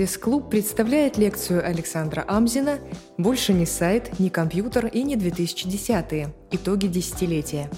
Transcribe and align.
пресс-клуб 0.00 0.48
представляет 0.48 1.18
лекцию 1.18 1.62
Александра 1.62 2.24
Амзина 2.26 2.78
«Больше 3.18 3.52
не 3.52 3.66
сайт, 3.66 4.18
не 4.18 4.30
компьютер 4.30 4.86
и 4.86 5.02
не 5.02 5.14
2010-е. 5.14 6.32
Итоги 6.52 6.86
десятилетия». 6.86 7.68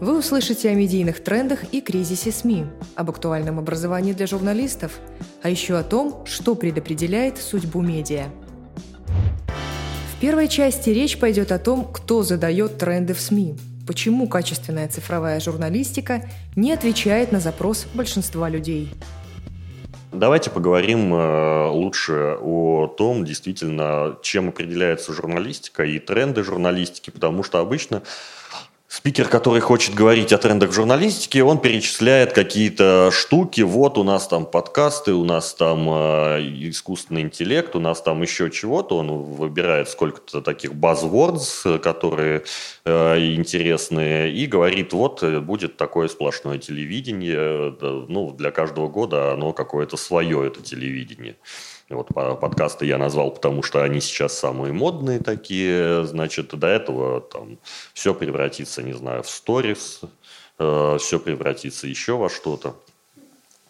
Вы 0.00 0.16
услышите 0.16 0.70
о 0.70 0.74
медийных 0.74 1.24
трендах 1.24 1.64
и 1.74 1.80
кризисе 1.80 2.30
СМИ, 2.30 2.66
об 2.94 3.10
актуальном 3.10 3.58
образовании 3.58 4.12
для 4.12 4.28
журналистов, 4.28 5.00
а 5.42 5.48
еще 5.48 5.76
о 5.76 5.82
том, 5.82 6.24
что 6.24 6.54
предопределяет 6.54 7.38
судьбу 7.38 7.80
медиа. 7.80 8.26
В 10.14 10.20
первой 10.20 10.46
части 10.46 10.90
речь 10.90 11.18
пойдет 11.18 11.50
о 11.50 11.58
том, 11.58 11.84
кто 11.92 12.22
задает 12.22 12.78
тренды 12.78 13.12
в 13.12 13.20
СМИ, 13.20 13.56
почему 13.88 14.28
качественная 14.28 14.86
цифровая 14.86 15.40
журналистика 15.40 16.22
не 16.54 16.72
отвечает 16.72 17.32
на 17.32 17.40
запрос 17.40 17.88
большинства 17.92 18.48
людей– 18.48 18.92
Давайте 20.20 20.50
поговорим 20.50 21.14
э, 21.14 21.68
лучше 21.70 22.36
о 22.42 22.88
том, 22.88 23.24
действительно, 23.24 24.18
чем 24.20 24.50
определяется 24.50 25.14
журналистика 25.14 25.82
и 25.82 25.98
тренды 25.98 26.44
журналистики, 26.44 27.08
потому 27.08 27.42
что 27.42 27.58
обычно 27.58 28.02
Спикер, 28.92 29.28
который 29.28 29.60
хочет 29.60 29.94
говорить 29.94 30.32
о 30.32 30.38
трендах 30.38 30.70
в 30.70 30.72
журналистике, 30.72 31.44
он 31.44 31.60
перечисляет 31.60 32.32
какие-то 32.32 33.10
штуки. 33.12 33.60
Вот 33.60 33.96
у 33.98 34.02
нас 34.02 34.26
там 34.26 34.44
подкасты, 34.44 35.12
у 35.12 35.24
нас 35.24 35.54
там 35.54 35.88
э, 35.88 36.40
искусственный 36.68 37.22
интеллект, 37.22 37.76
у 37.76 37.78
нас 37.78 38.02
там 38.02 38.20
еще 38.20 38.50
чего-то. 38.50 38.96
Он 38.96 39.22
выбирает 39.22 39.88
сколько-то 39.88 40.40
таких 40.40 40.72
buzzwords, 40.72 41.78
которые 41.78 42.42
э, 42.84 43.34
интересные, 43.36 44.32
и 44.32 44.46
говорит, 44.46 44.92
вот 44.92 45.22
э, 45.22 45.38
будет 45.38 45.76
такое 45.76 46.08
сплошное 46.08 46.58
телевидение. 46.58 47.76
Ну, 48.08 48.32
для 48.32 48.50
каждого 48.50 48.88
года 48.88 49.32
оно 49.32 49.52
какое-то 49.52 49.96
свое, 49.96 50.48
это 50.48 50.62
телевидение. 50.62 51.36
Вот 51.90 52.08
подкасты 52.14 52.86
я 52.86 52.98
назвал, 52.98 53.32
потому 53.32 53.64
что 53.64 53.82
они 53.82 54.00
сейчас 54.00 54.38
самые 54.38 54.72
модные 54.72 55.18
такие. 55.18 56.06
Значит, 56.06 56.56
до 56.56 56.68
этого 56.68 57.20
там 57.20 57.58
все 57.94 58.14
превратится, 58.14 58.80
не 58.82 58.92
знаю, 58.92 59.24
в 59.24 59.28
сторис, 59.28 60.00
э, 60.60 60.98
все 61.00 61.18
превратится 61.18 61.88
еще 61.88 62.16
во 62.16 62.28
что-то. 62.28 62.76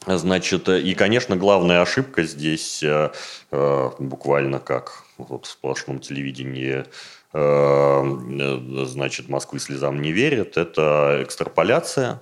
Значит, 0.06 0.68
и, 0.68 0.94
конечно, 0.94 1.36
главная 1.36 1.80
ошибка 1.80 2.24
здесь 2.24 2.82
э, 2.82 3.10
э, 3.52 3.90
буквально 3.98 4.60
как 4.60 5.04
вот 5.16 5.46
в 5.46 5.50
сплошном 5.50 5.98
телевидении 5.98 6.84
значит, 7.32 9.28
Москвы 9.28 9.60
слезам 9.60 10.02
не 10.02 10.10
верят, 10.10 10.56
это 10.56 11.20
экстраполяция, 11.22 12.20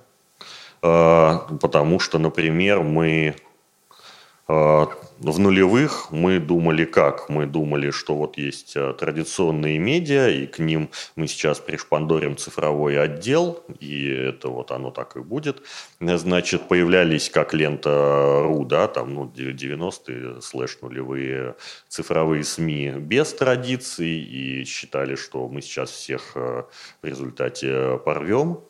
потому 0.81 1.99
что, 1.99 2.19
например, 2.19 2.83
мы 2.83 3.33
в 4.49 5.37
нулевых 5.37 6.11
мы 6.11 6.39
думали 6.39 6.83
как? 6.83 7.29
Мы 7.29 7.45
думали, 7.45 7.91
что 7.91 8.15
вот 8.15 8.35
есть 8.37 8.75
э, 8.75 8.93
традиционные 8.97 9.77
медиа, 9.77 10.29
и 10.29 10.47
к 10.47 10.57
ним 10.57 10.89
мы 11.15 11.27
сейчас 11.27 11.59
пришпандорим 11.59 12.35
цифровой 12.35 12.99
отдел, 12.99 13.63
и 13.79 14.07
это 14.07 14.47
вот 14.47 14.71
оно 14.71 14.89
так 14.89 15.17
и 15.17 15.19
будет. 15.19 15.61
Значит, 15.99 16.67
появлялись 16.67 17.29
как 17.29 17.53
лента 17.53 18.41
РУ, 18.43 18.65
да, 18.65 18.87
там, 18.87 19.13
ну, 19.13 19.25
90-е 19.25 20.41
слэш 20.41 20.79
нулевые 20.81 21.55
цифровые 21.87 22.43
СМИ 22.43 22.93
без 22.97 23.31
традиций, 23.33 24.19
и 24.19 24.63
считали, 24.65 25.13
что 25.13 25.47
мы 25.47 25.61
сейчас 25.61 25.91
всех 25.91 26.31
э, 26.33 26.63
в 27.03 27.05
результате 27.05 27.99
порвем. 28.03 28.61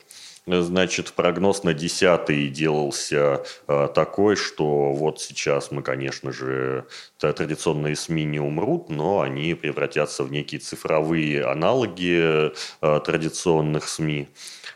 Значит, 0.49 1.13
прогноз 1.13 1.63
на 1.63 1.73
10 1.73 2.51
делался 2.51 3.43
э, 3.67 3.87
такой, 3.93 4.35
что 4.35 4.93
вот 4.93 5.21
сейчас 5.21 5.69
мы, 5.71 5.83
конечно 5.83 6.31
же, 6.31 6.85
традиционные 7.19 7.95
СМИ 7.95 8.23
не 8.23 8.39
умрут, 8.39 8.89
но 8.89 9.21
они 9.21 9.53
превратятся 9.53 10.23
в 10.23 10.31
некие 10.31 10.59
цифровые 10.59 11.45
аналоги 11.45 12.51
э, 12.81 12.99
традиционных 13.03 13.87
СМИ. 13.87 14.27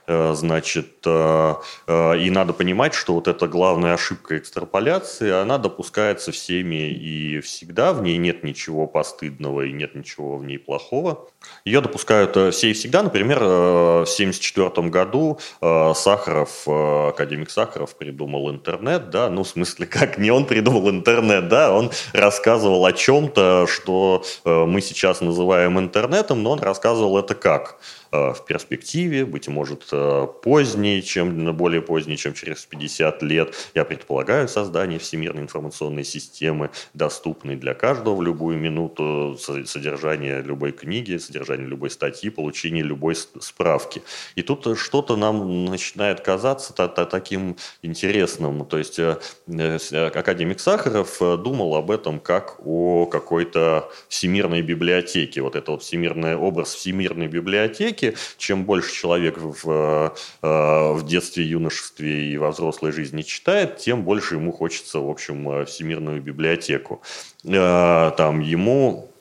Э, 0.06 0.34
значит, 0.36 0.98
э, 1.06 1.56
э, 1.88 2.18
и 2.20 2.30
надо 2.30 2.52
понимать, 2.52 2.94
что 2.94 3.14
вот 3.14 3.30
эта 3.30 3.48
главная 3.48 3.94
ошибка 3.94 4.38
экстраполяции, 4.38 5.32
она 5.32 5.58
допускается 5.58 6.34
всеми 6.34 6.90
и 6.92 7.40
всегда, 7.40 7.94
в 7.94 8.02
ней 8.02 8.18
нет 8.18 8.44
ничего 8.44 8.86
постыдного 8.86 9.62
и 9.62 9.72
нет 9.72 9.96
ничего 9.96 10.36
в 10.38 10.44
ней 10.44 10.58
плохого. 10.58 11.30
Ее 11.64 11.80
допускают 11.80 12.54
все 12.54 12.72
и 12.72 12.74
всегда. 12.74 13.04
Например, 13.04 13.40
в 13.40 14.02
1974 14.04 14.90
году 14.90 15.40
Сахаров, 15.62 16.68
академик 16.68 17.50
Сахаров 17.50 17.96
придумал 17.98 18.50
интернет, 18.50 19.10
да, 19.10 19.30
ну, 19.30 19.44
в 19.44 19.48
смысле, 19.48 19.86
как 19.88 20.18
не 20.18 20.32
он 20.32 20.46
придумал 20.46 20.90
интернет, 20.90 21.48
да, 21.48 21.74
он 21.74 21.92
рассказывал 22.34 22.84
о 22.86 22.94
чем-то, 22.94 23.68
что 23.68 24.24
мы 24.44 24.82
сейчас 24.82 25.22
называем 25.22 25.78
интернетом, 25.78 26.42
но 26.42 26.52
он 26.52 26.60
рассказывал 26.60 27.20
это 27.20 27.36
как? 27.36 27.78
Э, 28.14 28.32
в 28.32 28.46
перспективе, 28.46 29.26
быть 29.26 29.48
может, 29.48 29.88
э, 29.92 30.28
поздней, 30.44 31.02
чем, 31.02 31.58
более 31.58 31.82
поздней, 31.82 32.16
чем 32.16 32.36
через 32.36 32.64
50 32.64 33.24
лет. 33.24 33.56
Я 33.74 33.86
предполагаю 33.86 34.48
создание 34.48 35.00
всемирной 35.00 35.42
информационной 35.42 36.04
системы, 36.04 36.70
доступной 36.94 37.56
для 37.56 37.74
каждого 37.74 38.16
в 38.16 38.22
любую 38.22 38.60
минуту, 38.60 39.36
содержание 39.66 40.44
любой 40.44 40.74
книги, 40.74 41.18
содержание 41.18 41.68
любой 41.68 41.90
статьи, 41.90 42.30
получение 42.30 42.84
любой 42.84 43.16
справки. 43.16 44.04
И 44.36 44.44
тут 44.44 44.78
что-то 44.78 45.16
нам 45.16 45.66
начинает 45.66 46.22
казаться 46.22 46.72
таким 46.74 47.58
интересным. 47.82 48.64
То 48.66 48.78
есть 48.78 49.00
э, 49.00 49.18
академик 49.48 50.60
Сахаров 50.60 51.18
думал 51.20 51.76
об 51.76 51.90
этом 51.90 52.20
как 52.20 52.60
о 52.64 53.08
какой-то 53.08 53.90
всемирной 54.08 54.62
библиотеке. 54.62 55.42
Вот 55.42 55.56
это 55.56 55.72
вот 55.72 55.82
всемирный 55.82 56.36
образ 56.36 56.76
всемирной 56.76 57.28
библиотеки, 57.28 58.03
библиотеки. 58.04 58.18
Чем 58.38 58.66
больше 58.66 58.94
человек 58.94 59.38
в, 59.38 60.14
э, 60.42 60.94
в 60.94 61.06
детстве, 61.06 61.46
юношестве 61.46 62.32
и 62.32 62.38
во 62.38 62.52
взрослой 62.52 62.92
жизни 62.92 63.22
читает, 63.22 63.78
тем 63.78 64.04
больше 64.04 64.36
ему 64.36 64.52
хочется, 64.52 65.00
в 65.00 65.10
общем, 65.10 65.50
э, 65.50 65.66
всемирную 65.66 66.22
библиотеку. 66.22 67.02
Э, 67.46 68.12
там 68.18 68.40
ему 68.40 69.13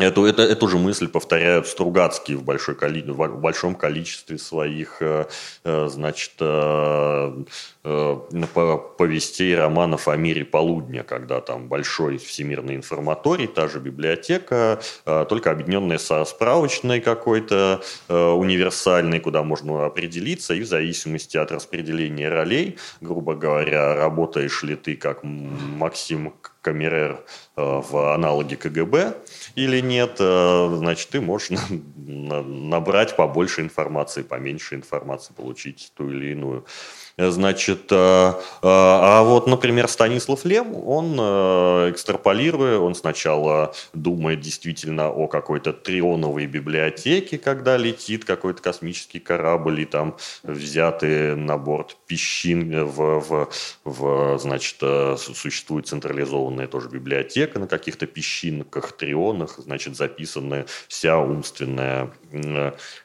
Эту, 0.00 0.24
это, 0.24 0.42
эту 0.42 0.68
же 0.68 0.78
мысль 0.78 1.08
повторяют 1.08 1.66
Стругацкие 1.66 2.36
в, 2.36 2.42
большой, 2.42 2.74
в 2.74 3.40
большом 3.40 3.74
количестве 3.74 4.38
своих 4.38 5.02
значит, 5.64 6.32
повестей, 8.98 9.54
романов 9.56 10.08
о 10.08 10.16
мире 10.16 10.44
полудня, 10.44 11.02
когда 11.02 11.40
там 11.40 11.68
большой 11.68 12.18
всемирный 12.18 12.76
информаторий, 12.76 13.46
та 13.46 13.68
же 13.68 13.78
библиотека, 13.80 14.80
только 15.04 15.50
объединенная 15.50 15.98
со 15.98 16.24
справочной 16.24 17.00
какой-то 17.00 17.82
универсальной, 18.08 19.20
куда 19.20 19.42
можно 19.42 19.86
определиться, 19.86 20.54
и 20.54 20.60
в 20.60 20.66
зависимости 20.66 21.36
от 21.36 21.52
распределения 21.52 22.28
ролей, 22.28 22.78
грубо 23.00 23.34
говоря, 23.34 23.94
работаешь 23.94 24.62
ли 24.62 24.76
ты 24.76 24.96
как 24.96 25.22
Максим 25.22 26.34
Камерер 26.60 27.24
в 27.56 28.14
аналоге 28.14 28.56
КГБ 28.56 29.16
или 29.54 29.80
нет, 29.80 30.16
значит, 30.18 31.08
ты 31.08 31.20
можешь 31.20 31.50
набрать 31.96 33.16
побольше 33.16 33.62
информации, 33.62 34.22
поменьше 34.22 34.74
информации, 34.74 35.32
получить 35.32 35.92
ту 35.94 36.10
или 36.10 36.32
иную. 36.32 36.66
Значит, 37.16 37.90
э, 37.90 37.94
э, 37.94 38.32
а 38.62 39.22
вот, 39.22 39.46
например, 39.46 39.88
Станислав 39.88 40.44
Лем, 40.44 40.74
он 40.74 41.16
э, 41.18 41.90
экстраполируя, 41.90 42.78
он 42.78 42.94
сначала 42.94 43.74
думает 43.92 44.40
действительно 44.40 45.10
о 45.10 45.26
какой-то 45.26 45.72
трионовой 45.72 46.46
библиотеке, 46.46 47.38
когда 47.38 47.76
летит 47.76 48.24
какой-то 48.24 48.62
космический 48.62 49.20
корабль, 49.20 49.80
и 49.80 49.84
там 49.84 50.16
взяты 50.42 51.34
на 51.36 51.58
борт 51.58 51.96
песчин 52.06 52.86
в, 52.86 53.20
в, 53.20 53.48
в 53.84 54.38
значит, 54.38 54.76
существует 55.18 55.86
централизованная 55.88 56.68
тоже 56.68 56.88
библиотека 56.88 57.58
на 57.58 57.66
каких-то 57.66 58.06
песчинках, 58.06 58.92
трионах, 58.92 59.58
значит, 59.58 59.96
записанная 59.96 60.66
вся 60.88 61.18
умственная, 61.18 62.10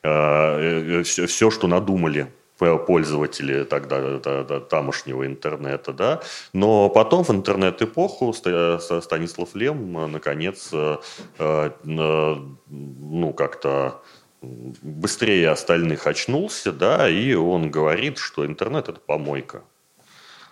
все, 0.01 1.25
все, 1.27 1.51
что 1.51 1.67
надумали 1.67 2.27
пользователи 2.57 3.63
тогда 3.63 4.19
тамошнего 4.61 5.25
интернета, 5.25 5.93
да, 5.93 6.21
но 6.53 6.89
потом 6.89 7.23
в 7.23 7.29
интернет-эпоху 7.29 8.33
Станислав 8.33 9.55
Лем 9.55 10.11
наконец, 10.11 10.69
э, 10.71 10.97
э, 11.39 11.71
ну, 11.83 13.33
как-то 13.33 14.01
быстрее 14.41 15.49
остальных 15.49 16.07
очнулся, 16.07 16.71
да, 16.71 17.09
и 17.09 17.33
он 17.33 17.71
говорит, 17.71 18.17
что 18.17 18.45
интернет– 18.45 18.87
это 18.89 18.99
помойка. 18.99 19.63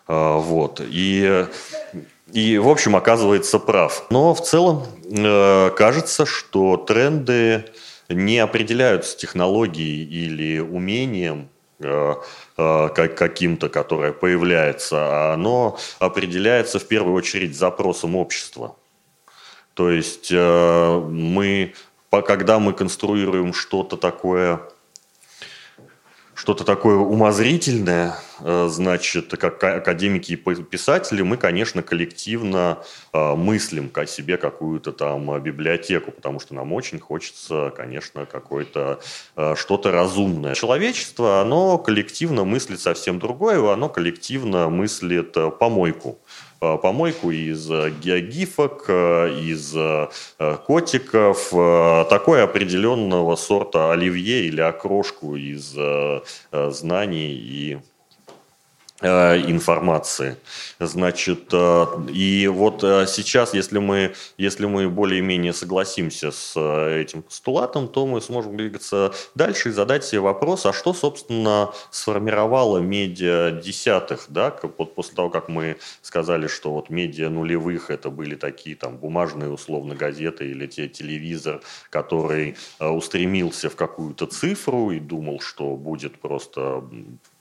Вот, 0.08 0.82
и, 0.84 1.46
и, 2.34 2.58
в 2.58 2.68
общем, 2.68 2.96
оказывается 2.96 3.60
прав. 3.60 4.08
Но 4.10 4.34
в 4.34 4.42
целом 4.42 4.84
э, 5.06 5.70
кажется, 5.78 6.26
что 6.26 6.76
тренды 6.76 7.66
не 8.10 8.40
определяются 8.40 9.18
технологией 9.18 10.04
или 10.04 10.60
умением 10.60 11.50
каким-то, 12.56 13.70
которое 13.70 14.14
появляется, 14.14 15.34
оно 15.34 15.78
определяется 16.00 16.80
в 16.80 16.88
первую 16.88 17.16
очередь 17.16 17.56
запросом 17.56 18.16
общества. 18.16 18.76
То 19.74 19.90
есть 19.90 20.32
мы, 20.32 21.74
когда 22.12 22.60
мы 22.60 22.74
конструируем 22.74 23.54
что-то 23.54 23.98
такое 23.98 24.62
что-то 26.44 26.66
такое 26.66 26.98
умозрительное, 26.98 28.18
э, 28.42 28.68
значит, 28.70 29.32
как 29.38 29.64
академики 29.64 30.34
и 30.34 30.36
писатели, 30.36 31.22
мы, 31.22 31.38
конечно, 31.38 31.82
коллективно 31.82 32.80
э, 33.14 33.36
мыслим 33.36 33.90
о 33.94 34.06
себе 34.06 34.36
какую-то 34.36 34.92
там 34.92 35.42
библиотеку, 35.42 36.12
потому 36.12 36.42
что 36.42 36.54
нам 36.54 36.74
очень 36.74 37.00
хочется, 37.00 37.72
конечно, 37.74 38.26
какое-то 38.26 39.00
э, 39.38 39.56
что-то 39.56 39.94
разумное. 39.94 40.54
Человечество, 40.54 41.40
оно 41.40 41.78
коллективно 41.78 42.44
мыслит 42.44 42.82
совсем 42.82 43.20
другое, 43.20 43.72
оно 43.72 43.88
коллективно 43.88 44.68
мыслит 44.68 45.38
помойку. 45.60 46.20
Э, 46.64 46.78
помойку 46.78 47.30
из 47.32 47.70
э, 47.70 47.90
геогифок, 47.90 48.86
э, 48.88 49.38
из 49.42 49.76
котиков, 50.66 51.50
такой 52.10 52.44
определенного 52.44 53.36
сорта 53.36 53.92
оливье 53.92 54.46
или 54.46 54.62
окрошку 54.62 55.36
из 55.36 55.76
знаний 56.52 57.34
и 57.34 57.78
информации. 59.04 60.38
Значит, 60.80 61.50
э, 61.52 61.86
и 62.12 62.48
вот 62.48 62.84
э, 62.84 63.06
сейчас, 63.08 63.54
если 63.54 63.80
мы, 63.80 64.14
если 64.38 64.66
мы 64.66 64.90
более-менее 64.90 65.54
согласимся 65.54 66.32
с 66.32 66.58
этим 66.58 67.22
постулатом, 67.22 67.88
то 67.88 68.06
мы 68.06 68.22
сможем 68.22 68.58
двигаться 68.58 69.14
дальше 69.36 69.70
и 69.70 69.72
задать 69.72 70.06
себе 70.06 70.22
вопрос, 70.22 70.66
а 70.66 70.74
что, 70.74 70.94
собственно, 70.94 71.74
сформировало 71.92 72.80
медиа 72.80 73.52
десятых, 73.52 74.26
да, 74.30 74.56
вот 74.78 74.96
после 74.96 75.16
того, 75.16 75.30
как 75.30 75.50
мы 75.50 75.78
сказали, 76.02 76.48
что 76.48 76.74
вот 76.74 76.90
медиа 76.90 77.30
нулевых 77.30 77.90
это 77.90 78.10
были 78.10 78.36
такие 78.36 78.76
там 78.76 78.98
бумажные 78.98 79.50
условно 79.50 79.96
газеты 79.96 80.46
или 80.50 80.68
те 80.68 80.88
телевизор, 80.88 81.62
который 81.90 82.56
устремился 82.80 83.70
в 83.70 83.76
какую-то 83.76 84.26
цифру 84.28 84.92
и 84.92 85.00
думал, 85.00 85.40
что 85.40 85.76
будет 85.76 86.20
просто 86.20 86.84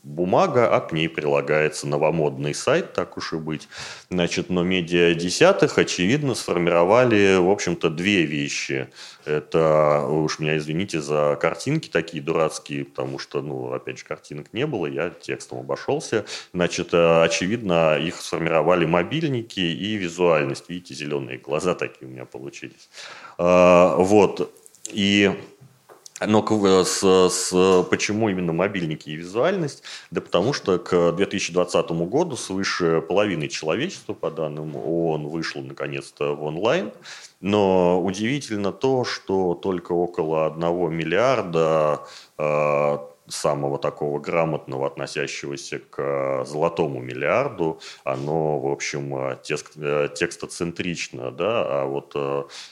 бумага, 0.03 0.69
а 0.75 0.81
к 0.81 0.93
ней 0.93 1.09
прилагается 1.09 1.87
новомодный 1.87 2.55
сайт, 2.55 2.93
так 2.93 3.17
уж 3.17 3.33
и 3.33 3.37
быть. 3.37 3.69
Значит, 4.11 4.51
но 4.51 4.63
медиа 4.63 5.15
десятых, 5.15 5.79
очевидно, 5.79 6.35
сформировали, 6.35 7.37
в 7.37 7.49
общем-то, 7.49 7.89
две 7.89 8.25
вещи. 8.25 8.89
Это, 9.25 10.05
уж 10.09 10.41
меня 10.41 10.57
извините 10.57 11.01
за 11.01 11.39
картинки 11.41 11.89
такие 11.89 12.23
дурацкие, 12.23 12.85
потому 12.85 13.21
что, 13.21 13.41
ну, 13.41 13.73
опять 13.73 13.99
же, 13.99 14.05
картинок 14.05 14.53
не 14.53 14.67
было, 14.67 14.87
я 14.87 15.11
текстом 15.11 15.61
обошелся. 15.61 16.25
Значит, 16.53 16.93
э, 16.93 17.23
очевидно, 17.23 17.97
их 17.97 18.17
сформировали 18.17 18.85
мобильники 18.85 19.61
и 19.61 19.95
визуальность. 19.95 20.65
Видите, 20.69 20.95
зеленые 20.95 21.39
глаза 21.39 21.75
такие 21.75 22.09
у 22.09 22.11
меня 22.11 22.25
получились. 22.25 22.89
А, 23.39 23.97
вот. 23.97 24.53
И 24.91 25.31
но 26.27 26.85
с, 26.85 27.03
с, 27.03 27.83
почему 27.91 28.29
именно 28.29 28.53
мобильники 28.53 29.11
и 29.11 29.17
визуальность? 29.17 29.83
Да 30.11 30.21
потому 30.21 30.53
что 30.53 30.79
к 30.79 31.13
2020 31.13 31.91
году 31.91 32.37
свыше 32.37 33.01
половины 33.01 33.49
человечества, 33.49 34.15
по 34.15 34.31
данным 34.31 34.77
ООН, 34.77 35.29
вышло 35.29 35.61
наконец-то 35.61 36.35
в 36.35 36.43
онлайн. 36.45 36.93
Но 37.41 38.03
удивительно 38.03 38.73
то, 38.73 39.05
что 39.05 39.55
только 39.55 39.93
около 39.93 40.47
1 40.47 40.95
миллиарда 40.95 42.03
э, 42.39 42.99
самого 43.33 43.79
такого 43.79 44.19
грамотного, 44.21 44.87
относящегося 44.87 45.79
к 45.79 45.99
э, 45.99 46.45
золотому 46.45 47.01
миллиарду, 47.01 47.81
оно, 48.05 48.59
в 48.59 48.67
общем, 48.71 49.15
э, 49.17 49.37
э, 49.77 50.09
текстоцентрично, 50.15 51.31
да, 51.31 51.83
а 51.83 51.85
вот 51.87 52.17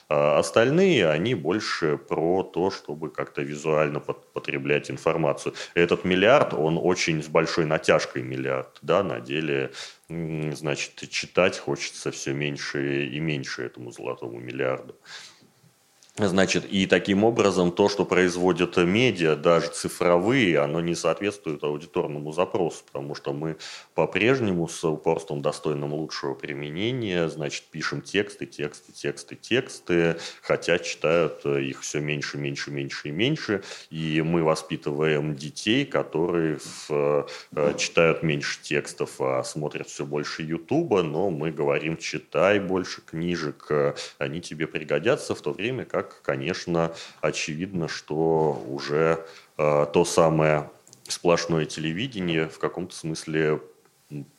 остальные, 0.08 1.08
они 1.08 1.34
больше 1.34 1.96
про 1.96 2.42
то, 2.42 2.70
чтобы 2.70 3.10
как-то 3.10 3.42
визуально 3.42 4.00
потреблять 4.00 4.90
информацию. 4.90 5.54
Этот 5.74 6.04
миллиард, 6.04 6.54
он 6.54 6.78
очень 6.80 7.22
с 7.22 7.28
большой 7.28 7.64
натяжкой 7.64 8.22
миллиард, 8.22 8.78
да, 8.82 9.02
на 9.02 9.20
деле 9.20 9.70
значит, 10.08 11.08
читать 11.10 11.58
хочется 11.58 12.10
все 12.10 12.32
меньше 12.32 13.06
и 13.06 13.20
меньше 13.20 13.62
этому 13.62 13.92
золотому 13.92 14.38
миллиарду. 14.38 14.96
Значит, 16.28 16.66
и 16.70 16.86
таким 16.86 17.24
образом 17.24 17.72
то, 17.72 17.88
что 17.88 18.04
производят 18.04 18.76
медиа, 18.76 19.36
даже 19.36 19.68
цифровые, 19.68 20.58
оно 20.58 20.80
не 20.80 20.94
соответствует 20.94 21.64
аудиторному 21.64 22.32
запросу, 22.32 22.82
потому 22.84 23.14
что 23.14 23.32
мы 23.32 23.56
по-прежнему 23.94 24.68
с 24.68 24.84
упорством 24.84 25.40
достойным 25.40 25.94
лучшего 25.94 26.34
применения, 26.34 27.28
значит, 27.28 27.64
пишем 27.70 28.02
тексты, 28.02 28.44
тексты, 28.44 28.92
тексты, 28.92 29.34
тексты, 29.34 30.16
хотя 30.42 30.78
читают 30.78 31.46
их 31.46 31.80
все 31.80 32.00
меньше, 32.00 32.36
меньше, 32.36 32.70
меньше 32.70 33.08
и 33.08 33.12
меньше, 33.12 33.62
и 33.88 34.20
мы 34.20 34.42
воспитываем 34.42 35.34
детей, 35.34 35.86
которые 35.86 36.58
в, 36.58 37.26
э, 37.52 37.74
читают 37.78 38.22
меньше 38.22 38.60
текстов, 38.60 39.20
а 39.20 39.42
смотрят 39.42 39.88
все 39.88 40.04
больше 40.04 40.42
Ютуба, 40.42 41.02
но 41.02 41.30
мы 41.30 41.50
говорим, 41.50 41.96
читай 41.96 42.60
больше 42.60 43.00
книжек, 43.00 43.68
они 44.18 44.40
тебе 44.42 44.66
пригодятся 44.66 45.34
в 45.34 45.40
то 45.40 45.52
время, 45.52 45.86
как 45.86 46.09
как, 46.10 46.22
конечно, 46.22 46.92
очевидно, 47.20 47.88
что 47.88 48.62
уже 48.68 49.24
э, 49.58 49.86
то 49.92 50.04
самое 50.04 50.70
сплошное 51.08 51.64
телевидение 51.64 52.48
в 52.48 52.58
каком-то 52.58 52.94
смысле 52.94 53.60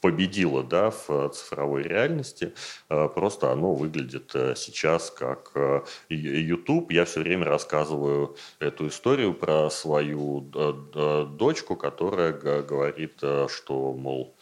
победило 0.01 0.63
да, 0.63 0.91
в 0.91 1.29
цифровой 1.29 1.83
реальности, 1.83 2.53
э, 2.89 3.09
просто 3.13 3.51
оно 3.51 3.73
выглядит 3.73 4.31
э, 4.33 4.53
сейчас 4.55 5.11
как 5.11 5.51
э, 5.55 5.81
YouTube. 6.09 6.91
Я 6.91 7.05
все 7.05 7.21
время 7.21 7.45
рассказываю 7.45 8.35
эту 8.59 8.87
историю 8.89 9.33
про 9.33 9.69
свою 9.69 10.41
дочку, 10.41 11.75
которая 11.75 12.33
говорит, 12.33 13.19
что, 13.47 13.93
мол, 13.93 14.35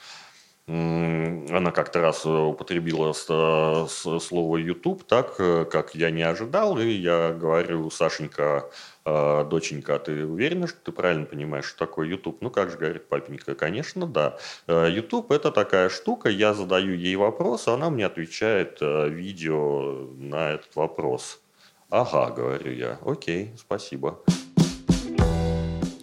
она 0.69 1.71
как-то 1.71 2.00
раз 2.00 2.25
э, 2.25 2.30
употребила 2.30 3.13
слово 3.13 4.57
YouTube 4.57 5.04
так, 5.04 5.36
э, 5.39 5.66
как 5.66 5.95
я 5.95 6.12
не 6.12 6.21
ожидал, 6.21 6.77
и 6.77 6.88
я 6.89 7.31
говорю, 7.33 7.89
Сашенька, 7.89 8.69
доченька, 9.04 9.98
ты 9.98 10.24
уверена, 10.25 10.68
что 10.68 10.77
ты 10.83 10.92
правильно 10.92 11.25
понимаешь, 11.25 11.66
что 11.66 11.80
такое 11.80 12.07
YouTube? 12.07 12.42
Ну, 12.42 12.51
как 12.51 12.69
же, 12.69 12.77
говорит 12.77 13.07
папенька, 13.07 13.56
конечно, 13.56 14.06
да. 14.06 14.38
Э, 14.68 14.88
YouTube– 14.92 15.31
это 15.31 15.51
такая 15.51 15.89
штука, 15.89 16.30
я 16.30 16.54
задаю 16.54 16.94
ей 16.94 17.16
вопрос, 17.16 17.68
а 17.68 17.74
она 17.74 17.89
мне 17.89 18.06
отвечает 18.06 18.77
видео 18.81 20.07
на 20.18 20.52
этот 20.52 20.76
вопрос. 20.76 21.40
Ага, 21.90 22.31
говорю 22.31 22.71
я, 22.71 22.99
окей, 23.04 23.54
спасибо. 23.57 24.19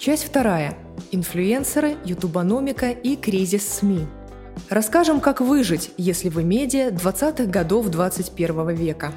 Часть 0.00 0.24
вторая. 0.24 0.76
Инфлюенсеры, 1.12 1.96
ютубаномика 2.04 2.90
и 2.90 3.14
кризис 3.14 3.78
СМИ. 3.78 4.06
Расскажем, 4.68 5.20
как 5.20 5.40
выжить, 5.40 5.90
если 5.96 6.28
вы 6.28 6.42
медиа 6.42 6.90
20-х 6.90 7.46
годов 7.46 7.88
21 7.88 8.68
века. 8.74 9.12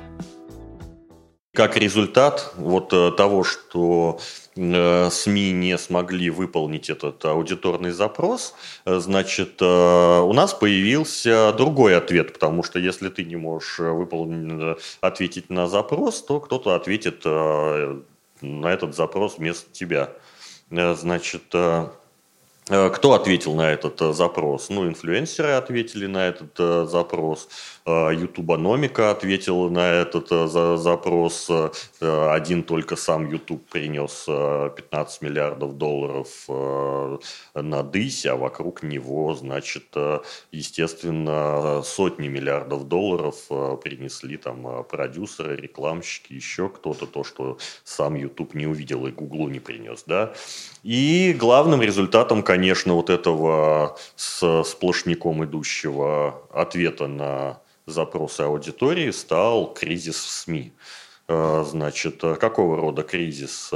Как 1.60 1.76
результат 1.76 2.54
вот 2.58 2.94
э, 2.94 3.12
того, 3.18 3.44
что 3.44 4.20
э, 4.56 5.10
СМИ 5.10 5.52
не 5.52 5.78
смогли 5.78 6.30
выполнить 6.30 6.92
этот 6.92 7.26
аудиторный 7.26 7.92
запрос, 7.92 8.54
э, 8.86 9.00
значит, 9.00 9.62
у 9.62 10.34
нас 10.34 10.54
появился 10.54 11.52
другой 11.52 11.98
ответ, 11.98 12.34
потому 12.34 12.62
что 12.64 12.78
если 12.78 13.10
ты 13.10 13.26
не 13.26 13.36
можешь 13.36 13.80
выполнить, 13.80 14.78
ответить 15.02 15.50
на 15.50 15.68
запрос, 15.68 16.24
то 16.24 16.40
кто-то 16.40 16.76
ответит 16.76 17.26
на 17.26 18.68
этот 18.68 18.96
запрос 18.96 19.38
вместо 19.38 19.70
тебя. 19.72 20.12
Значит, 20.70 21.54
кто 22.70 23.14
ответил 23.14 23.56
на 23.56 23.72
этот 23.72 24.00
э, 24.00 24.14
запрос? 24.14 24.70
Ну, 24.70 24.88
инфлюенсеры 24.88 25.54
ответили 25.54 26.06
на 26.06 26.28
этот 26.28 26.60
э, 26.60 26.86
запрос, 26.86 27.50
Ютубаномика 27.88 29.10
ответила 29.10 29.68
на 29.68 29.92
этот 29.92 30.30
запрос. 30.80 31.50
Один 32.00 32.62
только 32.62 32.96
сам 32.96 33.28
YouTube 33.28 33.66
принес 33.68 34.26
15 34.28 35.22
миллиардов 35.24 35.76
долларов 35.76 36.28
на 37.56 37.82
дысь, 37.82 38.28
а 38.28 38.36
вокруг 38.36 38.84
него, 38.84 39.34
значит, 39.34 39.96
естественно, 40.52 41.82
сотни 41.84 42.28
миллиардов 42.28 42.88
долларов 42.88 43.48
принесли 43.82 44.38
там 44.38 44.84
продюсеры, 44.84 45.56
рекламщики, 45.56 46.34
еще 46.34 46.70
кто-то, 46.70 47.08
то, 47.08 47.24
что 47.24 47.58
сам 47.84 48.14
YouTube 48.14 48.54
не 48.54 48.68
увидел 48.68 49.08
и 49.08 49.12
Гуглу 49.12 49.50
не 49.50 49.60
принес, 49.60 50.04
да. 50.06 50.34
И 50.90 51.36
главным 51.38 51.84
результатом, 51.84 52.42
конечно, 52.42 52.96
вот 52.96 53.12
этого 53.12 53.96
с 54.16 54.64
сплошняком 54.64 55.46
идущего 55.46 56.42
ответа 56.52 57.06
на 57.06 57.60
запросы 57.86 58.42
аудитории 58.42 59.12
стал 59.12 59.72
кризис 59.72 60.16
в 60.16 60.28
СМИ. 60.32 60.74
Значит, 61.28 62.24
какого 62.40 62.76
рода 62.76 63.04
кризис? 63.04 63.70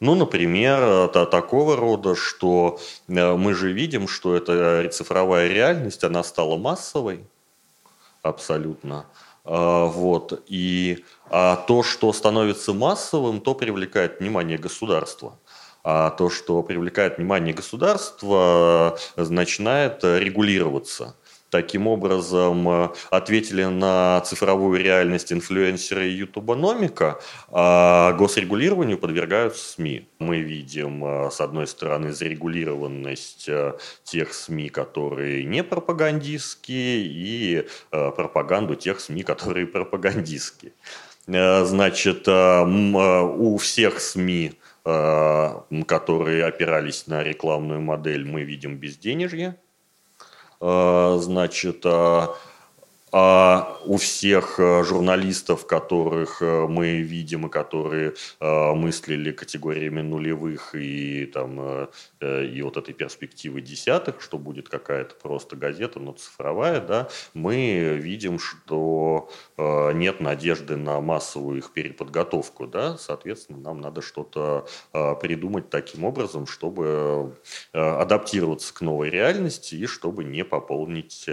Ну, 0.00 0.14
например, 0.16 1.06
такого 1.06 1.76
рода, 1.76 2.16
что 2.16 2.80
мы 3.06 3.54
же 3.54 3.70
видим, 3.70 4.08
что 4.08 4.34
эта 4.34 4.88
цифровая 4.88 5.46
реальность, 5.46 6.02
она 6.02 6.24
стала 6.24 6.56
массовой 6.56 7.20
абсолютно. 8.22 9.06
Вот. 9.44 10.42
И 10.48 11.04
а 11.30 11.54
то, 11.54 11.84
что 11.84 12.12
становится 12.12 12.72
массовым, 12.72 13.40
то 13.40 13.54
привлекает 13.54 14.18
внимание 14.18 14.58
государства. 14.58 15.38
А 15.88 16.10
то, 16.10 16.30
что 16.30 16.64
привлекает 16.64 17.18
внимание 17.18 17.54
государства, 17.54 18.98
начинает 19.16 20.02
регулироваться. 20.02 21.14
Таким 21.48 21.86
образом, 21.86 22.90
ответили 23.10 23.62
на 23.62 24.20
цифровую 24.22 24.80
реальность 24.80 25.32
инфлюенсеры 25.32 26.08
и 26.08 26.16
ютубономика, 26.16 27.20
а 27.52 28.14
госрегулированию 28.14 28.98
подвергаются 28.98 29.74
СМИ. 29.74 30.08
Мы 30.18 30.40
видим, 30.40 31.04
э, 31.04 31.30
с 31.30 31.40
одной 31.40 31.68
стороны, 31.68 32.12
зарегулированность 32.12 33.48
э, 33.48 33.74
тех 34.02 34.34
СМИ, 34.34 34.70
которые 34.70 35.44
не 35.44 35.62
пропагандистские, 35.62 37.06
и 37.06 37.68
пропаганду 37.90 38.74
тех 38.74 38.98
СМИ, 38.98 39.22
которые 39.22 39.68
пропагандистские. 39.68 40.72
Значит, 41.28 42.28
у 42.28 43.56
всех 43.58 44.00
СМИ 44.00 44.52
которые 44.86 46.44
опирались 46.44 47.06
на 47.08 47.22
рекламную 47.22 47.80
модель, 47.80 48.24
мы 48.24 48.42
видим 48.42 48.76
безденежье. 48.76 49.56
А, 50.60 51.18
значит, 51.18 51.84
а, 53.12 53.78
у 53.84 53.98
всех 53.98 54.58
э, 54.58 54.82
журналистов, 54.82 55.66
которых 55.66 56.42
э, 56.42 56.66
мы 56.66 57.02
видим 57.02 57.46
и 57.46 57.50
которые 57.50 58.14
э, 58.40 58.72
мыслили 58.74 59.30
категориями 59.30 60.00
нулевых 60.00 60.74
и, 60.74 61.26
там, 61.26 61.88
и 62.20 62.62
вот 62.62 62.76
этой 62.76 62.94
перспективы 62.94 63.60
десятых, 63.60 64.20
что 64.20 64.38
будет 64.38 64.68
какая-то 64.68 65.14
просто 65.14 65.54
газета, 65.54 66.00
но 66.00 66.12
цифровая, 66.12 66.80
да, 66.80 67.08
мы 67.32 67.96
видим, 67.96 68.38
что 68.38 69.30
нет 69.56 70.20
надежды 70.20 70.76
на 70.76 71.00
массовую 71.00 71.58
их 71.58 71.72
переподготовку. 71.72 72.66
Да? 72.66 72.98
Соответственно, 72.98 73.58
нам 73.58 73.80
надо 73.80 74.02
что-то 74.02 74.66
придумать 75.20 75.70
таким 75.70 76.04
образом, 76.04 76.46
чтобы 76.46 77.36
адаптироваться 77.72 78.74
к 78.74 78.80
новой 78.80 79.10
реальности 79.10 79.74
и 79.74 79.86
чтобы 79.86 80.24
не 80.24 80.44
пополнить 80.44 81.28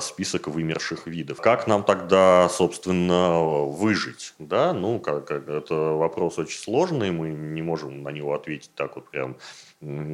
список 0.00 0.48
вымерших 0.48 1.06
видов. 1.06 1.40
Как 1.40 1.66
нам 1.66 1.82
тогда, 1.82 2.48
собственно, 2.50 3.40
выжить? 3.64 4.34
Да? 4.38 4.72
Ну, 4.72 5.00
как, 5.00 5.26
как, 5.26 5.48
это 5.48 5.74
вопрос 5.74 6.38
очень 6.38 6.58
сложный, 6.58 7.10
мы 7.10 7.30
не 7.30 7.62
можем 7.62 8.02
на 8.02 8.10
него 8.10 8.34
ответить 8.34 8.70
так 8.74 8.96
вот 8.96 9.08
прям 9.08 9.36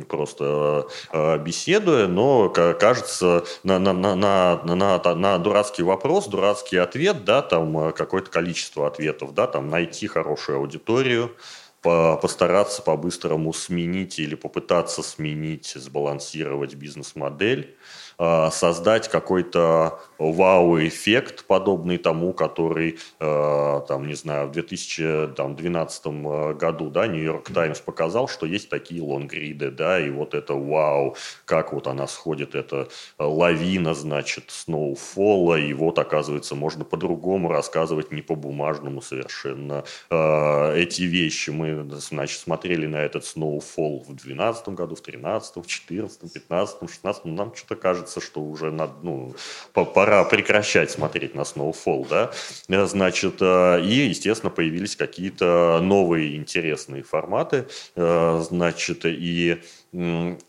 просто 0.09 0.87
э, 1.13 1.39
беседуя, 1.39 2.07
но 2.07 2.49
кажется 2.49 3.45
на, 3.65 3.79
на, 3.79 3.93
на, 3.93 4.15
на, 4.15 4.63
на, 4.65 5.15
на 5.15 5.39
дурацкий 5.39 5.83
вопрос, 5.83 6.29
дурацкий 6.29 6.79
ответ, 6.79 7.25
да, 7.25 7.43
там 7.43 7.77
э, 7.79 7.93
какое-то 7.93 8.31
количество 8.31 8.87
ответов, 8.87 9.35
да, 9.35 9.47
там 9.47 9.69
найти 9.69 10.07
хорошую 10.07 10.59
аудиторию, 10.59 11.37
постараться 11.81 12.83
по-быстрому 12.83 13.53
сменить 13.53 14.19
или 14.19 14.35
попытаться 14.35 15.03
сменить, 15.03 15.75
сбалансировать 15.77 16.75
бизнес-модель, 16.75 17.77
Э, 17.77 18.08
создать 18.19 19.09
какой-то 19.09 20.01
вау-эффект, 20.19 21.45
подобный 21.47 21.99
тому, 21.99 22.33
который, 22.33 22.99
э, 23.21 23.81
там, 23.87 24.07
не 24.07 24.15
знаю, 24.15 24.49
в 24.49 24.53
2012 24.53 26.07
э, 26.07 26.55
году, 26.55 26.91
да, 26.91 27.07
Нью-Йорк 27.07 27.51
Таймс 27.53 27.81
показал, 27.81 28.29
что 28.29 28.45
есть 28.47 28.69
такие 28.69 29.01
лонгриды, 29.01 29.71
да, 29.71 30.01
и 30.01 30.11
вот 30.11 30.35
это 30.35 30.55
вау, 30.55 31.17
как 31.45 31.73
вот 31.73 31.87
она 31.87 32.09
сходит, 32.09 32.55
это 32.57 32.89
лавина, 33.19 33.95
значит, 33.95 34.47
сноуфолла, 34.49 35.55
и 35.57 35.73
вот, 35.73 35.99
оказывается, 35.99 36.57
можно 36.57 36.85
по-другому 36.85 37.51
рассказывать, 37.53 38.11
не 38.11 38.23
по-бумажному 38.23 39.01
совершенно 39.01 39.85
эти 40.11 41.03
вещи. 41.03 41.51
Мы, 41.51 41.89
значит, 41.91 42.41
смотрели 42.41 42.87
на 42.87 42.97
этот 42.97 43.25
сноуфолл 43.25 44.01
в 44.01 44.07
2012 44.07 44.69
году, 44.71 44.97
в 44.97 45.03
2013, 45.03 45.51
в 45.51 45.55
2014, 45.61 46.21
2015, 46.21 46.79
2016, 46.81 47.25
нам 47.27 47.55
что-то 47.55 47.77
кажется, 47.77 48.08
кажется, 48.09 48.21
что 48.21 48.41
уже 48.41 48.71
надо, 48.71 48.95
ну, 49.03 49.35
пора 49.73 50.25
прекращать 50.25 50.91
смотреть 50.91 51.35
на 51.35 51.43
Snowfall, 51.43 52.07
да, 52.09 52.31
э, 52.69 52.87
значит, 52.87 53.37
э, 53.41 53.83
и, 53.83 54.09
естественно, 54.09 54.51
появились 54.51 54.97
какие-то 54.97 55.81
новые 55.83 56.37
интересные 56.37 57.03
форматы, 57.03 57.67
э, 57.97 58.43
значит, 58.49 59.05
и 59.05 59.59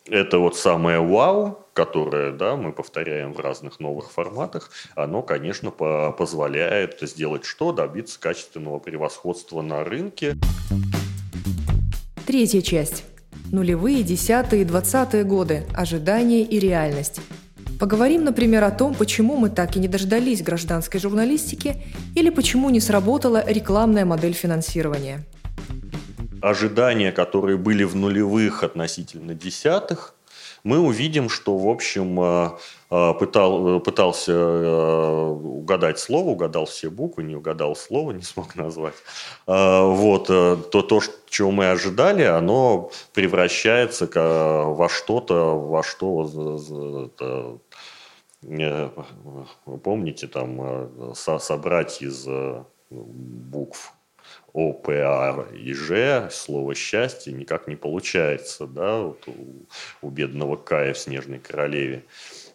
это 0.05 0.37
вот 0.37 0.57
самое 0.57 0.99
вау, 0.99 1.65
которое 1.73 2.31
да, 2.33 2.55
мы 2.55 2.73
повторяем 2.73 3.33
в 3.33 3.39
разных 3.39 3.79
новых 3.79 4.11
форматах, 4.11 4.69
оно, 4.95 5.21
конечно, 5.21 5.71
по 5.71 6.11
позволяет 6.11 6.99
сделать 7.01 7.45
что? 7.45 7.71
Добиться 7.71 8.19
качественного 8.19 8.79
превосходства 8.79 9.61
на 9.61 9.83
рынке. 9.83 10.35
Третья 12.27 12.61
часть. 12.61 13.05
Нулевые, 13.51 14.03
десятые, 14.03 14.63
двадцатые 14.63 15.23
годы. 15.23 15.63
Ожидания 15.75 16.43
и 16.43 16.59
реальность. 16.59 17.19
Поговорим, 17.79 18.25
например, 18.25 18.65
о 18.65 18.71
том, 18.71 18.93
почему 18.93 19.37
мы 19.37 19.49
так 19.49 19.77
и 19.77 19.79
не 19.79 19.87
дождались 19.87 20.43
гражданской 20.43 20.99
журналистики 20.99 21.81
или 22.13 22.29
почему 22.29 22.69
не 22.69 22.81
сработала 22.81 23.41
рекламная 23.47 24.03
модель 24.03 24.33
финансирования. 24.33 25.25
Ожидания, 26.41 27.13
которые 27.13 27.57
были 27.57 27.85
в 27.85 27.95
нулевых 27.95 28.63
относительно 28.63 29.33
десятых, 29.33 30.13
мы 30.63 30.79
увидим, 30.79 31.29
что, 31.29 31.57
в 31.57 31.69
общем, 31.69 32.19
э, 32.19 32.49
э, 32.91 33.13
пытал, 33.13 33.79
пытался 33.79 34.31
э, 34.33 35.29
угадать 35.29 35.99
слово, 35.99 36.29
угадал 36.31 36.65
все 36.65 36.89
буквы, 36.89 37.23
не 37.23 37.35
угадал 37.35 37.75
слово, 37.75 38.11
не 38.19 38.23
смог 38.23 38.55
назвать. 38.55 38.95
Вот, 39.47 40.27
то, 40.27 40.81
то, 40.81 41.01
чего 41.29 41.51
мы 41.51 41.71
ожидали, 41.71 42.23
оно 42.23 42.91
превращается 43.13 44.09
во 44.15 44.89
что-то, 44.89 45.57
во 45.57 45.83
что 45.83 46.27
помните, 49.83 50.27
там 50.27 51.13
собрать 51.13 52.01
из 52.01 52.27
букв 52.89 53.93
о, 54.53 54.73
П, 54.73 55.03
А 55.03 55.47
и 55.53 55.73
Ж, 55.73 56.29
слово 56.31 56.75
«счастье» 56.75 57.33
никак 57.33 57.67
не 57.67 57.75
получается, 57.75 58.67
да, 58.67 58.99
вот 58.99 59.27
у, 59.27 59.65
у 60.01 60.09
бедного 60.09 60.55
Кая 60.55 60.93
в 60.93 60.97
«Снежной 60.97 61.39
королеве». 61.39 62.05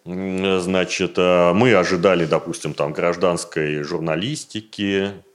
Значит, 0.04 1.16
мы 1.16 1.74
ожидали, 1.74 2.26
допустим, 2.26 2.74
там 2.74 2.92
гражданской 2.92 3.82
журналистики, 3.82 5.12
Э, 5.12 5.33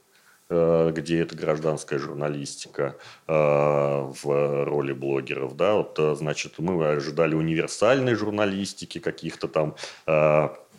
где 0.50 1.20
это 1.20 1.36
гражданская 1.36 1.98
журналистика 1.98 2.96
э, 3.28 3.32
в 3.32 4.64
роли 4.64 4.92
блогеров, 4.92 5.56
да, 5.56 5.74
вот, 5.74 5.96
э, 5.98 6.14
значит, 6.16 6.58
мы 6.58 6.84
ожидали 6.88 7.34
универсальной 7.34 8.14
журналистики, 8.14 8.98
каких-то 8.98 9.48
там 9.48 9.76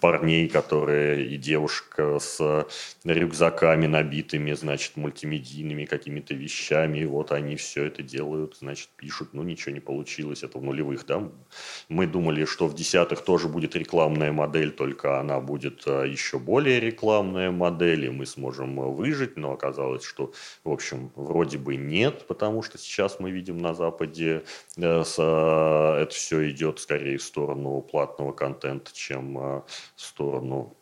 парней, 0.01 0.50
которые 0.50 1.27
и 1.27 1.38
девушка 1.38 2.20
с 2.20 2.67
рюкзаками 3.05 3.86
набитыми, 3.86 4.51
значит, 4.53 4.98
мультимедийными 4.98 5.86
какими-то 5.86 6.34
вещами, 6.34 7.00
и 7.00 7.05
вот 7.05 7.31
они 7.31 7.55
все 7.55 7.86
это 7.86 8.01
делают, 8.01 8.58
значит, 8.60 8.89
пишут, 8.98 9.29
ну, 9.34 9.43
ничего 9.43 9.74
не 9.74 9.79
получилось, 9.79 10.43
это 10.43 10.58
в 10.58 10.63
нулевых, 10.63 11.05
да. 11.05 11.29
Мы 11.88 12.08
думали, 12.08 12.46
что 12.46 12.67
в 12.67 12.74
десятых 12.74 13.24
тоже 13.24 13.48
будет 13.48 13.75
рекламная 13.75 14.31
модель, 14.31 14.72
только 14.72 15.20
она 15.20 15.39
будет 15.39 15.84
а, 15.86 16.03
еще 16.03 16.39
более 16.39 16.79
рекламная 16.79 17.51
модель, 17.51 18.05
и 18.05 18.10
мы 18.10 18.25
сможем 18.25 18.75
выжить, 18.96 19.38
но 19.38 19.51
оказалось, 19.53 20.03
что, 20.03 20.34
в 20.63 20.72
общем, 20.72 21.12
вроде 21.15 21.60
бы 21.60 21.75
нет, 21.75 22.25
потому 22.27 22.63
что 22.63 22.79
сейчас 22.79 23.20
мы 23.20 23.29
видим 23.29 23.60
на 23.60 23.75
Западе, 23.75 24.43
э, 24.77 24.81
это 24.81 26.10
все 26.10 26.50
идет 26.50 26.79
скорее 26.79 27.17
в 27.17 27.24
сторону 27.24 27.81
платного 27.81 28.31
контента, 28.31 28.91
чем 28.93 29.63
сторону 30.01 30.75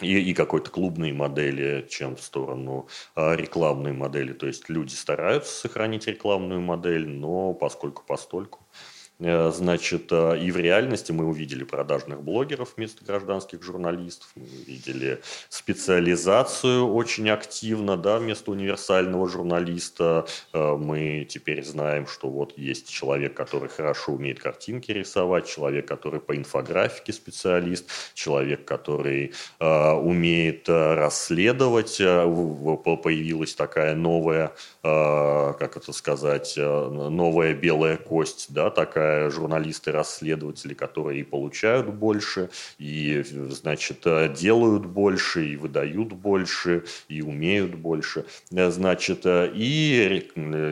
и, 0.00 0.18
и 0.18 0.34
какой-то 0.34 0.70
клубной 0.70 1.12
модели, 1.12 1.86
чем 1.88 2.16
в 2.16 2.22
сторону 2.22 2.88
а, 3.14 3.34
рекламной 3.34 3.92
модели. 3.92 4.32
То 4.32 4.46
есть 4.46 4.68
люди 4.68 4.94
стараются 4.94 5.52
сохранить 5.52 6.06
рекламную 6.06 6.60
модель, 6.60 7.08
но 7.08 7.54
поскольку 7.54 8.02
постольку 8.06 8.60
Э, 8.70 8.91
значит, 9.22 10.10
э, 10.10 10.38
и 10.38 10.50
в 10.50 10.56
реальности 10.56 11.12
мы 11.12 11.26
увидели 11.26 11.64
продажных 11.64 12.22
блогеров 12.22 12.74
вместо 12.76 13.04
гражданских 13.04 13.62
журналистов, 13.62 14.30
мы 14.34 14.44
увидели 14.44 15.20
специализацию 15.48 16.86
очень 16.86 17.30
активно, 17.30 17.96
да, 17.96 18.18
вместо 18.18 18.50
универсального 18.50 19.28
журналиста. 19.28 20.26
Э, 20.52 20.76
мы 20.76 21.24
теперь 21.28 21.64
знаем, 21.64 22.06
что 22.06 22.28
вот 22.28 22.58
есть 22.58 22.88
человек, 22.88 23.34
который 23.34 23.68
хорошо 23.68 24.12
умеет 24.12 24.40
картинки 24.40 24.90
рисовать, 24.90 25.46
человек, 25.46 25.86
который 25.86 26.20
по 26.20 26.36
инфографике 26.36 27.12
специалист, 27.12 27.88
человек, 28.14 28.64
который 28.64 29.32
умеет 29.60 30.68
расследовать. 30.68 31.98
Появилась 31.98 33.54
такая 33.54 33.94
новая, 33.94 34.52
как 34.82 35.76
это 35.76 35.92
сказать, 35.92 36.54
новая 36.56 37.54
белая 37.54 37.96
кость, 37.96 38.46
да, 38.52 38.68
такая 38.70 39.30
журналисты, 39.30 39.92
расследователи, 39.92 40.74
которые 40.74 41.20
и 41.20 41.24
получают 41.24 41.86
больше, 41.86 42.50
и, 42.78 43.22
значит, 43.22 44.04
делают 44.34 44.86
больше, 44.86 45.46
и 45.46 45.56
выдают 45.56 46.12
больше, 46.12 46.84
и 47.08 47.22
умеют 47.22 47.76
больше. 47.76 48.24
Значит, 48.50 49.24
и 49.24 50.30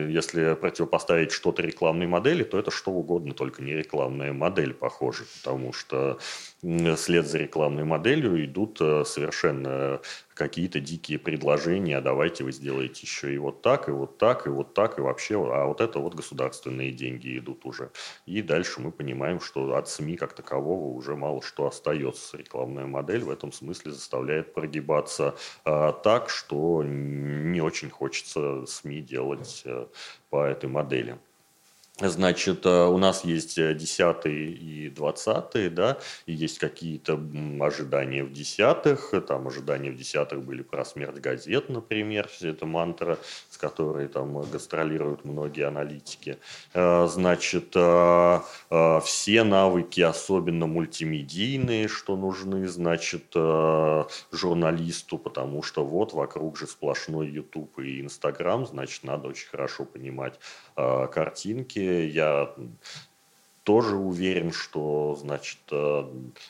если 0.09 0.55
противопоставить 0.55 1.31
что-то 1.31 1.61
рекламной 1.61 2.07
модели, 2.07 2.43
то 2.43 2.59
это 2.59 2.69
что 2.69 2.91
угодно, 2.91 3.33
только 3.33 3.61
не 3.63 3.73
рекламная 3.73 4.33
модель, 4.33 4.73
похоже, 4.73 5.23
потому 5.41 5.71
что 5.71 6.19
вслед 6.61 7.27
за 7.27 7.39
рекламной 7.39 7.83
моделью 7.83 8.43
идут 8.45 8.79
э, 8.81 9.03
совершенно 9.05 9.99
какие-то 10.33 10.79
дикие 10.79 11.19
предложения, 11.19 11.97
а 11.97 12.01
давайте 12.01 12.43
вы 12.43 12.51
сделаете 12.51 13.01
еще 13.01 13.33
и 13.33 13.37
вот 13.37 13.61
так, 13.61 13.89
и 13.89 13.91
вот 13.91 14.17
так, 14.17 14.47
и 14.47 14.49
вот 14.49 14.73
так, 14.73 14.97
и 14.97 15.01
вообще, 15.01 15.35
а 15.35 15.65
вот 15.65 15.81
это 15.81 15.99
вот 15.99 16.15
государственные 16.15 16.91
деньги 16.91 17.37
идут 17.37 17.65
уже. 17.65 17.91
И 18.25 18.41
дальше 18.41 18.81
мы 18.81 18.91
понимаем, 18.91 19.39
что 19.39 19.75
от 19.75 19.89
СМИ 19.89 20.17
как 20.17 20.33
такового 20.33 20.95
уже 20.95 21.15
мало 21.15 21.41
что 21.41 21.67
остается. 21.67 22.37
Рекламная 22.37 22.85
модель 22.85 23.23
в 23.23 23.29
этом 23.29 23.51
смысле 23.51 23.91
заставляет 23.91 24.53
прогибаться 24.53 25.35
а, 25.63 25.91
так, 25.91 26.29
что 26.29 26.83
не 26.83 27.61
очень 27.61 27.89
хочется 27.89 28.65
СМИ 28.65 29.01
делать 29.01 29.63
а, 29.65 29.89
по 30.29 30.45
этой 30.45 30.69
модели. 30.69 31.17
Значит, 32.01 32.65
э, 32.65 32.85
у 32.85 32.97
нас 32.97 33.23
есть 33.23 33.59
э, 33.59 33.75
десятые 33.75 34.51
и 34.51 34.89
двадцатые, 34.89 35.69
да, 35.69 35.99
и 36.25 36.33
есть 36.33 36.57
какие-то 36.57 37.19
ожидания 37.59 38.23
в 38.23 38.33
десятых. 38.33 39.13
Там 39.27 39.47
ожидания 39.47 39.91
в 39.91 39.95
десятых 39.95 40.43
были 40.43 40.63
про 40.63 40.83
смерть 40.83 41.19
газет, 41.19 41.69
например, 41.69 42.27
это 42.41 42.65
мантра, 42.65 43.19
с 43.49 43.57
которой 43.57 44.07
там 44.07 44.41
гастролируют 44.41 45.25
многие 45.25 45.67
аналитики. 45.67 46.39
Э, 46.73 47.07
значит, 47.07 47.69
все 47.71 49.43
навыки, 49.43 50.01
особенно 50.01 50.65
мультимедийные, 50.67 51.87
что 51.87 52.15
нужны, 52.15 52.67
значит, 52.67 53.33
журналисту, 54.31 55.17
потому 55.17 55.61
что 55.61 55.85
вот 55.85 56.13
вокруг 56.13 56.57
же 56.57 56.67
сплошной 56.67 57.29
YouTube 57.29 57.79
и 57.79 58.01
Instagram, 58.01 58.65
значит, 58.65 59.03
надо 59.03 59.27
очень 59.27 59.47
хорошо 59.49 59.85
понимать 59.85 60.39
картинки, 61.11 61.79
я 61.79 62.53
тоже 63.63 63.95
уверен, 63.95 64.51
что, 64.51 65.15
значит, 65.19 65.59
э, 65.71 66.03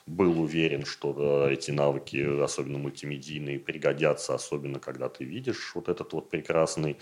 был 0.07 0.41
уверен, 0.41 0.85
что 0.85 1.49
эти 1.49 1.71
навыки, 1.71 2.41
особенно 2.41 2.77
мультимедийные, 2.77 3.59
пригодятся, 3.59 4.35
особенно 4.35 4.79
когда 4.79 5.09
ты 5.09 5.25
видишь 5.25 5.73
вот 5.75 5.89
этот 5.89 6.13
вот 6.13 6.29
прекрасный, 6.29 6.97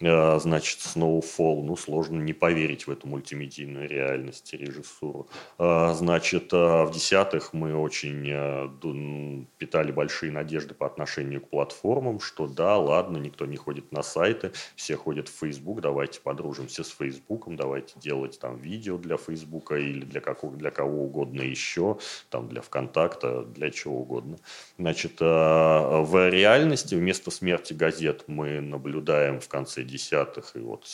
э, 0.00 0.38
значит, 0.40 0.80
Snowfall. 0.80 1.62
Ну, 1.62 1.76
сложно 1.76 2.20
не 2.20 2.34
поверить 2.34 2.86
в 2.86 2.90
эту 2.90 3.08
мультимедийную 3.08 3.88
реальность 3.88 4.52
и 4.52 4.58
режиссуру. 4.58 5.28
Э, 5.58 5.94
значит, 5.94 6.52
в 6.52 6.90
десятых 6.92 7.54
мы 7.54 7.74
очень 7.74 9.46
питали 9.58 9.90
большие 9.90 10.32
надежды 10.32 10.74
по 10.74 10.86
отношению 10.86 11.40
к 11.40 11.48
платформам, 11.48 12.20
что 12.20 12.46
да, 12.46 12.76
ладно, 12.76 13.16
никто 13.16 13.46
не 13.46 13.56
ходит 13.56 13.90
на 13.90 14.02
сайты, 14.02 14.52
все 14.74 14.96
ходят 14.96 15.28
в 15.28 15.38
Facebook, 15.38 15.80
давайте 15.80 16.20
подружимся 16.20 16.84
с 16.84 16.90
Фейсбуком, 16.90 17.56
давайте 17.56 17.98
делать 17.98 18.38
там 18.38 18.56
видео 18.58 18.98
для 18.98 19.16
Facebook, 19.16 19.45
Фейсбука 19.46 19.76
или 19.76 20.04
для, 20.04 20.20
какого, 20.20 20.56
для 20.56 20.70
кого 20.70 21.04
угодно 21.04 21.42
еще, 21.42 21.98
там 22.30 22.48
для 22.48 22.60
ВКонтакта, 22.60 23.42
для 23.42 23.70
чего 23.70 24.00
угодно. 24.00 24.38
Значит, 24.78 25.20
э, 25.20 25.24
в 25.24 26.28
реальности 26.28 26.94
вместо 26.94 27.30
смерти 27.30 27.72
газет 27.72 28.24
мы 28.26 28.60
наблюдаем 28.60 29.40
в 29.40 29.48
конце 29.48 29.82
десятых 29.84 30.56
и 30.56 30.60
вот 30.60 30.86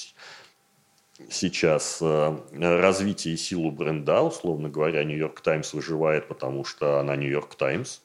сейчас 1.30 1.99
э, 2.00 2.37
развитие 2.52 3.35
и 3.35 3.37
силу 3.37 3.71
бренда, 3.71 4.23
условно 4.23 4.68
говоря, 4.68 5.04
Нью-Йорк 5.04 5.40
Таймс 5.40 5.73
выживает, 5.73 6.28
потому 6.28 6.64
что 6.64 7.00
она 7.00 7.16
Нью-Йорк 7.16 7.54
Таймс, 7.54 8.00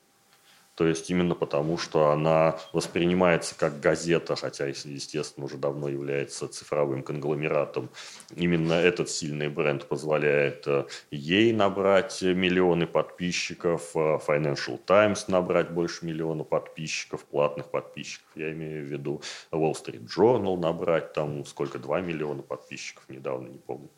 то 0.77 0.85
есть 0.85 1.09
именно 1.09 1.33
потому, 1.33 1.79
что 1.79 2.11
она 2.11 2.59
воспринимается 2.71 3.57
как 3.57 3.79
газета, 3.79 4.35
хотя, 4.35 4.67
естественно, 4.67 5.47
уже 5.47 5.57
давно 5.57 5.89
является 5.89 6.47
цифровым 6.47 7.01
конгломератом. 7.01 7.89
Именно 8.35 8.73
этот 8.73 9.09
сильный 9.09 9.49
бренд 9.49 9.87
позволяет 9.87 10.67
э, 10.67 10.85
ей 11.09 11.51
набрать 11.51 12.21
миллионы 12.21 12.85
подписчиков, 12.85 13.89
э, 13.95 14.19
Financial 14.27 14.79
Times 14.85 15.27
набрать 15.27 15.71
больше 15.71 16.05
миллиона 16.05 16.43
подписчиков, 16.43 17.25
платных 17.25 17.71
подписчиков, 17.71 18.27
я 18.35 18.51
имею 18.51 18.85
в 18.85 18.87
виду, 18.87 19.21
Wall 19.51 19.73
Street 19.73 20.07
Journal 20.07 20.59
набрать 20.59 21.11
там 21.11 21.43
сколько, 21.47 21.79
2 21.79 22.01
миллиона 22.01 22.43
подписчиков, 22.43 23.03
недавно 23.09 23.47
не 23.47 23.57
помню. 23.57 23.89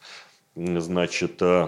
Значит, 0.55 1.41
э, 1.41 1.67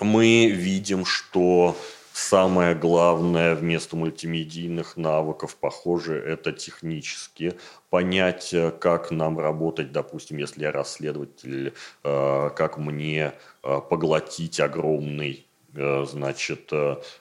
мы 0.00 0.46
видим, 0.46 1.04
что 1.04 1.76
Самое 2.12 2.74
главное 2.74 3.54
вместо 3.54 3.96
мультимедийных 3.96 4.98
навыков, 4.98 5.56
похоже, 5.56 6.18
это 6.18 6.52
технически 6.52 7.54
понять, 7.88 8.52
э, 8.52 8.70
как 8.70 9.10
нам 9.10 9.38
работать, 9.38 9.92
допустим, 9.92 10.36
если 10.36 10.62
я 10.62 10.72
расследователь, 10.72 11.72
э, 12.04 12.50
как 12.54 12.76
мне 12.76 13.32
э, 13.62 13.80
поглотить 13.88 14.60
огромный 14.60 15.46
значит, 15.74 16.70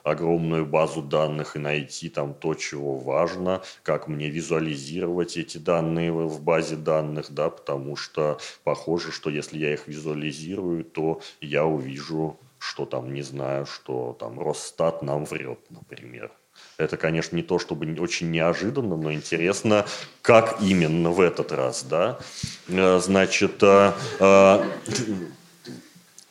огромную 0.03 0.65
базу 0.65 1.01
данных 1.01 1.55
и 1.55 1.59
найти 1.59 2.09
там 2.09 2.33
то, 2.33 2.53
чего 2.53 2.97
важно, 2.97 3.61
как 3.81 4.09
мне 4.09 4.29
визуализировать 4.29 5.37
эти 5.37 5.57
данные 5.57 6.11
в 6.11 6.41
базе 6.41 6.75
данных, 6.75 7.27
да, 7.29 7.49
потому 7.49 7.95
что 7.95 8.39
похоже, 8.65 9.13
что 9.13 9.29
если 9.29 9.57
я 9.57 9.71
их 9.71 9.87
визуализирую, 9.87 10.83
то 10.83 11.21
я 11.39 11.63
увижу 11.63 12.37
что 12.61 12.85
там, 12.85 13.11
не 13.11 13.23
знаю, 13.23 13.65
что 13.65 14.15
там 14.19 14.39
Росстат 14.39 15.01
нам 15.01 15.25
врет, 15.25 15.59
например. 15.71 16.31
Это, 16.77 16.95
конечно, 16.95 17.35
не 17.35 17.41
то, 17.41 17.57
чтобы 17.57 17.91
очень 17.99 18.29
неожиданно, 18.29 18.95
но 18.95 19.11
интересно, 19.11 19.85
как 20.21 20.61
именно 20.61 21.09
в 21.09 21.19
этот 21.21 21.51
раз, 21.51 21.83
да. 21.83 22.19
Э, 22.67 22.99
значит, 22.99 23.63
э, 23.63 23.93
э, 24.19 24.63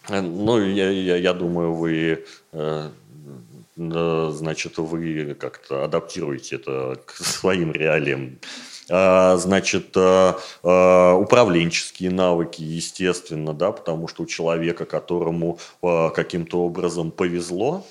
ну, 0.08 0.64
я, 0.64 0.90
я, 0.90 1.16
я 1.16 1.34
думаю, 1.34 1.74
вы 1.74 2.24
значит, 3.76 4.78
вы 4.78 5.34
как-то 5.38 5.84
адаптируете 5.84 6.56
это 6.56 7.00
к 7.06 7.12
своим 7.12 7.72
реалиям. 7.72 8.38
А, 8.90 9.36
значит, 9.36 9.96
а, 9.96 10.38
а, 10.62 11.14
управленческие 11.14 12.10
навыки, 12.10 12.62
естественно, 12.62 13.54
да, 13.54 13.72
потому 13.72 14.08
что 14.08 14.24
у 14.24 14.26
человека, 14.26 14.84
которому 14.84 15.58
каким-то 15.80 16.64
образом 16.64 17.10
повезло, 17.10 17.84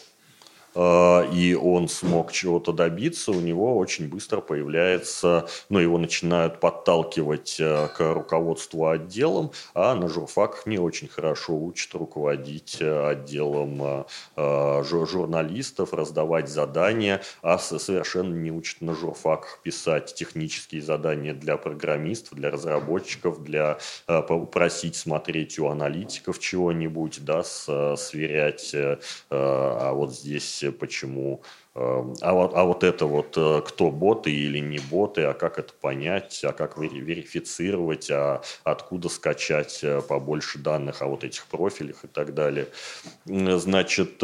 и 0.80 1.58
он 1.62 1.89
смог 1.89 2.32
чего-то 2.32 2.72
добиться, 2.72 3.32
у 3.32 3.42
него 3.42 3.78
очень 3.78 4.08
быстро 4.08 4.39
появляется, 4.39 5.48
ну, 5.70 5.80
его 5.80 5.98
начинают 5.98 6.60
подталкивать 6.60 7.58
э, 7.60 7.88
к 7.96 8.13
руководству 8.13 8.88
отделом, 8.88 9.52
а 9.74 9.94
на 9.96 10.08
журфаках 10.08 10.65
не 10.65 10.78
очень 10.78 11.08
хорошо 11.08 11.58
учат 11.58 11.94
руководить 11.96 12.78
э, 12.80 13.08
отделом 13.08 14.06
э, 14.36 14.84
журналистов, 14.84 15.94
раздавать 15.94 16.50
задания, 16.50 17.22
а 17.42 17.58
совершенно 17.58 18.34
не 18.34 18.52
учат 18.52 18.82
на 18.82 18.96
журфаках 18.96 19.60
писать 19.63 20.13
технические 20.15 20.82
задания 20.82 21.34
для 21.34 21.58
программистов, 21.58 22.38
для 22.38 22.52
разработчиков, 22.52 23.44
для 23.44 23.80
попросить 24.06 24.96
смотреть 24.96 25.60
у 25.60 25.68
аналитиков 25.68 26.39
чего-нибудь, 26.39 27.24
да, 27.24 27.44
сверять, 27.44 28.76
а 29.30 29.94
вот 29.94 30.13
здесь 30.13 30.63
здесь 30.69 30.79
почему, 30.79 31.41
э, 31.75 31.79
а 32.21 32.34
вот, 32.34 32.53
а 32.55 32.63
вот 32.63 32.84
это 32.84 33.05
вот 33.05 33.38
э, 33.38 33.62
кто 33.65 33.91
боты 33.91 34.32
или 34.32 34.60
не 34.60 34.79
боты, 34.79 35.23
а 35.23 35.34
как 35.34 35.60
это 35.60 35.73
понять, 35.73 36.41
а 36.43 36.53
как 36.53 36.77
верифицировать, 36.77 38.10
а 38.12 38.41
откуда 38.63 39.10
скачать 39.10 39.79
э, 39.84 40.01
побольше 40.01 40.60
данных 40.60 41.01
о 41.01 41.08
вот 41.08 41.23
этих 41.23 41.45
профилях 41.45 42.03
и 42.03 42.08
так 42.08 42.34
далее. 42.34 42.67
Значит, 43.25 44.21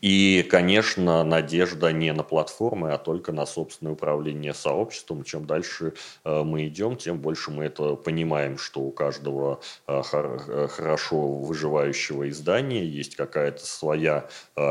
И, 0.00 0.46
конечно, 0.48 1.24
надежда 1.24 1.92
не 1.92 2.12
на 2.12 2.22
платформы, 2.22 2.92
а 2.92 2.98
только 2.98 3.32
на 3.32 3.46
собственное 3.46 3.92
управление 3.92 4.54
сообществом. 4.54 5.24
Чем 5.24 5.46
дальше 5.46 5.94
э, 6.24 6.42
мы 6.42 6.66
идем, 6.66 6.96
тем 6.96 7.18
больше 7.18 7.50
мы 7.50 7.64
это 7.64 7.96
понимаем, 7.96 8.58
что 8.58 8.80
у 8.80 8.90
каждого 8.90 9.60
э, 9.86 10.02
э, 10.12 10.68
хорошо 10.68 11.28
выживающего 11.28 12.28
издания 12.28 12.84
есть 12.84 13.16
какая-то 13.16 13.64
своя 13.64 14.28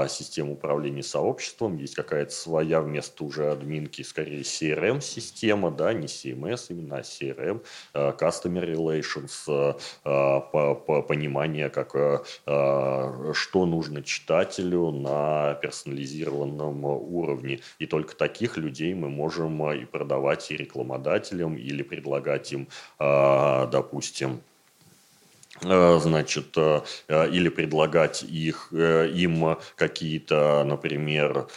система 0.07 0.51
управления 0.51 1.03
сообществом, 1.03 1.77
есть 1.77 1.95
какая-то 1.95 2.31
своя 2.31 2.81
вместо 2.81 3.23
уже 3.23 3.51
админки, 3.51 4.01
скорее 4.01 4.41
CRM-система, 4.41 5.71
да, 5.71 5.93
не 5.93 6.07
CMS 6.07 6.65
именно, 6.69 6.97
а 6.97 7.01
CRM, 7.01 7.61
Customer 7.93 8.65
Relations, 8.65 9.75
понимание, 11.07 11.69
как, 11.69 11.89
что 12.45 13.65
нужно 13.65 14.03
читателю 14.03 14.91
на 15.09 15.39
на 15.49 15.55
персонализированном 15.55 16.85
уровне. 16.85 17.59
И 17.79 17.85
только 17.85 18.15
таких 18.15 18.57
людей 18.57 18.93
мы 18.93 19.09
можем 19.09 19.63
э, 19.63 19.79
и 19.79 19.85
продавать 19.85 20.51
и 20.51 20.57
рекламодателям, 20.57 21.55
или 21.55 21.83
предлагать 21.83 22.51
им, 22.51 22.67
э, 22.99 23.67
допустим, 23.71 24.41
э, 25.63 25.99
значит, 26.01 26.57
или 26.57 27.49
предлагать 27.49 28.23
их, 28.23 28.71
им 28.71 29.57
какие-то, 29.75 30.63
например, 30.65 31.47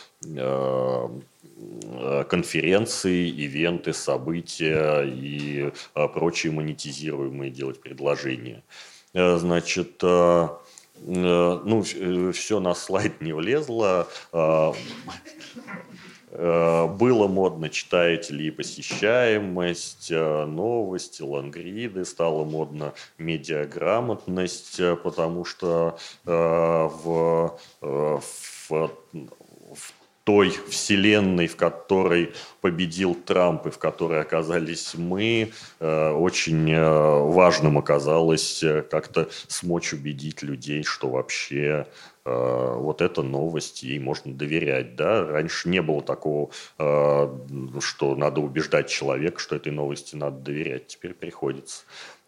конференции, 2.28 3.28
ивенты, 3.28 3.92
события 3.92 5.02
и 5.04 5.72
прочие 6.14 6.52
монетизируемые 6.52 7.50
делать 7.50 7.80
предложения. 7.80 8.62
Значит, 9.14 10.02
Э, 10.02 10.48
ну, 11.06 11.82
э, 11.82 12.32
все 12.32 12.60
на 12.60 12.74
слайд 12.74 13.20
не 13.20 13.32
влезло. 13.32 14.08
Э, 14.32 14.72
было 16.34 17.28
модно 17.28 17.68
читатели 17.68 18.44
и 18.44 18.50
посещаемость, 18.50 20.10
новости, 20.10 21.20
лангриды, 21.20 22.06
стало 22.06 22.44
модно 22.44 22.94
медиаграмотность, 23.18 24.80
потому 25.02 25.44
что 25.44 25.98
в, 26.24 27.58
в 27.82 28.90
той 30.24 30.50
вселенной, 30.68 31.48
в 31.48 31.56
которой 31.56 32.32
победил 32.60 33.14
Трамп 33.14 33.66
и 33.66 33.70
в 33.70 33.78
которой 33.78 34.20
оказались 34.20 34.94
мы, 34.94 35.52
э, 35.80 36.10
очень 36.10 36.70
э, 36.70 37.22
важным 37.24 37.78
оказалось 37.78 38.62
э, 38.62 38.82
как-то 38.82 39.28
смочь 39.48 39.92
убедить 39.92 40.42
людей, 40.42 40.84
что 40.84 41.08
вообще 41.08 41.86
вот 42.24 43.02
эта 43.02 43.24
новость, 43.24 43.82
ей 43.82 43.98
можно 43.98 44.32
доверять. 44.32 44.94
Да? 44.94 45.26
Раньше 45.26 45.68
не 45.68 45.82
было 45.82 46.00
такого, 46.02 46.52
что 46.78 48.14
надо 48.14 48.40
убеждать 48.40 48.88
человека, 48.88 49.40
что 49.40 49.56
этой 49.56 49.72
новости 49.72 50.14
надо 50.14 50.36
доверять. 50.36 50.86
Теперь 50.86 51.14
приходится. 51.14 51.82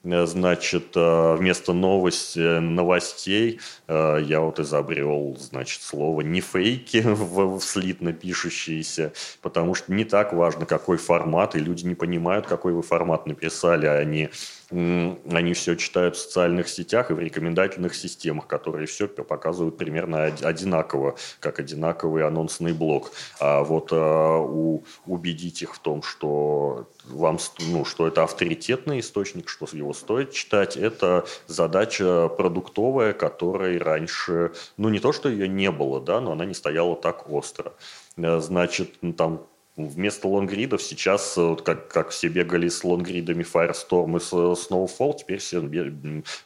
Э, 0.04 0.26
значит, 0.26 0.92
э, 0.96 1.36
вместо 1.36 1.72
новости, 1.72 2.58
новостей 2.58 3.60
э, 3.88 4.18
я 4.22 4.40
вот 4.40 4.60
изобрел, 4.60 5.36
значит, 5.40 5.82
слово 5.82 6.20
не 6.20 6.40
фейки 6.40 6.98
в, 7.04 7.58
в 7.58 7.62
слитно 7.62 8.12
пишущиеся, 8.12 9.12
потому 9.40 9.74
что 9.74 9.92
не 9.92 10.04
так 10.04 10.32
важно, 10.32 10.66
какой 10.66 10.98
формат, 10.98 11.54
и 11.56 11.58
люди 11.60 11.86
не 11.86 11.94
понимают, 11.94 12.46
какой 12.46 12.74
вы 12.74 12.82
формат 12.82 13.26
написали, 13.26 13.86
а 13.86 13.94
они 13.94 14.30
они 14.74 15.54
все 15.54 15.76
читают 15.76 16.16
в 16.16 16.20
социальных 16.20 16.68
сетях 16.68 17.10
и 17.10 17.14
в 17.14 17.20
рекомендательных 17.20 17.94
системах, 17.94 18.46
которые 18.46 18.86
все 18.86 19.06
показывают 19.06 19.76
примерно 19.76 20.24
одинаково, 20.24 21.16
как 21.38 21.60
одинаковый 21.60 22.26
анонсный 22.26 22.72
блок. 22.72 23.12
А 23.38 23.62
вот 23.62 23.88
а, 23.92 24.38
у, 24.38 24.84
убедить 25.06 25.62
их 25.62 25.76
в 25.76 25.78
том, 25.78 26.02
что 26.02 26.88
вам, 27.04 27.38
ну, 27.60 27.84
что 27.84 28.08
это 28.08 28.24
авторитетный 28.24 29.00
источник, 29.00 29.48
что 29.48 29.66
его 29.72 29.92
стоит 29.92 30.32
читать, 30.32 30.76
это 30.76 31.24
задача 31.46 32.28
продуктовая, 32.28 33.12
которой 33.12 33.78
раньше, 33.78 34.52
ну 34.76 34.88
не 34.88 34.98
то, 34.98 35.12
что 35.12 35.28
ее 35.28 35.48
не 35.48 35.70
было, 35.70 36.00
да, 36.00 36.20
но 36.20 36.32
она 36.32 36.44
не 36.44 36.54
стояла 36.54 36.96
так 36.96 37.30
остро. 37.30 37.74
Э, 38.16 38.40
значит, 38.40 38.94
там 39.16 39.46
Вместо 39.76 40.28
лонгридов 40.28 40.80
сейчас, 40.82 41.36
вот 41.36 41.62
как, 41.62 41.88
как 41.88 42.10
все 42.10 42.28
бегали 42.28 42.68
с 42.68 42.84
лонгридами 42.84 43.42
Firestorm 43.42 44.18
и 44.18 44.20
с 44.20 44.32
Snowfall, 44.32 45.16
теперь 45.18 45.38
все 45.38 45.60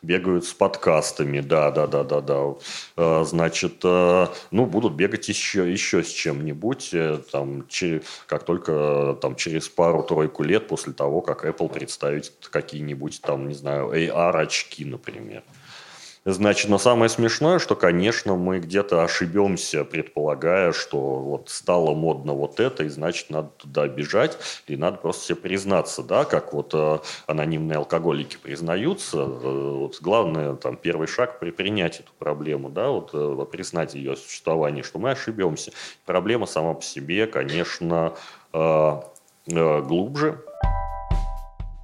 бегают 0.01 0.47
с 0.47 0.55
подкастами, 0.55 1.41
да, 1.41 1.71
да, 1.71 1.87
да, 1.87 2.05
да, 2.05 2.23
да. 2.23 2.55
Э, 2.97 3.25
значит, 3.27 3.81
э, 3.85 4.29
ну, 4.51 4.65
будут 4.65 4.95
бегать 4.95 5.29
еще, 5.29 5.71
еще 5.71 6.03
с 6.03 6.09
чем-нибудь, 6.09 6.95
э, 6.95 7.19
там, 7.31 7.67
как 8.27 8.45
только 8.45 9.19
там, 9.21 9.37
через 9.37 9.69
пару-тройку 9.69 10.43
лет 10.43 10.67
после 10.67 10.95
того, 10.95 11.21
как 11.21 11.45
Apple 11.45 11.69
представит 11.71 12.33
какие-нибудь 12.51 13.21
там, 13.21 13.47
не 13.47 13.55
знаю, 13.55 13.93
AR-очки, 13.93 14.87
например. 14.87 15.43
Значит, 16.31 16.69
но 16.69 16.77
самое 16.77 17.09
смешное, 17.09 17.59
что, 17.59 17.75
конечно, 17.75 18.37
мы 18.37 18.59
где-то 18.59 19.03
ошибемся, 19.03 19.83
предполагая, 19.85 20.73
что 20.75 20.99
вот 20.99 21.49
стало 21.49 21.95
модно 21.95 22.35
вот 22.35 22.61
это, 22.61 22.85
и 22.85 22.89
значит, 22.89 23.31
надо 23.31 23.49
туда 23.57 23.89
бежать, 23.89 24.37
и 24.67 24.77
надо 24.77 24.99
просто 24.99 25.25
себе 25.25 25.37
признаться, 25.37 26.03
да, 26.03 26.27
как 26.27 26.53
вот 26.53 26.75
э, 26.75 26.99
анонимные 27.27 27.79
алкоголики 27.79 28.37
признаются. 28.37 29.21
Э, 29.21 29.77
вот 29.79 29.97
главное, 30.03 30.55
там, 30.57 30.77
первый 30.77 31.09
шаг 31.09 31.41
при 31.41 31.51
принятии 31.51 32.01
эту 32.01 32.13
проблему, 32.19 32.69
да, 32.69 32.91
вот 32.91 33.11
э, 33.15 33.47
признать 33.51 33.95
ее 33.95 34.15
существование, 34.15 34.85
что 34.85 34.99
мы 34.99 35.13
ошибемся. 35.13 35.73
Проблема 36.05 36.45
сама 36.45 36.75
по 36.75 36.83
себе, 36.83 37.27
конечно, 37.27 38.13
э, 38.53 39.01
э, 39.47 39.81
глубже. 39.81 40.45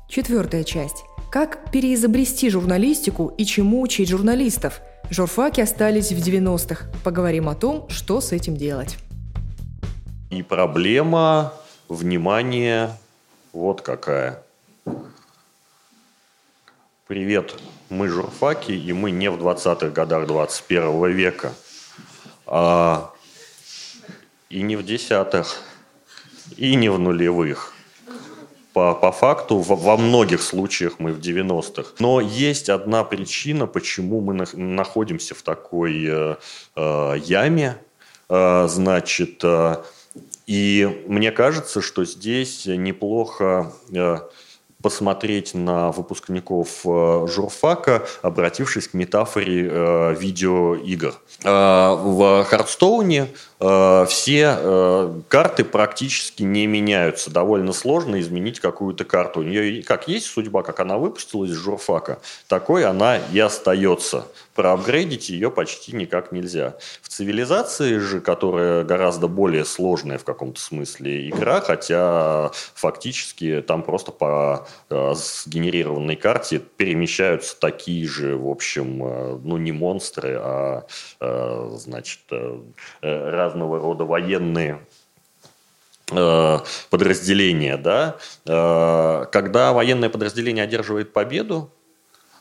Четвертая 0.07 0.65
часть. 0.65 1.03
Как 1.35 1.73
переизобрести 1.73 2.49
журналистику 2.49 3.35
и 3.37 3.45
чему 3.45 3.83
учить 3.83 4.09
журналистов? 4.09 4.81
Журфаки 5.11 5.61
остались 5.61 6.13
в 6.13 6.17
90-х. 6.17 6.87
Поговорим 7.03 7.49
о 7.49 7.57
том, 7.57 7.89
что 7.89 8.21
с 8.21 8.31
этим 8.31 8.57
делать. 8.57 8.97
И 10.31 10.45
проблема, 10.45 11.53
внимание, 11.89 12.93
вот 13.53 13.83
какая. 13.83 14.45
Привет, 17.09 17.57
мы 17.89 18.07
журфаки, 18.07 18.71
и 18.71 18.93
мы 18.93 19.11
не 19.11 19.29
в 19.29 19.35
20-х 19.35 19.89
годах 19.89 20.29
21 20.29 21.11
века, 21.11 21.53
а 22.47 23.11
и 24.51 24.63
не 24.63 24.77
в 24.77 24.85
десятых, 24.85 25.57
и 26.57 26.77
не 26.77 26.91
в 26.91 27.01
нулевых 27.01 27.74
по, 28.75 28.93
по 28.95 29.13
факту 29.13 29.59
во, 29.59 29.77
во 29.77 29.97
многих 29.97 30.43
случаях 30.43 30.99
мы 30.99 31.13
в 31.13 31.21
90-х. 31.21 31.93
Но 32.01 32.21
есть 32.21 32.69
одна 32.69 33.05
причина, 33.05 33.67
почему 33.67 34.21
мы 34.21 34.35
на, 34.35 34.45
находимся 34.53 35.35
в 35.35 35.43
такой 35.43 36.05
э, 36.05 36.37
э, 36.77 37.15
яме. 37.25 37.79
Э, 38.29 38.67
значит, 38.69 39.41
э, 39.45 39.77
и 40.47 41.05
мне 41.07 41.31
кажется, 41.31 41.81
что 41.81 42.05
здесь 42.05 42.67
неплохо 42.67 43.73
э, 43.93 44.19
посмотреть 44.85 45.55
на 45.55 45.91
выпускников 45.93 46.83
э, 46.85 47.27
журфака, 47.27 48.07
обратившись 48.21 48.89
к 48.89 48.93
метафоре 48.93 49.67
э, 49.67 50.15
видеоигр. 50.21 51.15
Э, 51.43 51.95
в 51.99 52.45
Хардстоуне 52.45 53.29
все 54.09 55.15
карты 55.29 55.65
практически 55.65 56.43
не 56.43 56.67
меняются. 56.67 57.31
Довольно 57.31 57.73
сложно 57.73 58.21
изменить 58.21 58.61
какую-то 58.61 59.07
карту. 59.07 59.41
У 59.41 59.43
нее 59.43 59.83
как 59.83 60.07
есть 60.07 60.27
судьба, 60.27 60.63
как 60.63 60.81
она 60.81 60.99
выпустилась 60.99 61.51
из 61.51 61.57
журфака, 61.57 62.19
такой 62.47 62.85
она 62.85 63.17
и 63.17 63.39
остается. 63.39 64.27
Проапгрейдить 64.55 65.29
ее 65.29 65.51
почти 65.51 65.95
никак 65.95 66.33
нельзя. 66.33 66.77
В 67.03 67.09
цивилизации 67.09 67.99
же, 67.99 68.21
которая 68.21 68.85
гораздо 68.85 69.29
более 69.29 69.65
сложная 69.65 70.19
в 70.19 70.25
каком-то 70.25 70.61
смысле 70.61 71.29
игра, 71.29 71.61
хотя 71.61 72.51
фактически 72.75 73.63
там 73.67 73.83
просто 73.83 74.13
по 74.13 74.67
э, 74.91 75.15
сгенерированной 75.15 76.17
карте 76.17 76.59
перемещаются 76.59 77.59
такие 77.59 78.07
же, 78.09 78.37
в 78.37 78.49
общем, 78.49 78.99
ну 79.45 79.57
не 79.57 79.73
монстры, 79.73 80.37
а 80.41 80.87
значит 81.21 82.21
разные 83.01 83.55
разного 83.55 83.79
рода 83.79 84.05
военные 84.05 84.81
э, 86.11 86.59
подразделения, 86.91 87.77
да, 87.77 88.17
э, 88.47 89.27
когда 89.31 89.73
военное 89.73 90.09
подразделение 90.09 90.65
одерживает 90.65 91.13
победу, 91.13 91.71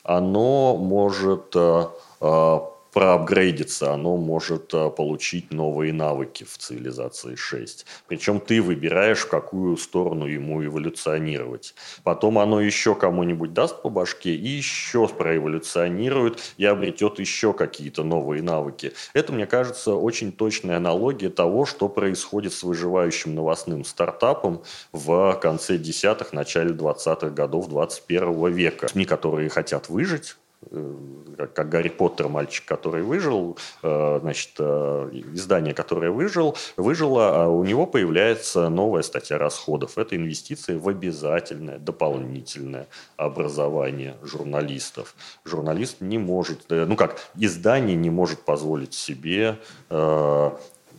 оно 0.04 0.76
может 0.78 1.56
э, 1.56 1.86
проапгрейдиться, 2.94 3.92
оно 3.92 4.18
может 4.18 4.74
э, 4.74 4.90
получить 4.90 5.52
новые 5.52 5.92
навыки 5.92 6.44
в 6.44 6.58
цивилизации 6.58 7.36
6. 7.36 7.86
Причем 8.08 8.40
ты 8.40 8.62
выбираешь, 8.62 9.20
в 9.20 9.28
какую 9.28 9.78
сторону 9.78 10.26
ему 10.26 10.64
эволюционировать. 10.64 11.74
Потом 12.04 12.38
оно 12.38 12.62
еще 12.62 12.96
кому-нибудь 12.96 13.54
даст 13.54 13.82
по 13.82 13.90
башке 13.90 14.36
и 14.36 14.48
еще 14.48 15.08
проэволюционирует 15.08 16.40
и 16.58 16.66
обретет 16.66 17.20
еще 17.20 17.54
какие-то 17.54 18.04
новые 18.04 18.44
навыки. 18.44 18.94
Это, 19.14 19.34
мне 19.34 19.48
кажется, 19.48 19.96
очень 19.96 20.32
точная 20.32 20.78
аналогия 20.78 21.30
того, 21.30 21.66
что 21.66 21.90
происходит 21.90 22.54
с 22.54 22.64
выживающим 22.64 23.34
новостным 23.34 23.84
стартапом 23.84 24.64
в 24.92 25.34
конце 25.42 25.78
десятых, 25.78 26.34
начале 26.34 26.72
20-х 26.72 27.30
годов 27.30 27.70
21 27.70 28.54
века. 28.54 28.88
СМИ, 28.88 29.06
которые 29.06 29.50
хотят 29.50 29.90
выжить, 29.90 30.36
как 31.54 31.70
Гарри 31.70 31.90
Поттер, 31.90 32.28
мальчик, 32.28 32.66
который 32.66 33.04
выжил, 33.04 33.58
э, 33.82 34.20
значит, 34.22 34.52
э, 34.60 35.10
издание, 35.34 35.74
которое 35.74 36.12
выжил, 36.12 36.56
выжило, 36.78 37.44
а 37.44 37.48
у 37.48 37.64
него 37.64 37.86
появляется 37.86 38.70
новая 38.70 39.02
статья 39.02 39.38
расходов. 39.38 39.98
Это 39.98 40.16
инвестиции 40.16 40.76
в 40.76 40.88
обязательное 40.88 41.80
дополнительное 41.80 42.88
образование 43.18 44.16
журналистов. 44.22 45.16
Журналист 45.46 46.02
не 46.02 46.18
может, 46.18 46.66
ну 46.70 46.96
как, 46.96 47.18
издание 47.36 47.96
не 47.96 48.10
может 48.10 48.42
позволить 48.42 48.94
себе 48.94 49.60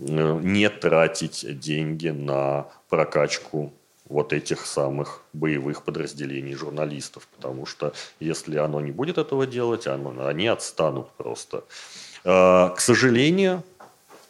не 0.00 0.68
тратить 0.68 1.58
деньги 1.60 2.08
на 2.08 2.66
прокачку 2.88 3.72
вот 4.14 4.32
этих 4.32 4.64
самых 4.64 5.22
боевых 5.32 5.82
подразделений 5.82 6.54
журналистов, 6.54 7.26
потому 7.36 7.66
что 7.66 7.92
если 8.20 8.58
оно 8.58 8.80
не 8.80 8.92
будет 8.92 9.18
этого 9.18 9.44
делать, 9.44 9.88
оно, 9.88 10.14
они 10.24 10.46
отстанут 10.46 11.10
просто. 11.16 11.64
А, 12.24 12.68
к 12.70 12.80
сожалению, 12.80 13.64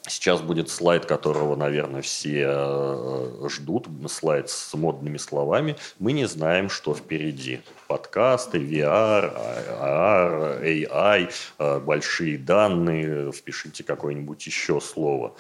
Сейчас 0.07 0.43
будет 0.43 0.69
слайд, 0.69 1.07
которого, 1.07 1.57
наверное, 1.57 2.03
все 2.03 2.45
э, 2.47 3.49
ждут, 3.49 3.89
слайд 4.11 4.51
с 4.51 4.75
модными 4.75 5.17
словами. 5.17 5.77
Мы 5.99 6.13
не 6.13 6.27
знаем, 6.27 6.69
что 6.69 6.95
впереди. 6.95 7.63
Подкасты, 7.89 8.59
VR, 8.59 9.33
AR, 9.81 10.63
AI, 10.63 11.33
э, 11.59 11.79
большие 11.81 12.37
данные, 12.37 13.33
впишите 13.33 13.83
какое-нибудь 13.83 14.47
еще 14.47 14.79
слово. 14.79 15.35